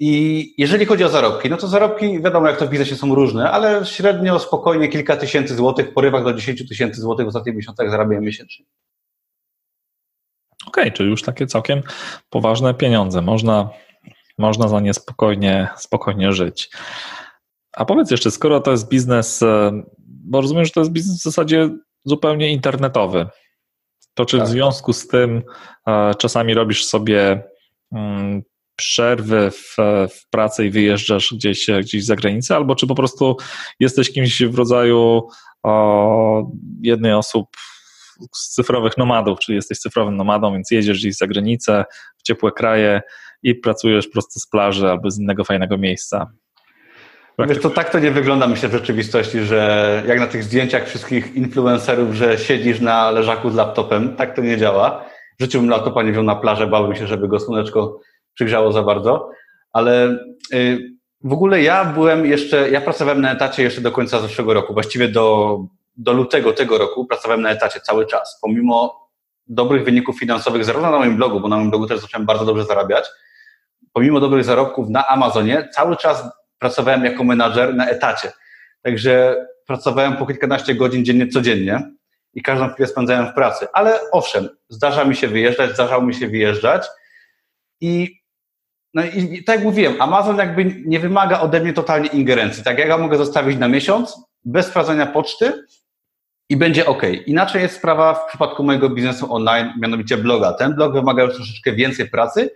I 0.00 0.54
jeżeli 0.58 0.86
chodzi 0.86 1.04
o 1.04 1.08
zarobki, 1.08 1.50
no 1.50 1.56
to 1.56 1.68
zarobki, 1.68 2.22
wiadomo 2.22 2.48
jak 2.48 2.58
to 2.58 2.66
w 2.66 2.70
biznesie 2.70 2.96
są 2.96 3.14
różne, 3.14 3.50
ale 3.50 3.86
średnio 3.86 4.38
spokojnie 4.38 4.88
kilka 4.88 5.16
tysięcy 5.16 5.54
złotych, 5.54 5.90
w 5.90 5.92
porywach 5.92 6.24
do 6.24 6.32
10 6.32 6.68
tysięcy 6.68 7.00
złotych 7.00 7.26
w 7.26 7.28
ostatnich 7.28 7.56
miesiącach 7.56 7.90
zarabiam 7.90 8.24
miesięcznie. 8.24 8.64
Okej, 10.66 10.84
okay, 10.84 10.92
czyli 10.92 11.10
już 11.10 11.22
takie 11.22 11.46
całkiem 11.46 11.82
poważne 12.30 12.74
pieniądze. 12.74 13.22
Można, 13.22 13.70
można 14.38 14.68
za 14.68 14.80
nie 14.80 14.94
spokojnie, 14.94 15.68
spokojnie 15.76 16.32
żyć. 16.32 16.70
A 17.76 17.84
powiedz 17.84 18.10
jeszcze, 18.10 18.30
skoro 18.30 18.60
to 18.60 18.70
jest 18.70 18.88
biznes, 18.88 19.42
e, 19.42 19.82
bo 19.98 20.40
rozumiem, 20.40 20.64
że 20.64 20.70
to 20.70 20.80
jest 20.80 20.92
biznes 20.92 21.20
w 21.20 21.22
zasadzie 21.22 21.70
zupełnie 22.04 22.52
internetowy, 22.52 23.26
to 24.18 24.26
czy 24.26 24.38
tak. 24.38 24.46
w 24.46 24.50
związku 24.50 24.92
z 24.92 25.08
tym 25.08 25.42
e, 25.86 26.14
czasami 26.14 26.54
robisz 26.54 26.84
sobie 26.84 27.42
mm, 27.92 28.42
przerwy 28.76 29.50
w, 29.50 29.76
w 30.10 30.30
pracy 30.30 30.66
i 30.66 30.70
wyjeżdżasz 30.70 31.34
gdzieś, 31.34 31.66
gdzieś 31.80 32.04
za 32.04 32.16
granicę, 32.16 32.56
albo 32.56 32.74
czy 32.74 32.86
po 32.86 32.94
prostu 32.94 33.36
jesteś 33.80 34.12
kimś 34.12 34.42
w 34.42 34.54
rodzaju 34.54 35.28
o, 35.62 36.50
jednej 36.82 37.12
osób 37.12 37.46
z 38.34 38.48
cyfrowych 38.48 38.96
nomadów, 38.96 39.38
czyli 39.38 39.56
jesteś 39.56 39.78
cyfrowym 39.78 40.16
nomadą, 40.16 40.52
więc 40.52 40.70
jedziesz 40.70 40.98
gdzieś 40.98 41.16
za 41.16 41.26
granicę, 41.26 41.84
w 42.16 42.22
ciepłe 42.22 42.52
kraje 42.52 43.00
i 43.42 43.54
pracujesz 43.54 44.08
prosto 44.08 44.40
z 44.40 44.46
plaży 44.46 44.88
albo 44.88 45.10
z 45.10 45.18
innego 45.18 45.44
fajnego 45.44 45.78
miejsca. 45.78 46.32
Wiesz, 47.46 47.60
to 47.60 47.70
tak 47.70 47.90
to 47.90 47.98
nie 47.98 48.10
wygląda, 48.10 48.46
myślę, 48.46 48.68
w 48.68 48.72
rzeczywistości, 48.72 49.40
że 49.40 50.02
jak 50.06 50.18
na 50.20 50.26
tych 50.26 50.44
zdjęciach 50.44 50.86
wszystkich 50.86 51.34
influencerów, 51.34 52.14
że 52.14 52.38
siedzisz 52.38 52.80
na 52.80 53.10
leżaku 53.10 53.50
z 53.50 53.54
laptopem, 53.54 54.16
tak 54.16 54.36
to 54.36 54.42
nie 54.42 54.56
działa. 54.56 55.04
W 55.38 55.42
życiu 55.42 55.60
bym 55.60 55.70
laptopa 55.70 56.02
nie 56.02 56.12
wziął 56.12 56.24
na 56.24 56.36
plażę, 56.36 56.66
bałbym 56.66 56.96
się, 56.96 57.06
żeby 57.06 57.28
go 57.28 57.40
słoneczko 57.40 58.00
przygrzało 58.34 58.72
za 58.72 58.82
bardzo, 58.82 59.30
ale 59.72 60.18
y, 60.54 60.78
w 61.24 61.32
ogóle 61.32 61.62
ja 61.62 61.84
byłem 61.84 62.26
jeszcze, 62.26 62.70
ja 62.70 62.80
pracowałem 62.80 63.20
na 63.20 63.32
etacie 63.32 63.62
jeszcze 63.62 63.80
do 63.80 63.92
końca 63.92 64.20
zeszłego 64.20 64.54
roku, 64.54 64.74
właściwie 64.74 65.08
do, 65.08 65.58
do 65.96 66.12
lutego 66.12 66.52
tego 66.52 66.78
roku 66.78 67.06
pracowałem 67.06 67.42
na 67.42 67.50
etacie 67.50 67.80
cały 67.80 68.06
czas, 68.06 68.38
pomimo 68.42 69.08
dobrych 69.46 69.84
wyników 69.84 70.18
finansowych, 70.18 70.64
zarówno 70.64 70.90
na 70.90 70.98
moim 70.98 71.16
blogu, 71.16 71.40
bo 71.40 71.48
na 71.48 71.56
moim 71.56 71.70
blogu 71.70 71.86
też 71.86 72.00
zacząłem 72.00 72.26
bardzo 72.26 72.44
dobrze 72.44 72.64
zarabiać, 72.64 73.04
pomimo 73.92 74.20
dobrych 74.20 74.44
zarobków 74.44 74.88
na 74.88 75.08
Amazonie, 75.08 75.68
cały 75.74 75.96
czas 75.96 76.37
pracowałem 76.58 77.04
jako 77.04 77.24
menadżer 77.24 77.74
na 77.74 77.88
etacie. 77.88 78.32
Także 78.82 79.36
pracowałem 79.66 80.16
po 80.16 80.26
kilkanaście 80.26 80.74
godzin 80.74 81.04
dziennie, 81.04 81.28
codziennie 81.28 81.82
i 82.34 82.42
każdą 82.42 82.68
chwilę 82.68 82.88
spędzałem 82.88 83.26
w 83.26 83.34
pracy. 83.34 83.66
Ale 83.72 84.00
owszem, 84.12 84.48
zdarza 84.68 85.04
mi 85.04 85.16
się 85.16 85.28
wyjeżdżać, 85.28 85.74
zdarzało 85.74 86.02
mi 86.02 86.14
się 86.14 86.28
wyjeżdżać 86.28 86.86
i 87.80 88.18
no 88.94 89.02
i 89.04 89.44
tak 89.44 89.56
jak 89.56 89.64
mówiłem, 89.64 90.02
Amazon 90.02 90.38
jakby 90.38 90.64
nie 90.86 91.00
wymaga 91.00 91.40
ode 91.40 91.60
mnie 91.60 91.72
totalnie 91.72 92.08
ingerencji. 92.08 92.64
Tak, 92.64 92.78
ja 92.78 92.88
go 92.88 92.98
mogę 92.98 93.16
zostawić 93.16 93.58
na 93.58 93.68
miesiąc, 93.68 94.16
bez 94.44 94.66
sprawdzania 94.66 95.06
poczty 95.06 95.52
i 96.48 96.56
będzie 96.56 96.86
ok. 96.86 97.02
Inaczej 97.26 97.62
jest 97.62 97.76
sprawa 97.76 98.14
w 98.14 98.28
przypadku 98.28 98.64
mojego 98.64 98.90
biznesu 98.90 99.34
online, 99.34 99.72
mianowicie 99.80 100.16
bloga. 100.16 100.52
Ten 100.52 100.74
blog 100.74 100.92
wymaga 100.92 101.22
już 101.22 101.34
troszeczkę 101.34 101.72
więcej 101.72 102.10
pracy, 102.10 102.50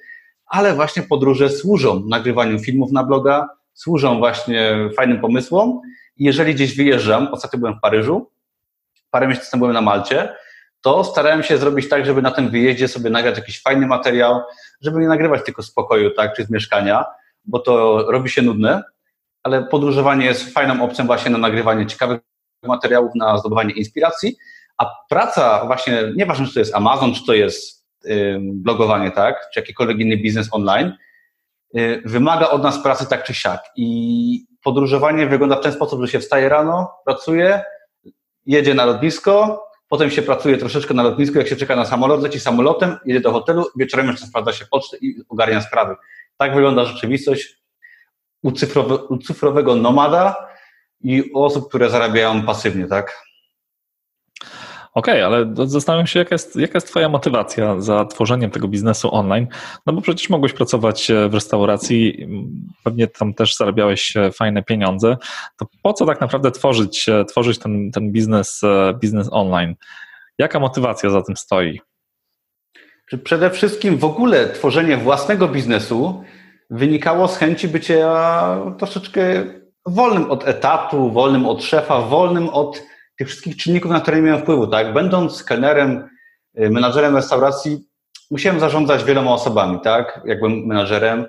ale 0.46 0.74
właśnie 0.74 1.02
podróże 1.02 1.50
służą 1.50 2.02
nagrywaniu 2.08 2.58
filmów 2.58 2.92
na 2.92 3.04
bloga, 3.04 3.48
służą 3.74 4.18
właśnie 4.18 4.76
fajnym 4.96 5.20
pomysłom. 5.20 5.80
Jeżeli 6.16 6.54
gdzieś 6.54 6.76
wyjeżdżam, 6.76 7.28
ostatnio 7.32 7.58
byłem 7.58 7.74
w 7.74 7.80
Paryżu, 7.80 8.30
parę 9.10 9.28
miesięcy 9.28 9.50
temu 9.50 9.60
byłem 9.60 9.74
na 9.74 9.80
Malcie, 9.80 10.34
to 10.80 11.04
starałem 11.04 11.42
się 11.42 11.58
zrobić 11.58 11.88
tak, 11.88 12.06
żeby 12.06 12.22
na 12.22 12.30
tym 12.30 12.50
wyjeździe 12.50 12.88
sobie 12.88 13.10
nagrać 13.10 13.36
jakiś 13.36 13.62
fajny 13.62 13.86
materiał, 13.86 14.40
żeby 14.80 15.00
nie 15.00 15.08
nagrywać 15.08 15.44
tylko 15.44 15.62
z 15.62 15.70
pokoju, 15.70 16.10
tak, 16.10 16.36
czy 16.36 16.44
z 16.44 16.50
mieszkania, 16.50 17.04
bo 17.44 17.58
to 17.58 18.04
robi 18.10 18.30
się 18.30 18.42
nudne, 18.42 18.82
ale 19.42 19.62
podróżowanie 19.62 20.26
jest 20.26 20.54
fajną 20.54 20.84
opcją 20.84 21.06
właśnie 21.06 21.30
na 21.30 21.38
nagrywanie 21.38 21.86
ciekawych 21.86 22.20
materiałów, 22.62 23.14
na 23.14 23.38
zdobywanie 23.38 23.74
inspiracji, 23.74 24.36
a 24.78 24.86
praca 25.08 25.66
właśnie, 25.66 26.02
nieważne 26.16 26.46
czy 26.46 26.54
to 26.54 26.58
jest 26.58 26.74
Amazon, 26.74 27.14
czy 27.14 27.26
to 27.26 27.34
jest 27.34 27.86
blogowanie, 28.42 29.10
tak, 29.10 29.48
czy 29.54 29.60
jakikolwiek 29.60 29.98
inny 29.98 30.16
biznes 30.16 30.48
online, 30.52 30.92
wymaga 32.04 32.50
od 32.50 32.62
nas 32.62 32.82
pracy 32.82 33.06
tak 33.08 33.24
czy 33.24 33.34
siak 33.34 33.60
i 33.76 34.46
podróżowanie 34.64 35.26
wygląda 35.26 35.56
w 35.56 35.60
ten 35.60 35.72
sposób, 35.72 36.00
że 36.00 36.08
się 36.08 36.20
wstaje 36.20 36.48
rano, 36.48 36.92
pracuje, 37.04 37.62
jedzie 38.46 38.74
na 38.74 38.84
lotnisko, 38.84 39.64
potem 39.88 40.10
się 40.10 40.22
pracuje 40.22 40.56
troszeczkę 40.56 40.94
na 40.94 41.02
lotnisku, 41.02 41.38
jak 41.38 41.48
się 41.48 41.56
czeka 41.56 41.76
na 41.76 41.84
samolot, 41.84 42.22
leci 42.22 42.40
samolotem, 42.40 42.96
jedzie 43.04 43.20
do 43.20 43.32
hotelu, 43.32 43.66
wieczorem 43.76 44.06
jeszcze 44.06 44.26
sprawdza 44.26 44.52
się 44.52 44.66
pocztę 44.70 44.96
i 45.00 45.22
ogarnia 45.28 45.60
sprawy. 45.60 45.96
Tak 46.36 46.54
wygląda 46.54 46.84
rzeczywistość 46.84 47.62
u, 48.42 48.52
cyfrowe, 48.52 48.94
u 48.94 49.18
cyfrowego 49.18 49.76
nomada 49.76 50.48
i 51.00 51.30
osób, 51.34 51.68
które 51.68 51.90
zarabiają 51.90 52.42
pasywnie, 52.42 52.86
tak? 52.86 53.22
Okej, 54.94 55.22
okay, 55.22 55.26
ale 55.26 55.46
zastanawiam 55.66 56.06
się, 56.06 56.18
jaka 56.18 56.34
jest, 56.34 56.56
jaka 56.56 56.72
jest 56.74 56.86
Twoja 56.86 57.08
motywacja 57.08 57.80
za 57.80 58.04
tworzeniem 58.04 58.50
tego 58.50 58.68
biznesu 58.68 59.14
online? 59.14 59.46
No 59.86 59.92
bo 59.92 60.00
przecież 60.00 60.30
mogłeś 60.30 60.52
pracować 60.52 61.10
e, 61.10 61.28
w 61.28 61.34
restauracji, 61.34 62.28
pewnie 62.84 63.06
tam 63.06 63.34
też 63.34 63.56
zarabiałeś 63.56 64.16
e, 64.16 64.32
fajne 64.32 64.62
pieniądze. 64.62 65.16
To 65.58 65.66
po 65.82 65.92
co 65.92 66.06
tak 66.06 66.20
naprawdę 66.20 66.50
tworzyć, 66.50 67.08
e, 67.08 67.24
tworzyć 67.24 67.58
ten, 67.58 67.90
ten 67.90 68.12
biznes, 68.12 68.60
biznes 69.00 69.28
online? 69.30 69.74
Jaka 70.38 70.60
motywacja 70.60 71.10
za 71.10 71.22
tym 71.22 71.36
stoi? 71.36 71.80
Przede 73.24 73.50
wszystkim 73.50 73.98
w 73.98 74.04
ogóle 74.04 74.48
tworzenie 74.48 74.96
własnego 74.96 75.48
biznesu 75.48 76.24
wynikało 76.70 77.28
z 77.28 77.36
chęci 77.36 77.68
bycia 77.68 78.16
troszeczkę 78.78 79.22
wolnym 79.86 80.30
od 80.30 80.48
etatu, 80.48 81.10
wolnym 81.10 81.46
od 81.46 81.64
szefa, 81.64 82.00
wolnym 82.00 82.48
od 82.48 82.82
tych 83.22 83.28
wszystkich 83.28 83.56
czynników, 83.56 83.90
na 83.90 84.00
które 84.00 84.16
nie 84.16 84.22
miałem 84.22 84.42
wpływu, 84.42 84.66
tak? 84.66 84.92
Będąc 84.92 85.44
kelnerem, 85.44 86.08
y, 86.58 86.70
menadżerem 86.70 87.16
restauracji, 87.16 87.88
musiałem 88.30 88.60
zarządzać 88.60 89.04
wieloma 89.04 89.30
osobami, 89.30 89.80
tak? 89.80 90.20
Jak 90.24 90.38
byłem 90.38 90.66
menadżerem. 90.66 91.26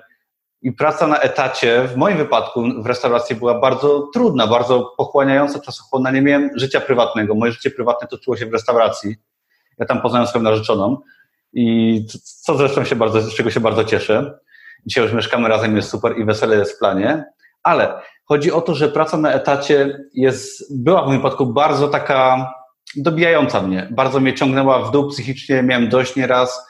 I 0.62 0.72
praca 0.72 1.06
na 1.06 1.18
etacie, 1.18 1.88
w 1.88 1.96
moim 1.96 2.18
wypadku 2.18 2.82
w 2.82 2.86
restauracji 2.86 3.36
była 3.36 3.60
bardzo 3.60 4.10
trudna, 4.14 4.46
bardzo 4.46 4.94
pochłaniająca, 4.96 5.60
czasochłonna. 5.60 6.10
Nie 6.10 6.22
miałem 6.22 6.50
życia 6.54 6.80
prywatnego. 6.80 7.34
Moje 7.34 7.52
życie 7.52 7.70
prywatne 7.70 8.08
toczyło 8.08 8.36
się 8.36 8.46
w 8.46 8.52
restauracji. 8.52 9.16
Ja 9.78 9.86
tam 9.86 10.02
poznałem 10.02 10.28
swoją 10.28 10.42
narzeczoną 10.42 10.98
i 11.52 12.06
co 12.42 12.56
zresztą 12.56 12.84
się 12.84 12.96
bardzo, 12.96 13.20
z 13.20 13.34
czego 13.34 13.50
się 13.50 13.60
bardzo 13.60 13.84
cieszę. 13.84 14.38
Dzisiaj 14.86 15.04
już 15.04 15.12
mieszkamy 15.12 15.48
razem, 15.48 15.76
jest 15.76 15.90
super 15.90 16.18
i 16.18 16.24
wesele 16.24 16.56
jest 16.56 16.76
w 16.76 16.78
planie. 16.78 17.24
Ale 17.62 18.02
Chodzi 18.24 18.52
o 18.52 18.60
to, 18.60 18.74
że 18.74 18.88
praca 18.88 19.16
na 19.16 19.32
etacie 19.32 20.04
jest, 20.14 20.76
była 20.84 21.02
w 21.02 21.06
moim 21.06 21.20
przypadku 21.20 21.46
bardzo 21.46 21.88
taka 21.88 22.52
dobijająca 22.96 23.62
mnie. 23.62 23.88
Bardzo 23.90 24.20
mnie 24.20 24.34
ciągnęła 24.34 24.82
w 24.82 24.90
dół 24.90 25.08
psychicznie, 25.08 25.62
miałem 25.62 25.88
dość 25.88 26.16
nieraz. 26.16 26.66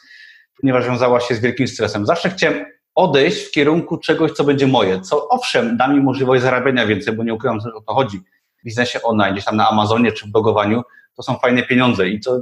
ponieważ 0.60 0.86
wiązała 0.86 1.20
się 1.20 1.34
z 1.34 1.40
wielkim 1.40 1.68
stresem. 1.68 2.06
Zawsze 2.06 2.30
chciałem 2.30 2.64
odejść 2.94 3.46
w 3.46 3.50
kierunku 3.50 3.98
czegoś, 3.98 4.32
co 4.32 4.44
będzie 4.44 4.66
moje, 4.66 5.00
co 5.00 5.28
owszem, 5.28 5.76
da 5.76 5.88
mi 5.88 6.00
możliwość 6.00 6.42
zarabiania 6.42 6.86
więcej, 6.86 7.14
bo 7.14 7.24
nie 7.24 7.34
ukrywam, 7.34 7.60
że 7.60 7.74
o 7.74 7.80
to 7.80 7.94
chodzi. 7.94 8.18
W 8.60 8.64
biznesie 8.64 9.02
online, 9.02 9.32
gdzieś 9.32 9.44
tam 9.44 9.56
na 9.56 9.68
Amazonie 9.68 10.12
czy 10.12 10.26
w 10.26 10.30
blogowaniu, 10.30 10.82
to 11.16 11.22
są 11.22 11.36
fajne 11.36 11.62
pieniądze 11.62 12.08
i 12.08 12.20
to, 12.20 12.40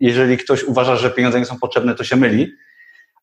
jeżeli 0.00 0.38
ktoś 0.38 0.64
uważa, 0.64 0.96
że 0.96 1.10
pieniądze 1.10 1.38
nie 1.38 1.46
są 1.46 1.58
potrzebne, 1.58 1.94
to 1.94 2.04
się 2.04 2.16
myli. 2.16 2.52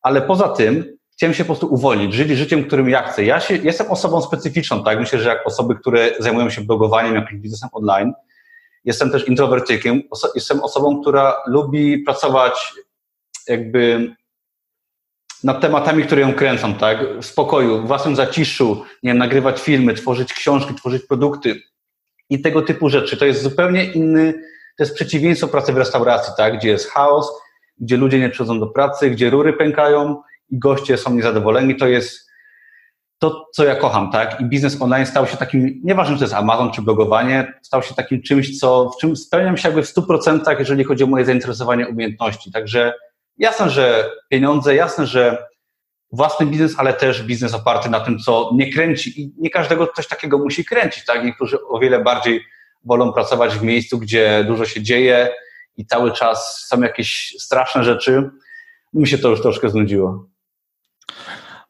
Ale 0.01 0.22
poza 0.22 0.49
tym 0.49 0.97
chciałem 1.20 1.34
się 1.34 1.44
po 1.44 1.48
prostu 1.48 1.74
uwolnić, 1.74 2.14
żyć 2.14 2.30
życiem, 2.30 2.64
którym 2.64 2.90
ja 2.90 3.04
chcę. 3.04 3.24
Ja 3.24 3.40
się, 3.40 3.56
jestem 3.56 3.88
osobą 3.88 4.22
specyficzną, 4.22 4.84
tak? 4.84 5.00
Myślę, 5.00 5.20
że 5.20 5.30
jak 5.30 5.48
osoby, 5.48 5.76
które 5.76 6.12
zajmują 6.20 6.50
się 6.50 6.62
blogowaniem, 6.62 7.16
jakimś 7.16 7.42
biznesem 7.42 7.70
online, 7.72 8.14
jestem 8.86 9.12
też 9.12 9.28
introwertykiem, 9.28 10.02
oso 10.12 10.30
jestem 10.36 10.64
osobą, 10.64 11.02
która 11.02 11.36
lubi 11.48 11.98
pracować 11.98 12.74
jakby 13.48 14.16
nad 15.44 15.62
tematami, 15.62 16.04
które 16.04 16.22
ją 16.22 16.34
kręcą, 16.34 16.74
tak? 16.74 17.20
W 17.22 17.26
spokoju, 17.26 17.82
w 17.82 17.88
własnym 17.88 18.16
zaciszu, 18.16 18.84
nie 19.04 19.10
wiem, 19.10 19.18
nagrywać 19.18 19.62
filmy, 19.62 19.94
tworzyć 19.94 20.34
książki, 20.34 20.76
tworzyć 20.76 21.04
produkty 21.06 21.62
i 22.30 22.42
tego 22.42 22.62
typu 22.62 22.90
rzeczy. 22.90 23.18
To 23.18 23.26
jest 23.26 23.42
zupełnie 23.42 23.84
inny, 23.84 24.34
to 24.78 24.84
jest 24.84 24.96
przeciwieństwo 24.96 25.48
pracy 25.48 25.74
w 25.74 25.78
restauracji, 25.78 26.34
tak? 26.38 26.58
Gdzie 26.58 26.70
jest 26.70 26.92
chaos, 26.92 27.32
gdzie 27.78 27.98
ludzie 27.98 28.20
nie 28.20 28.30
przychodzą 28.30 28.60
do 28.60 28.68
pracy, 28.68 29.10
gdzie 29.10 29.30
rury 29.30 29.54
pękają 29.54 30.22
i 30.52 30.60
goście 30.60 30.97
są 30.97 31.16
niezadowoleni. 31.16 31.76
To 31.76 31.88
jest 31.88 32.30
to, 33.20 33.45
co 33.54 33.64
ja 33.66 33.76
kocham, 33.76 34.12
tak? 34.12 34.41
I 34.41 34.45
biznes 34.45 34.82
online 34.82 35.06
stał 35.06 35.28
się 35.28 35.38
takim, 35.38 35.82
nieważne, 35.84 36.16
czy 36.16 36.20
to 36.20 36.26
jest 36.26 36.36
Amazon, 36.36 36.72
czy 36.72 36.82
blogowanie, 36.82 37.54
stał 37.62 37.84
się 37.84 37.95
takim 37.95 38.22
czymś, 38.22 38.60
co, 38.60 38.89
w 38.89 39.02
czym 39.02 39.16
spełniam 39.16 39.58
się 39.58 39.68
jakby 39.68 39.84
w 39.84 39.93
100%, 39.93 40.60
jeżeli 40.60 40.84
chodzi 40.84 41.04
o 41.04 41.08
moje 41.08 41.26
zainteresowanie, 41.26 41.88
umiejętności. 41.88 42.52
Także 42.52 42.93
Jasne, 43.39 43.70
że 43.70 44.12
pieniądze, 44.30 44.76
jasne, 44.76 45.08
że 45.08 45.47
własny 46.12 46.45
biznes, 46.45 46.76
ale 46.78 46.93
też 46.93 47.24
biznes 47.24 47.54
oparty 47.54 47.89
na 47.89 48.00
tym, 48.00 48.20
co 48.20 48.52
nie 48.54 48.74
kręci. 48.74 49.22
I 49.22 49.34
nie 49.38 49.50
każdego 49.50 49.88
coś 49.88 50.08
takiego 50.08 50.38
musi 50.38 50.66
kręcić, 50.66 51.06
tak? 51.06 51.24
Niektórzy 51.24 51.58
o 51.68 51.80
wiele 51.80 52.04
bardziej 52.04 52.41
wolą 52.86 53.14
pracować 53.14 53.56
w 53.56 53.64
miejscu, 53.64 54.00
gdzie 54.00 54.43
dużo 54.47 54.66
się 54.66 54.82
dzieje 54.82 55.30
i 55.78 55.86
cały 55.86 56.12
czas 56.12 56.66
są 56.68 56.82
jakieś 56.82 57.36
straszne 57.39 57.84
rzeczy. 57.84 58.30
Mi 58.93 59.08
się 59.08 59.18
to 59.18 59.30
już 59.30 59.41
troszkę 59.41 59.70
znudziło. 59.70 60.29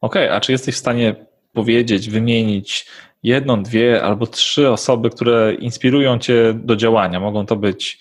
Okej, 0.01 0.25
okay, 0.25 0.35
a 0.35 0.39
czy 0.39 0.51
jesteś 0.51 0.75
w 0.75 0.79
stanie 0.79 1.25
powiedzieć, 1.53 2.09
wymienić 2.09 2.85
jedną, 3.23 3.63
dwie 3.63 4.03
albo 4.03 4.27
trzy 4.27 4.69
osoby, 4.69 5.09
które 5.09 5.53
inspirują 5.53 6.19
cię 6.19 6.53
do 6.53 6.75
działania? 6.75 7.19
Mogą 7.19 7.45
to 7.45 7.55
być 7.55 7.99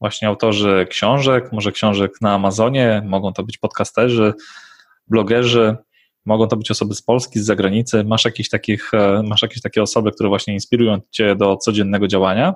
właśnie 0.00 0.28
autorzy 0.28 0.86
książek, 0.90 1.52
może 1.52 1.72
książek 1.72 2.12
na 2.20 2.34
Amazonie, 2.34 3.02
mogą 3.06 3.32
to 3.32 3.42
być 3.42 3.58
podcasterzy, 3.58 4.34
blogerzy, 5.06 5.76
mogą 6.26 6.48
to 6.48 6.56
być 6.56 6.70
osoby 6.70 6.94
z 6.94 7.02
Polski, 7.02 7.38
z 7.38 7.44
zagranicy. 7.44 8.04
Masz 8.04 8.24
jakieś, 8.24 8.48
takich, 8.48 8.94
e, 8.94 9.22
masz 9.22 9.42
jakieś 9.42 9.62
takie 9.62 9.82
osoby, 9.82 10.12
które 10.12 10.28
właśnie 10.28 10.54
inspirują 10.54 11.00
Cię 11.10 11.36
do 11.36 11.56
codziennego 11.56 12.08
działania? 12.08 12.54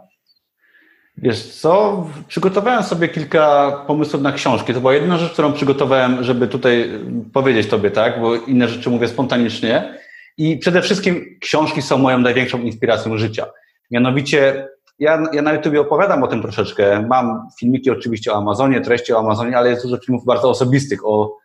Wiesz 1.17 1.43
co, 1.61 2.07
przygotowałem 2.29 2.83
sobie 2.83 3.09
kilka 3.09 3.73
pomysłów 3.87 4.23
na 4.23 4.33
książki. 4.33 4.75
To 4.75 4.81
była 4.81 4.95
jedna 4.95 5.19
rzecz, 5.19 5.33
którą 5.33 5.53
przygotowałem, 5.53 6.25
żeby 6.25 6.49
tutaj 6.49 7.01
powiedzieć 7.33 7.67
Tobie, 7.67 7.91
tak, 7.91 8.21
bo 8.21 8.35
inne 8.35 8.69
rzeczy 8.69 8.91
mówię 8.91 9.09
spontanicznie. 9.09 9.99
I 10.37 10.59
przede 10.59 10.83
wszystkim 10.83 11.39
książki 11.41 11.83
są 11.83 11.99
moją 11.99 12.19
największą 12.19 12.59
inspiracją 12.59 13.19
życia. 13.19 13.47
Mianowicie 13.91 14.69
ja, 14.99 15.23
ja 15.33 15.43
na 15.43 15.53
YouTube 15.53 15.79
opowiadam 15.79 16.23
o 16.23 16.27
tym 16.27 16.43
troszeczkę. 16.43 17.07
Mam 17.09 17.49
filmiki 17.61 17.91
oczywiście 17.91 18.33
o 18.33 18.37
Amazonie, 18.37 18.81
treści 18.81 19.12
o 19.12 19.19
Amazonie, 19.19 19.59
ale 19.59 19.71
jest 19.71 19.83
dużo 19.83 19.97
filmów 19.97 20.25
bardzo 20.25 20.51
osobistych 20.51 21.07
o 21.07 21.37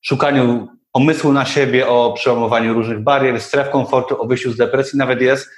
szukaniu 0.00 0.68
pomysłu 0.92 1.32
na 1.32 1.44
siebie, 1.44 1.88
o 1.88 2.12
przełamowaniu 2.12 2.74
różnych 2.74 3.02
barier, 3.02 3.40
stref 3.40 3.70
komfortu, 3.70 4.22
o 4.22 4.26
wyjściu 4.26 4.52
z 4.52 4.56
depresji 4.56 4.98
nawet 4.98 5.20
jest. 5.20 5.48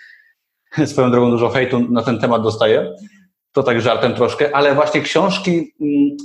Swoją 0.87 1.11
drogą 1.11 1.31
dużo 1.31 1.49
hejtu 1.49 1.81
na 1.91 2.03
ten 2.03 2.19
temat 2.19 2.43
dostaję. 2.43 2.95
To 3.53 3.63
tak 3.63 3.81
żartem 3.81 4.15
troszkę, 4.15 4.57
ale 4.57 4.75
właśnie 4.75 5.01
książki, 5.01 5.75
mm, 5.81 6.17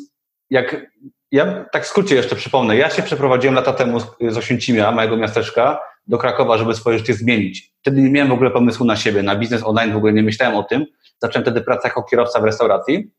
jak 0.49 0.85
ja 1.31 1.65
tak 1.71 1.83
w 1.83 1.87
skrócie 1.87 2.15
jeszcze 2.15 2.35
przypomnę, 2.35 2.77
ja 2.77 2.89
się 2.89 3.03
przeprowadziłem 3.03 3.55
lata 3.55 3.73
temu 3.73 3.99
z 4.29 4.37
Oświęcimia, 4.37 4.91
mojego 4.91 5.17
miasteczka, 5.17 5.79
do 6.07 6.17
Krakowa, 6.17 6.57
żeby 6.57 6.75
swoje 6.75 6.99
życie 6.99 7.13
zmienić. 7.13 7.73
Wtedy 7.81 8.01
nie 8.01 8.09
miałem 8.09 8.29
w 8.29 8.33
ogóle 8.33 8.51
pomysłu 8.51 8.85
na 8.85 8.95
siebie, 8.95 9.23
na 9.23 9.35
biznes 9.35 9.63
online 9.63 9.93
w 9.93 9.97
ogóle 9.97 10.13
nie 10.13 10.23
myślałem 10.23 10.55
o 10.55 10.63
tym. 10.63 10.85
Zacząłem 11.21 11.43
wtedy 11.43 11.61
pracę 11.61 11.87
jako 11.87 12.03
kierowca 12.03 12.39
w 12.39 12.43
restauracji 12.43 13.11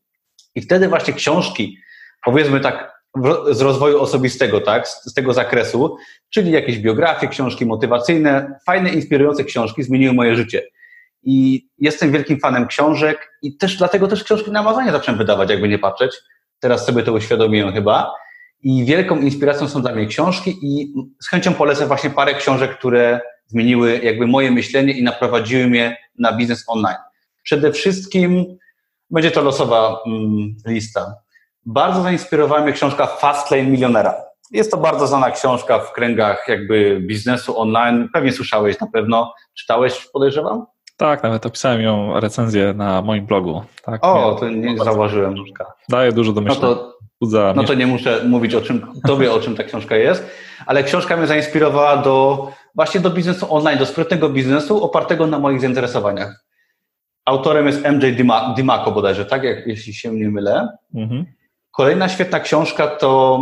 i 0.55 0.61
wtedy 0.61 0.87
właśnie 0.87 1.13
książki, 1.13 1.77
powiedzmy 2.25 2.59
tak, 2.59 2.97
z 3.51 3.61
rozwoju 3.61 4.01
osobistego, 4.01 4.61
tak, 4.61 4.87
z, 4.87 5.05
z 5.05 5.13
tego 5.13 5.33
zakresu, 5.33 5.97
czyli 6.29 6.51
jakieś 6.51 6.77
biografie, 6.79 7.27
książki 7.27 7.65
motywacyjne, 7.65 8.59
fajne, 8.65 8.89
inspirujące 8.89 9.43
książki 9.43 9.83
zmieniły 9.83 10.13
moje 10.13 10.35
życie. 10.35 10.63
I 11.29 11.67
jestem 11.77 12.11
wielkim 12.11 12.39
fanem 12.39 12.67
książek 12.67 13.31
i 13.41 13.57
też 13.57 13.77
dlatego 13.77 14.07
też 14.07 14.23
książki 14.23 14.51
na 14.51 14.59
Amazonie 14.59 14.91
zacząłem 14.91 15.17
wydawać, 15.17 15.49
jakby 15.49 15.67
nie 15.67 15.79
patrzeć. 15.79 16.11
Teraz 16.59 16.85
sobie 16.85 17.03
to 17.03 17.13
uświadomiłem 17.13 17.73
chyba. 17.73 18.13
I 18.63 18.85
wielką 18.85 19.19
inspiracją 19.19 19.67
są 19.69 19.81
dla 19.81 19.95
mnie 19.95 20.07
książki 20.07 20.57
i 20.61 20.93
z 21.21 21.29
chęcią 21.29 21.53
polecę 21.53 21.87
właśnie 21.87 22.09
parę 22.09 22.33
książek, 22.33 22.77
które 22.77 23.19
zmieniły 23.47 23.99
jakby 24.03 24.27
moje 24.27 24.51
myślenie 24.51 24.93
i 24.93 25.03
naprowadziły 25.03 25.67
mnie 25.67 25.97
na 26.19 26.33
biznes 26.33 26.63
online. 26.67 26.97
Przede 27.43 27.71
wszystkim 27.71 28.57
będzie 29.09 29.31
to 29.31 29.41
losowa 29.41 29.99
mm, 30.05 30.55
lista. 30.65 31.15
Bardzo 31.65 32.01
zainspirowała 32.01 32.61
mnie 32.61 32.73
książka 32.73 33.07
Fastlane 33.07 33.63
Milionera. 33.63 34.15
Jest 34.51 34.71
to 34.71 34.77
bardzo 34.77 35.07
znana 35.07 35.31
książka 35.31 35.79
w 35.79 35.93
kręgach 35.93 36.45
jakby 36.47 36.99
biznesu 37.01 37.59
online. 37.59 38.09
Pewnie 38.13 38.31
słyszałeś 38.31 38.79
na 38.79 38.87
pewno. 38.87 39.33
Czytałeś, 39.53 40.07
podejrzewam? 40.13 40.65
Tak, 40.97 41.23
nawet 41.23 41.45
opisałem 41.45 41.81
ją 41.81 42.19
recenzję 42.19 42.73
na 42.73 43.01
moim 43.01 43.25
blogu. 43.25 43.63
Tak, 43.83 44.05
o, 44.05 44.35
to 44.39 44.49
nie 44.49 44.77
zauważyłem. 44.77 45.35
Daje 45.89 46.11
dużo 46.11 46.33
do 46.33 46.41
myślenia. 46.41 46.67
No 46.67 46.75
to 46.75 46.97
no 47.55 47.63
to 47.63 47.73
nie 47.73 47.87
muszę 47.87 48.23
mówić 48.23 48.55
o 48.55 48.61
czym, 48.61 48.87
tobie 49.07 49.33
o 49.33 49.39
czym 49.39 49.55
ta 49.55 49.63
książka 49.63 49.95
jest, 49.95 50.29
ale 50.65 50.83
książka 50.83 51.17
mnie 51.17 51.27
zainspirowała 51.27 51.97
do 51.97 52.47
właśnie 52.75 52.99
do 52.99 53.09
biznesu 53.09 53.53
online, 53.53 53.79
do 53.79 53.85
sprytnego 53.85 54.29
biznesu 54.29 54.83
opartego 54.83 55.27
na 55.27 55.39
moich 55.39 55.61
zainteresowaniach. 55.61 56.45
Autorem 57.25 57.67
jest 57.67 57.83
MJ 57.85 58.23
Dimaco 58.55 58.91
bodajże, 58.91 59.25
tak, 59.25 59.43
jak, 59.43 59.67
jeśli 59.67 59.93
się 59.93 60.11
nie 60.11 60.29
mylę. 60.29 60.77
Mhm. 60.95 61.25
Kolejna 61.71 62.09
świetna 62.09 62.39
książka 62.39 62.87
to, 62.87 63.39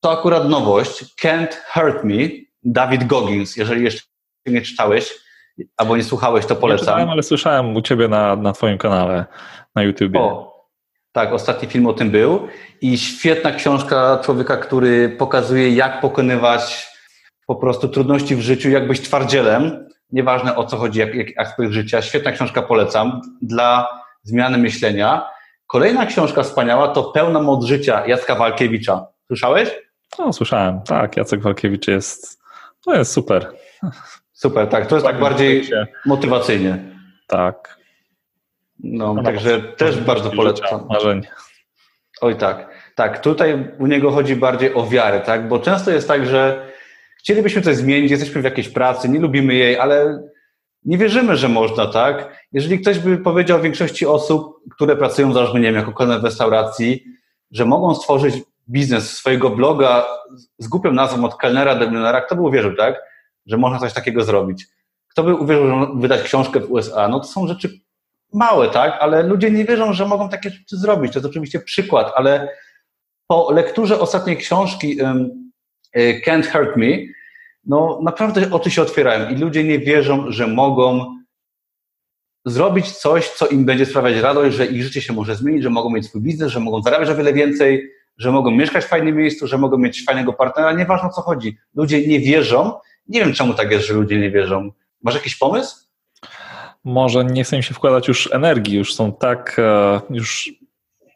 to 0.00 0.12
akurat 0.12 0.48
nowość, 0.48 1.04
Can't 1.22 1.54
Hurt 1.74 2.04
Me, 2.04 2.28
David 2.64 3.06
Goggins. 3.06 3.56
Jeżeli 3.56 3.84
jeszcze 3.84 4.02
nie 4.46 4.62
czytałeś 4.62 5.14
albo 5.76 5.96
nie 5.96 6.04
słuchałeś, 6.04 6.46
to 6.46 6.56
polecam. 6.56 6.76
Nie 6.76 6.86
czytałem, 6.86 7.10
ale 7.10 7.22
słyszałem 7.22 7.76
u 7.76 7.82
ciebie 7.82 8.08
na, 8.08 8.36
na 8.36 8.52
twoim 8.52 8.78
kanale 8.78 9.26
na 9.74 9.82
YouTubie. 9.82 10.20
O, 10.20 10.50
tak, 11.12 11.32
ostatni 11.32 11.68
film 11.68 11.86
o 11.86 11.92
tym 11.92 12.10
był 12.10 12.48
i 12.80 12.98
świetna 12.98 13.52
książka 13.52 14.18
człowieka, 14.24 14.56
który 14.56 15.08
pokazuje, 15.08 15.70
jak 15.70 16.00
pokonywać 16.00 16.90
po 17.46 17.56
prostu 17.56 17.88
trudności 17.88 18.36
w 18.36 18.40
życiu, 18.40 18.70
jak 18.70 18.88
być 18.88 19.00
twardzielem, 19.00 19.88
nieważne 20.12 20.56
o 20.56 20.64
co 20.64 20.76
chodzi, 20.76 20.98
jak, 21.00 21.14
jak 21.14 21.38
aspekt 21.38 21.72
życia. 21.72 22.02
Świetna 22.02 22.32
książka 22.32 22.62
polecam 22.62 23.20
dla 23.42 23.88
zmiany 24.22 24.58
myślenia. 24.58 25.26
Kolejna 25.66 26.06
książka 26.06 26.42
wspaniała 26.42 26.88
to 26.88 27.02
Pełna 27.02 27.40
moc 27.40 27.64
życia 27.64 28.06
Jacka 28.06 28.34
Walkiewicza. 28.34 29.06
Słyszałeś? 29.26 29.70
No, 30.18 30.32
słyszałem. 30.32 30.82
Tak, 30.82 31.16
Jacek 31.16 31.42
Walkiewicz 31.42 31.88
jest, 31.88 32.42
to 32.84 32.94
jest 32.94 33.12
super. 33.12 33.52
Super, 34.40 34.68
tak. 34.68 34.86
To 34.86 34.96
jest 34.96 35.06
tak 35.06 35.18
bardziej 35.18 35.68
motywacyjnie. 36.06 36.78
Tak. 37.26 37.78
No, 38.78 39.14
no 39.14 39.22
także 39.22 39.58
no, 39.58 39.76
też 39.76 40.00
bardzo 40.00 40.30
polecam. 40.30 40.86
Marzeń. 40.88 41.22
Oj 42.20 42.36
tak, 42.36 42.68
tak. 42.94 43.20
Tutaj 43.20 43.68
u 43.78 43.86
niego 43.86 44.10
chodzi 44.10 44.36
bardziej 44.36 44.74
o 44.74 44.86
wiarę, 44.86 45.20
tak? 45.20 45.48
Bo 45.48 45.58
często 45.58 45.90
jest 45.90 46.08
tak, 46.08 46.26
że 46.26 46.66
chcielibyśmy 47.18 47.62
coś 47.62 47.76
zmienić, 47.76 48.10
jesteśmy 48.10 48.40
w 48.40 48.44
jakiejś 48.44 48.68
pracy, 48.68 49.08
nie 49.08 49.20
lubimy 49.20 49.54
jej, 49.54 49.78
ale 49.78 50.22
nie 50.84 50.98
wierzymy, 50.98 51.36
że 51.36 51.48
można, 51.48 51.86
tak? 51.86 52.46
Jeżeli 52.52 52.80
ktoś 52.80 52.98
by 52.98 53.18
powiedział 53.18 53.60
większości 53.60 54.06
osób, 54.06 54.56
które 54.74 54.96
pracują, 54.96 55.32
załóżmy, 55.32 55.60
nie 55.60 55.66
wiem, 55.66 55.76
jako 55.76 55.92
kelner 55.92 56.20
w 56.20 56.24
restauracji, 56.24 57.04
że 57.50 57.64
mogą 57.64 57.94
stworzyć 57.94 58.34
biznes 58.68 59.16
swojego 59.16 59.50
bloga 59.50 60.06
z 60.58 60.68
głupią 60.68 60.92
nazwą 60.92 61.24
od 61.24 61.36
kelnera 61.36 61.74
do 61.74 61.86
milionera, 61.86 62.20
kto 62.20 62.36
by 62.36 62.42
uwierzył, 62.42 62.76
tak? 62.76 63.10
Że 63.46 63.56
można 63.56 63.78
coś 63.78 63.92
takiego 63.92 64.24
zrobić. 64.24 64.66
Kto 65.08 65.22
by 65.22 65.34
uwierzył, 65.34 65.68
że 65.68 65.86
wydać 65.94 66.22
książkę 66.22 66.60
w 66.60 66.70
USA? 66.72 67.08
No 67.08 67.20
to 67.20 67.26
są 67.26 67.46
rzeczy 67.46 67.80
małe, 68.32 68.70
tak, 68.70 68.98
ale 69.00 69.22
ludzie 69.22 69.50
nie 69.50 69.64
wierzą, 69.64 69.92
że 69.92 70.06
mogą 70.06 70.28
takie 70.28 70.50
rzeczy 70.50 70.76
zrobić. 70.76 71.12
To 71.12 71.18
jest 71.18 71.30
oczywiście 71.30 71.60
przykład, 71.60 72.12
ale 72.16 72.48
po 73.26 73.52
lekturze 73.52 74.00
ostatniej 74.00 74.36
książki 74.36 75.02
um, 75.02 75.50
Can't 75.96 76.52
Hurt 76.52 76.76
Me, 76.76 76.86
no 77.64 78.00
naprawdę 78.02 78.52
oczy 78.52 78.70
się 78.70 78.82
otwierają 78.82 79.30
i 79.30 79.34
ludzie 79.34 79.64
nie 79.64 79.78
wierzą, 79.78 80.24
że 80.28 80.46
mogą 80.46 81.16
zrobić 82.44 82.92
coś, 82.92 83.28
co 83.28 83.46
im 83.46 83.64
będzie 83.64 83.86
sprawiać 83.86 84.16
radość, 84.16 84.56
że 84.56 84.66
ich 84.66 84.82
życie 84.82 85.02
się 85.02 85.12
może 85.12 85.36
zmienić, 85.36 85.62
że 85.62 85.70
mogą 85.70 85.90
mieć 85.90 86.06
swój 86.06 86.20
biznes, 86.20 86.52
że 86.52 86.60
mogą 86.60 86.82
zarabiać 86.82 87.08
o 87.08 87.16
wiele 87.16 87.32
więcej, 87.32 87.90
że 88.18 88.32
mogą 88.32 88.50
mieszkać 88.50 88.84
w 88.84 88.88
fajnym 88.88 89.16
miejscu, 89.16 89.46
że 89.46 89.58
mogą 89.58 89.78
mieć 89.78 90.04
fajnego 90.04 90.32
partnera, 90.32 90.72
nieważne 90.72 91.08
o 91.08 91.12
co 91.12 91.22
chodzi. 91.22 91.58
Ludzie 91.74 92.08
nie 92.08 92.20
wierzą. 92.20 92.72
Nie 93.08 93.20
wiem, 93.20 93.34
czemu 93.34 93.54
tak 93.54 93.70
jest, 93.70 93.86
że 93.86 93.94
ludzie 93.94 94.18
nie 94.18 94.30
wierzą. 94.30 94.70
Masz 95.02 95.14
jakiś 95.14 95.36
pomysł? 95.36 95.76
Może 96.84 97.24
nie 97.24 97.44
chcę 97.44 97.56
im 97.56 97.62
się 97.62 97.74
wkładać 97.74 98.08
już 98.08 98.32
energii, 98.32 98.76
już 98.76 98.94
są 98.94 99.12
tak, 99.12 99.56
e, 99.58 100.00
już, 100.10 100.50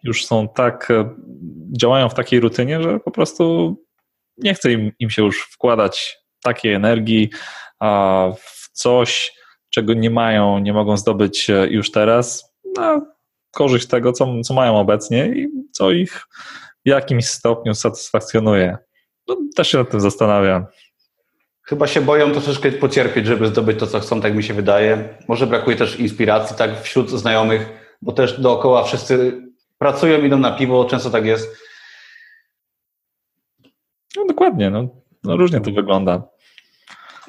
już 0.03 0.27
są 0.27 0.49
tak, 0.49 0.91
e, 0.91 1.15
działają 1.81 2.09
w 2.09 2.15
takiej 2.15 2.41
rutynie, 2.41 2.83
że 2.83 3.01
po 3.01 3.11
prostu 3.11 3.77
nie 4.39 4.55
chcę 4.55 4.73
im, 4.73 4.93
im 4.99 5.11
się 5.11 5.23
już 5.23 5.43
wkładać 5.43 6.19
takiej 6.43 6.73
energii 6.73 7.31
w 8.37 8.71
coś, 8.73 9.33
czego 9.71 9.95
nie 9.95 10.11
mają, 10.11 10.59
nie 10.59 10.73
mogą 10.73 10.97
zdobyć 10.97 11.51
e, 11.51 11.67
już 11.71 11.91
teraz. 11.91 12.55
No, 12.77 13.07
korzyść 13.51 13.87
tego, 13.87 14.13
co, 14.13 14.41
co 14.45 14.55
mają 14.55 14.79
obecnie 14.79 15.27
i 15.27 15.49
co 15.73 15.91
ich 15.91 16.23
w 16.87 16.89
jakimś 16.89 17.27
stopniu 17.27 17.75
satysfakcjonuje. 17.75 18.79
No, 19.29 19.37
też 19.57 19.69
się 19.69 19.79
nad 19.79 19.91
tym 19.91 20.01
zastanawiam. 20.01 20.67
Chyba 21.65 21.87
się 21.87 22.01
boją 22.01 22.33
troszeczkę 22.33 22.73
pocierpieć, 22.73 23.27
żeby 23.27 23.47
zdobyć 23.47 23.79
to, 23.79 23.87
co 23.87 24.01
chcą, 24.01 24.21
tak 24.21 24.35
mi 24.35 24.43
się 24.43 24.55
wydaje. 24.55 25.09
Może 25.29 25.47
brakuje 25.47 25.77
też 25.77 26.01
inspiracji 26.01 26.57
tak 26.57 26.81
wśród 26.83 27.11
znajomych, 27.11 27.69
bo 28.03 28.13
też 28.13 28.41
dookoła 28.41 28.85
wszyscy 28.85 29.43
pracują, 29.79 30.23
idą 30.23 30.39
na 30.39 30.53
piwo, 30.53 30.85
często 30.85 31.11
tak 31.11 31.27
jest. 31.27 31.57
No 34.17 34.25
dokładnie, 34.29 34.71
no, 34.71 34.89
no 35.25 35.37
różnie 35.37 35.61
to 35.61 35.71
wygląda. 35.71 36.23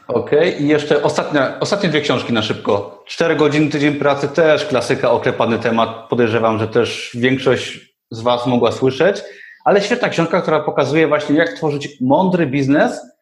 Okej, 0.07 0.49
okay. 0.49 0.61
i 0.61 0.67
jeszcze 0.67 1.03
ostatnia, 1.03 1.59
ostatnie 1.59 1.89
dwie 1.89 2.01
książki 2.01 2.33
na 2.33 2.41
szybko. 2.41 3.03
Cztery 3.07 3.35
godziny 3.35 3.69
tydzień 3.69 3.93
pracy, 3.93 4.27
też 4.27 4.65
klasyka, 4.65 5.11
oklepany 5.11 5.59
temat. 5.59 6.09
Podejrzewam, 6.09 6.59
że 6.59 6.67
też 6.67 7.11
większość 7.19 7.95
z 8.11 8.21
Was 8.21 8.47
mogła 8.47 8.71
słyszeć, 8.71 9.21
ale 9.65 9.81
świetna 9.81 10.09
książka, 10.09 10.41
która 10.41 10.59
pokazuje 10.59 11.07
właśnie, 11.07 11.35
jak 11.35 11.53
tworzyć 11.53 12.01
mądry 12.01 12.47
biznes, 12.47 13.14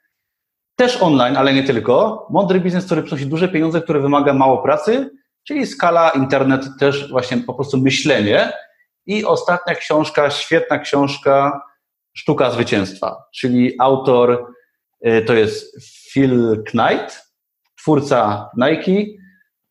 też 0.75 1.01
online, 1.01 1.37
ale 1.37 1.53
nie 1.53 1.63
tylko. 1.63 2.27
Mądry 2.29 2.59
biznes, 2.59 2.85
który 2.85 3.03
przynosi 3.03 3.25
duże 3.25 3.47
pieniądze, 3.47 3.81
który 3.81 3.99
wymaga 3.99 4.33
mało 4.33 4.57
pracy, 4.57 5.09
czyli 5.43 5.67
skala, 5.67 6.09
internet, 6.09 6.65
też 6.79 7.11
właśnie 7.11 7.37
po 7.37 7.53
prostu 7.53 7.77
myślenie. 7.77 8.51
I 9.05 9.25
ostatnia 9.25 9.75
książka, 9.75 10.29
świetna 10.29 10.79
książka, 10.79 11.61
Sztuka 12.13 12.51
Zwycięstwa, 12.51 13.23
czyli 13.35 13.75
autor 13.79 14.47
y, 15.07 15.21
to 15.21 15.33
jest 15.33 15.77
Phil 16.13 16.63
Knight, 16.65 17.33
twórca 17.77 18.49
Nike, 18.57 19.23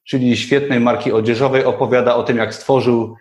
czyli 0.05 0.37
świetnej 0.37 0.81
marki 0.81 1.13
odzieżowej, 1.13 1.65
opowiada 1.65 2.15
o 2.15 2.23
tym, 2.23 2.37
jak 2.37 2.55
stworzył 2.55 3.17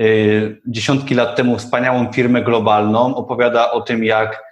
y, 0.00 0.60
dziesiątki 0.66 1.14
lat 1.14 1.36
temu 1.36 1.58
wspaniałą 1.58 2.12
firmę 2.12 2.42
globalną, 2.42 3.16
opowiada 3.16 3.72
o 3.72 3.80
tym, 3.80 4.04
jak, 4.04 4.42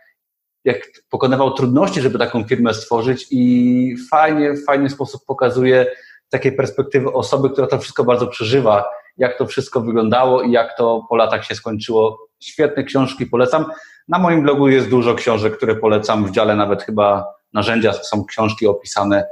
jak 0.68 0.78
pokonywał 1.10 1.54
trudności, 1.54 2.00
żeby 2.00 2.18
taką 2.18 2.44
firmę 2.44 2.74
stworzyć 2.74 3.26
i 3.30 3.96
fajnie, 4.10 4.52
w 4.52 4.64
fajny 4.64 4.90
sposób 4.90 5.24
pokazuje 5.26 5.86
takie 6.28 6.52
perspektywy 6.52 7.12
osoby, 7.12 7.50
która 7.50 7.66
to 7.66 7.78
wszystko 7.78 8.04
bardzo 8.04 8.26
przeżywa, 8.26 8.84
jak 9.16 9.38
to 9.38 9.46
wszystko 9.46 9.80
wyglądało 9.80 10.42
i 10.42 10.50
jak 10.50 10.76
to 10.76 11.06
po 11.08 11.16
latach 11.16 11.44
się 11.44 11.54
skończyło. 11.54 12.28
Świetne 12.40 12.84
książki 12.84 13.26
polecam. 13.26 13.64
Na 14.08 14.18
moim 14.18 14.42
blogu 14.42 14.68
jest 14.68 14.88
dużo 14.88 15.14
książek, 15.14 15.56
które 15.56 15.76
polecam 15.76 16.26
w 16.26 16.30
dziale 16.30 16.56
nawet 16.56 16.82
chyba 16.82 17.24
narzędzia, 17.52 17.92
są 17.92 18.24
książki 18.24 18.66
opisane, 18.66 19.26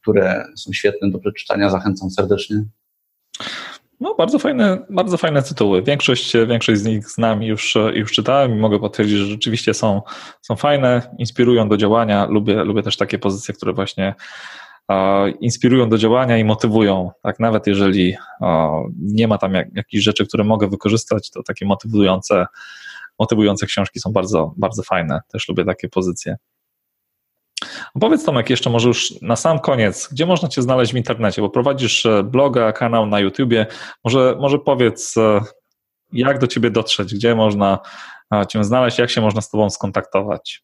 które 0.00 0.44
są 0.56 0.72
świetne 0.72 1.10
do 1.10 1.18
przeczytania. 1.18 1.70
Zachęcam 1.70 2.10
serdecznie. 2.10 2.64
No, 4.00 4.14
bardzo 4.14 4.38
fajne, 4.38 4.86
bardzo 4.90 5.16
fajne 5.16 5.42
tytuły. 5.42 5.82
Większość, 5.82 6.32
większość 6.48 6.80
z 6.80 6.84
nich 6.84 7.08
znam 7.08 7.42
już, 7.42 7.74
już 7.94 8.12
czytałem 8.12 8.52
i 8.52 8.60
mogę 8.60 8.78
potwierdzić, 8.78 9.18
że 9.18 9.26
rzeczywiście 9.26 9.74
są, 9.74 10.02
są 10.42 10.56
fajne, 10.56 11.02
inspirują 11.18 11.68
do 11.68 11.76
działania. 11.76 12.26
Lubię, 12.26 12.64
lubię 12.64 12.82
też 12.82 12.96
takie 12.96 13.18
pozycje, 13.18 13.54
które 13.54 13.72
właśnie 13.72 14.14
inspirują 15.40 15.88
do 15.88 15.98
działania 15.98 16.38
i 16.38 16.44
motywują. 16.44 17.10
Tak, 17.22 17.40
nawet 17.40 17.66
jeżeli 17.66 18.16
nie 18.98 19.28
ma 19.28 19.38
tam 19.38 19.54
jak, 19.54 19.68
jakichś 19.76 20.04
rzeczy, 20.04 20.26
które 20.26 20.44
mogę 20.44 20.68
wykorzystać, 20.68 21.30
to 21.30 21.42
takie 21.42 21.66
motywujące, 21.66 22.46
motywujące 23.18 23.66
książki 23.66 24.00
są 24.00 24.12
bardzo, 24.12 24.54
bardzo 24.56 24.82
fajne. 24.82 25.20
Też 25.32 25.48
lubię 25.48 25.64
takie 25.64 25.88
pozycje. 25.88 26.36
Powiedz 28.00 28.24
Tomek 28.24 28.50
jeszcze 28.50 28.70
może 28.70 28.88
już 28.88 29.20
na 29.22 29.36
sam 29.36 29.58
koniec, 29.58 30.08
gdzie 30.12 30.26
można 30.26 30.48
Cię 30.48 30.62
znaleźć 30.62 30.92
w 30.92 30.96
internecie, 30.96 31.42
bo 31.42 31.50
prowadzisz 31.50 32.06
e, 32.06 32.22
bloga, 32.22 32.72
kanał 32.72 33.06
na 33.06 33.20
YouTubie. 33.20 33.66
Może, 34.04 34.36
może 34.40 34.58
powiedz, 34.58 35.16
e, 35.16 35.40
jak 36.12 36.38
do 36.38 36.46
Ciebie 36.46 36.70
dotrzeć, 36.70 37.14
gdzie 37.14 37.34
można 37.34 37.78
e, 38.34 38.46
Cię 38.46 38.64
znaleźć, 38.64 38.98
jak 38.98 39.10
się 39.10 39.20
można 39.20 39.40
z 39.40 39.50
Tobą 39.50 39.70
skontaktować? 39.70 40.62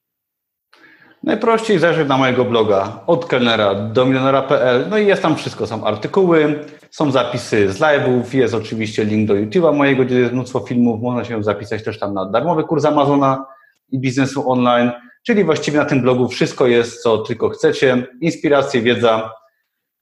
Najprościej 1.22 1.78
zajrzeć 1.78 2.08
na 2.08 2.18
mojego 2.18 2.44
bloga 2.44 3.00
od 3.06 3.26
kelnera 3.26 3.74
do 3.74 4.06
milionera.pl. 4.06 4.86
No 4.90 4.98
i 4.98 5.06
jest 5.06 5.22
tam 5.22 5.36
wszystko. 5.36 5.66
Są 5.66 5.84
artykuły, 5.84 6.64
są 6.90 7.10
zapisy 7.10 7.72
z 7.72 7.80
live'ów, 7.80 8.34
jest 8.34 8.54
oczywiście 8.54 9.04
link 9.04 9.28
do 9.28 9.34
YouTube'a 9.34 9.76
mojego, 9.76 10.04
gdzie 10.04 10.18
jest 10.18 10.32
mnóstwo 10.32 10.60
filmów. 10.60 11.02
Można 11.02 11.24
się 11.24 11.42
zapisać 11.42 11.84
też 11.84 11.98
tam 11.98 12.14
na 12.14 12.26
darmowy 12.26 12.64
kurs 12.64 12.84
Amazona 12.84 13.46
i 13.92 13.98
biznesu 13.98 14.50
online. 14.50 14.90
Czyli 15.26 15.44
właściwie 15.44 15.78
na 15.78 15.84
tym 15.84 16.02
blogu 16.02 16.28
wszystko 16.28 16.66
jest, 16.66 17.02
co 17.02 17.18
tylko 17.18 17.48
chcecie. 17.48 18.06
Inspiracje, 18.20 18.82
wiedza. 18.82 19.32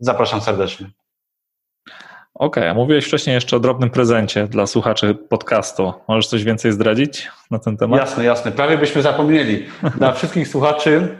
Zapraszam 0.00 0.40
serdecznie. 0.40 0.90
Okej, 2.34 2.62
okay, 2.62 2.70
a 2.70 2.74
mówiłeś 2.74 3.04
wcześniej 3.04 3.34
jeszcze 3.34 3.56
o 3.56 3.60
drobnym 3.60 3.90
prezencie 3.90 4.46
dla 4.46 4.66
słuchaczy 4.66 5.14
podcastu. 5.14 5.92
Możesz 6.08 6.26
coś 6.26 6.44
więcej 6.44 6.72
zdradzić 6.72 7.30
na 7.50 7.58
ten 7.58 7.76
temat? 7.76 8.00
Jasne, 8.00 8.24
jasne. 8.24 8.52
Prawie 8.52 8.78
byśmy 8.78 9.02
zapomnieli. 9.02 9.66
Dla 9.98 10.12
wszystkich 10.12 10.48
słuchaczy 10.48 11.18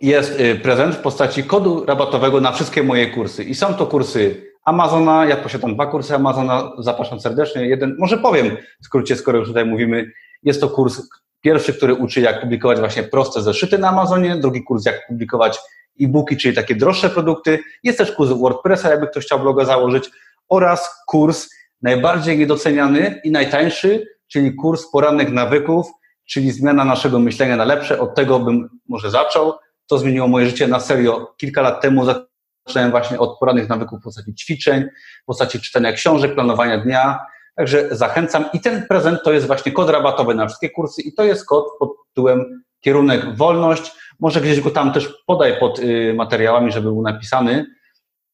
jest 0.00 0.40
y, 0.40 0.54
prezent 0.54 0.94
w 0.94 0.98
postaci 0.98 1.44
kodu 1.44 1.84
rabatowego 1.84 2.40
na 2.40 2.52
wszystkie 2.52 2.82
moje 2.82 3.06
kursy. 3.06 3.44
I 3.44 3.54
są 3.54 3.74
to 3.74 3.86
kursy 3.86 4.48
Amazona. 4.64 5.26
Ja 5.26 5.36
posiadam 5.36 5.74
dwa 5.74 5.86
kursy 5.86 6.14
Amazona. 6.14 6.72
Zapraszam 6.78 7.20
serdecznie. 7.20 7.66
Jeden, 7.66 7.96
może 7.98 8.18
powiem 8.18 8.56
w 8.82 8.84
skrócie, 8.84 9.16
skoro 9.16 9.38
już 9.38 9.48
tutaj 9.48 9.64
mówimy. 9.64 10.12
Jest 10.42 10.60
to 10.60 10.68
kurs 10.68 11.08
Pierwszy, 11.40 11.74
który 11.74 11.94
uczy, 11.94 12.20
jak 12.20 12.40
publikować 12.40 12.78
właśnie 12.78 13.02
proste 13.02 13.42
zeszyty 13.42 13.78
na 13.78 13.88
Amazonie, 13.88 14.36
drugi 14.36 14.64
kurs, 14.64 14.84
jak 14.86 15.06
publikować 15.06 15.58
e-booki, 16.00 16.36
czyli 16.36 16.54
takie 16.54 16.74
droższe 16.74 17.10
produkty. 17.10 17.58
Jest 17.82 17.98
też 17.98 18.12
kurs 18.12 18.30
WordPressa, 18.30 18.90
jakby 18.90 19.08
ktoś 19.08 19.24
chciał 19.24 19.40
bloga 19.40 19.64
założyć, 19.64 20.10
oraz 20.48 21.04
kurs 21.06 21.48
najbardziej 21.82 22.38
niedoceniany 22.38 23.20
i 23.24 23.30
najtańszy, 23.30 24.06
czyli 24.28 24.54
kurs 24.54 24.90
porannych 24.90 25.32
nawyków, 25.32 25.86
czyli 26.28 26.50
zmiana 26.50 26.84
naszego 26.84 27.18
myślenia 27.18 27.56
na 27.56 27.64
lepsze. 27.64 28.00
Od 28.00 28.14
tego 28.14 28.40
bym 28.40 28.68
może 28.88 29.10
zaczął. 29.10 29.52
To 29.86 29.98
zmieniło 29.98 30.28
moje 30.28 30.46
życie 30.46 30.68
na 30.68 30.80
serio. 30.80 31.34
Kilka 31.36 31.62
lat 31.62 31.80
temu 31.80 32.04
zacząłem 32.04 32.90
właśnie 32.90 33.18
od 33.18 33.38
porannych 33.38 33.68
nawyków 33.68 34.00
w 34.00 34.02
postaci 34.02 34.34
ćwiczeń, 34.34 34.84
w 35.22 35.26
postaci 35.26 35.60
czytania 35.60 35.92
książek, 35.92 36.34
planowania 36.34 36.78
dnia 36.78 37.18
Także 37.58 37.88
zachęcam. 37.90 38.44
I 38.52 38.60
ten 38.60 38.86
prezent 38.86 39.22
to 39.24 39.32
jest 39.32 39.46
właśnie 39.46 39.72
kod 39.72 39.90
rabatowy 39.90 40.34
na 40.34 40.46
wszystkie 40.46 40.70
kursy 40.70 41.02
i 41.02 41.12
to 41.12 41.24
jest 41.24 41.46
kod 41.46 41.64
pod 41.78 41.92
tytułem 42.08 42.64
kierunek 42.80 43.36
wolność. 43.36 43.92
Może 44.20 44.40
gdzieś 44.40 44.60
go 44.60 44.70
tam 44.70 44.92
też 44.92 45.22
podaj 45.26 45.60
pod 45.60 45.78
y, 45.78 46.14
materiałami, 46.14 46.72
żeby 46.72 46.88
był 46.92 47.02
napisany, 47.02 47.66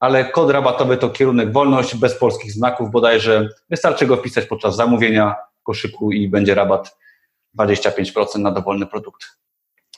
ale 0.01 0.25
kod 0.25 0.51
rabatowy 0.51 0.97
to 0.97 1.11
kierunek 1.11 1.53
wolność 1.53 1.97
bez 1.97 2.19
polskich 2.19 2.53
znaków 2.53 2.91
bodajże. 2.91 3.49
Wystarczy 3.71 4.07
go 4.07 4.17
wpisać 4.17 4.47
podczas 4.47 4.77
zamówienia 4.77 5.35
koszyku 5.63 6.13
i 6.13 6.29
będzie 6.29 6.55
rabat 6.55 6.99
25% 7.59 8.39
na 8.39 8.51
dowolny 8.51 8.87
produkt. 8.87 9.25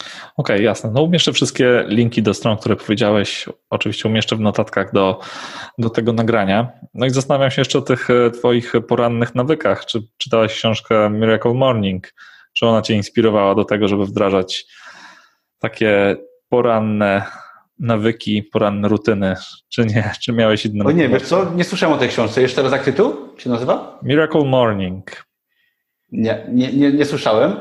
Okej, 0.01 0.57
okay, 0.57 0.63
jasne. 0.63 0.91
No 0.91 1.03
umieszczę 1.03 1.33
wszystkie 1.33 1.85
linki 1.89 2.23
do 2.23 2.35
stron, 2.35 2.57
które 2.57 2.77
powiedziałeś. 2.77 3.49
Oczywiście 3.71 4.09
umieszczę 4.09 4.37
w 4.37 4.41
notatkach 4.41 4.93
do, 4.93 5.21
do 5.79 5.91
tego 5.91 6.13
nagrania. 6.13 6.73
No 6.95 7.07
i 7.07 7.11
zastanawiam 7.11 7.51
się 7.51 7.61
jeszcze 7.61 7.79
o 7.79 7.83
tych 7.83 8.11
e, 8.11 8.31
twoich 8.31 8.73
porannych 8.89 9.35
nawykach. 9.35 9.87
Czy 9.87 10.03
czytałeś 10.17 10.55
książkę 10.55 11.11
Miracle 11.11 11.55
Morning? 11.55 12.15
Czy 12.53 12.67
ona 12.67 12.83
cię 12.83 12.95
inspirowała 12.95 13.55
do 13.55 13.65
tego, 13.65 13.89
żeby 13.89 14.07
wdrażać 14.07 14.67
takie 15.59 16.17
poranne 16.49 17.23
nawyki, 17.79 18.43
poranne 18.43 18.89
rutyny, 18.89 19.35
czy 19.69 19.87
nie? 19.87 20.11
Czy 20.23 20.33
miałeś 20.33 20.67
inne? 20.67 20.85
O 20.85 20.91
nie, 20.91 21.09
wiesz 21.09 21.23
co, 21.23 21.53
nie 21.55 21.65
słyszałem 21.65 21.97
o 21.97 21.99
tej 21.99 22.09
książce. 22.09 22.43
Jeszcze 22.43 22.63
raz 22.63 22.73
jak 22.73 22.85
tytuł 22.85 23.15
się 23.39 23.51
nazywa? 23.51 23.99
Miracle 24.03 24.45
Morning. 24.45 25.27
Nie, 26.13 26.47
nie, 26.49 26.73
nie, 26.73 26.93
nie 26.93 27.05
słyszałem. 27.05 27.57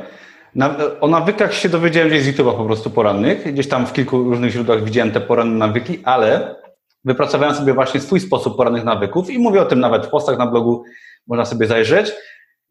Na, 0.55 0.77
o 1.01 1.07
nawykach 1.07 1.53
się 1.53 1.69
dowiedziałem 1.69 2.09
gdzieś 2.09 2.23
z 2.23 2.27
YouTube'a 2.27 2.57
po 2.57 2.65
prostu 2.65 2.89
porannych. 2.89 3.53
Gdzieś 3.53 3.69
tam 3.69 3.87
w 3.87 3.93
kilku 3.93 4.23
różnych 4.23 4.51
źródłach 4.51 4.83
widziałem 4.83 5.11
te 5.11 5.21
poranne 5.21 5.67
nawyki, 5.67 5.99
ale 6.03 6.55
wypracowałem 7.05 7.55
sobie 7.55 7.73
właśnie 7.73 7.99
swój 7.99 8.19
sposób 8.19 8.57
porannych 8.57 8.83
nawyków 8.83 9.29
i 9.29 9.39
mówię 9.39 9.61
o 9.61 9.65
tym 9.65 9.79
nawet 9.79 10.05
w 10.05 10.09
postach 10.09 10.37
na 10.37 10.47
blogu, 10.47 10.83
można 11.27 11.45
sobie 11.45 11.67
zajrzeć. 11.67 12.11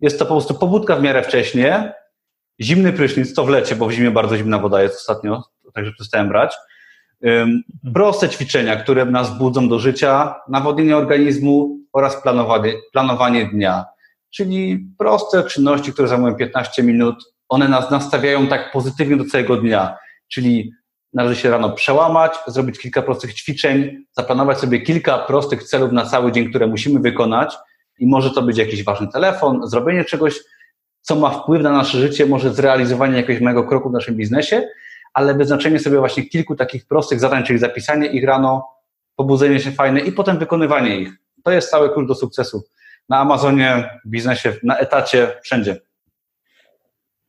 Jest 0.01 0.19
to 0.19 0.25
po 0.27 0.35
prostu 0.35 0.55
pobudka 0.55 0.97
w 0.97 1.03
miarę 1.03 1.23
wcześnie, 1.23 1.93
zimny 2.61 2.93
prysznic, 2.93 3.35
to 3.35 3.45
w 3.45 3.49
lecie, 3.49 3.77
bo 3.77 3.87
w 3.87 3.93
zimie 3.93 4.11
bardzo 4.11 4.37
zimna 4.37 4.59
woda 4.59 4.83
jest 4.83 4.97
ostatnio, 4.97 5.43
także 5.75 5.93
przestałem 5.93 6.29
brać. 6.29 6.57
Proste 7.95 8.29
ćwiczenia, 8.29 8.77
które 8.77 9.05
nas 9.05 9.39
budzą 9.39 9.69
do 9.69 9.79
życia, 9.79 10.35
nawodnienie 10.49 10.97
organizmu 10.97 11.79
oraz 11.93 12.23
planowanie, 12.23 12.73
planowanie 12.93 13.47
dnia. 13.47 13.85
Czyli 14.31 14.87
proste 14.99 15.45
czynności, 15.45 15.93
które 15.93 16.09
zajmują 16.09 16.35
15 16.35 16.83
minut, 16.83 17.34
one 17.55 17.69
nas 17.69 17.91
nastawiają 17.91 18.47
tak 18.47 18.73
pozytywnie 18.73 19.17
do 19.17 19.25
całego 19.25 19.57
dnia, 19.57 19.97
czyli 20.29 20.73
należy 21.13 21.41
się 21.41 21.51
rano 21.51 21.71
przełamać, 21.71 22.33
zrobić 22.47 22.79
kilka 22.79 23.03
prostych 23.03 23.35
ćwiczeń, 23.35 24.05
zaplanować 24.13 24.59
sobie 24.59 24.81
kilka 24.81 25.19
prostych 25.19 25.63
celów 25.63 25.93
na 25.93 26.07
cały 26.07 26.33
dzień, 26.33 26.51
które 26.51 26.67
musimy 26.67 27.01
wykonać 27.01 27.57
i 27.99 28.07
może 28.07 28.31
to 28.31 28.43
być 28.43 28.59
jakiś 28.59 28.85
ważny 28.85 29.09
telefon, 29.09 29.69
zrobienie 29.69 30.05
czegoś, 30.05 30.41
co 31.01 31.17
ma 31.17 31.31
wpływ 31.31 31.63
na 31.63 31.73
nasze 31.73 31.99
życie, 31.99 32.27
może 32.27 32.55
zrealizowanie 32.55 33.17
jakiegoś 33.17 33.43
małego 33.43 33.65
kroku 33.65 33.91
w 33.91 33.93
naszym 33.93 34.17
biznesie, 34.17 34.69
ale 35.13 35.35
wyznaczenie 35.35 35.79
sobie 35.79 35.99
właśnie 35.99 36.29
kilku 36.29 36.57
takich 36.57 36.87
prostych 36.87 37.21
zadań, 37.21 37.45
czyli 37.45 37.59
zapisanie 37.59 38.07
ich 38.07 38.25
rano, 38.25 38.69
pobudzenie 39.17 39.61
się 39.61 39.71
fajne 39.71 40.01
i 40.01 40.13
potem 40.13 40.39
wykonywanie 40.39 40.99
ich. 40.99 41.13
To 41.45 41.51
jest 41.51 41.71
cały 41.71 41.91
klucz 41.95 42.09
do 42.09 42.15
sukcesu. 42.15 42.65
Na 43.09 43.19
Amazonie, 43.19 43.91
w 44.05 44.09
biznesie, 44.09 44.57
na 44.63 44.79
etacie, 44.79 45.33
wszędzie. 45.43 45.81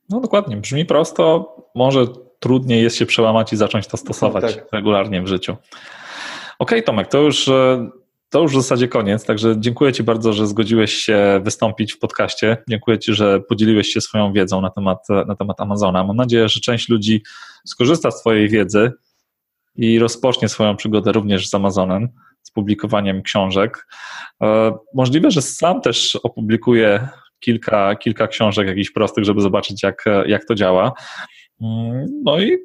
No 0.09 0.19
dokładnie, 0.19 0.57
brzmi 0.57 0.85
prosto, 0.85 1.55
może 1.75 2.05
trudniej 2.39 2.83
jest 2.83 2.95
się 2.95 3.05
przełamać 3.05 3.53
i 3.53 3.57
zacząć 3.57 3.87
to 3.87 3.97
stosować 3.97 4.55
tak. 4.55 4.67
regularnie 4.71 5.21
w 5.21 5.27
życiu. 5.27 5.51
Okej, 5.51 6.79
okay, 6.79 6.81
Tomek, 6.81 7.07
to 7.07 7.21
już, 7.21 7.47
e, 7.47 7.89
to 8.29 8.41
już 8.41 8.51
w 8.51 8.55
zasadzie 8.55 8.87
koniec, 8.87 9.25
także 9.25 9.55
dziękuję 9.57 9.93
Ci 9.93 10.03
bardzo, 10.03 10.33
że 10.33 10.47
zgodziłeś 10.47 10.93
się 10.93 11.41
wystąpić 11.43 11.93
w 11.93 11.99
podcaście. 11.99 12.57
Dziękuję 12.69 12.99
Ci, 12.99 13.13
że 13.13 13.39
podzieliłeś 13.39 13.87
się 13.87 14.01
swoją 14.01 14.33
wiedzą 14.33 14.61
na 14.61 14.69
temat, 14.69 15.07
na 15.27 15.35
temat 15.35 15.61
Amazona. 15.61 16.03
Mam 16.03 16.15
nadzieję, 16.15 16.49
że 16.49 16.59
część 16.59 16.89
ludzi 16.89 17.23
skorzysta 17.65 18.11
z 18.11 18.19
Twojej 18.19 18.49
wiedzy 18.49 18.91
i 19.75 19.99
rozpocznie 19.99 20.49
swoją 20.49 20.75
przygodę 20.75 21.11
również 21.11 21.49
z 21.49 21.53
Amazonem, 21.53 22.09
z 22.41 22.51
publikowaniem 22.51 23.21
książek. 23.21 23.87
E, 24.41 24.77
możliwe, 24.93 25.31
że 25.31 25.41
sam 25.41 25.81
też 25.81 26.15
opublikuję 26.15 27.07
kilka, 27.39 27.95
kilka 27.95 28.27
książek 28.27 28.67
jakichś 28.67 28.91
prostych, 28.91 29.23
żeby 29.23 29.41
zobaczyć, 29.41 29.83
jak, 29.83 30.05
jak 30.25 30.45
to 30.45 30.55
działa. 30.55 30.91
Mm, 31.61 32.05
no 32.23 32.39
i 32.39 32.57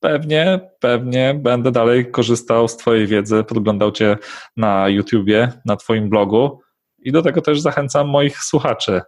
pewnie, 0.00 0.60
pewnie 0.80 1.34
będę 1.34 1.70
dalej 1.70 2.10
korzystał 2.10 2.68
z 2.68 2.76
Twojej 2.76 3.06
wiedzy, 3.06 3.44
podglądał 3.44 3.92
Cię 3.92 4.16
na 4.56 4.88
YouTubie, 4.88 5.52
na 5.64 5.76
Twoim 5.76 6.08
blogu 6.08 6.60
i 6.98 7.12
do 7.12 7.22
tego 7.22 7.40
też 7.40 7.60
zachęcam 7.60 8.08
moich 8.08 8.38
słuchaczy. 8.38 9.00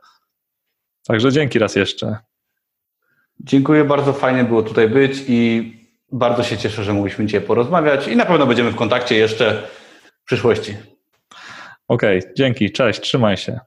Także 1.06 1.32
dzięki 1.32 1.58
raz 1.58 1.76
jeszcze. 1.76 2.16
Dziękuję 3.40 3.84
bardzo, 3.84 4.12
fajnie 4.12 4.44
było 4.44 4.62
tutaj 4.62 4.88
być 4.88 5.24
i 5.28 5.72
bardzo 6.12 6.42
się 6.42 6.58
cieszę, 6.58 6.84
że 6.84 6.92
mogliśmy 6.92 7.26
dzisiaj 7.26 7.40
porozmawiać 7.40 8.08
i 8.08 8.16
na 8.16 8.26
pewno 8.26 8.46
będziemy 8.46 8.70
w 8.70 8.76
kontakcie 8.76 9.16
jeszcze 9.16 9.68
w 10.22 10.24
przyszłości. 10.24 10.76
Okej, 11.88 12.18
okay, 12.18 12.32
dzięki, 12.36 12.72
cześć, 12.72 13.00
trzymaj 13.00 13.36
się. 13.36 13.60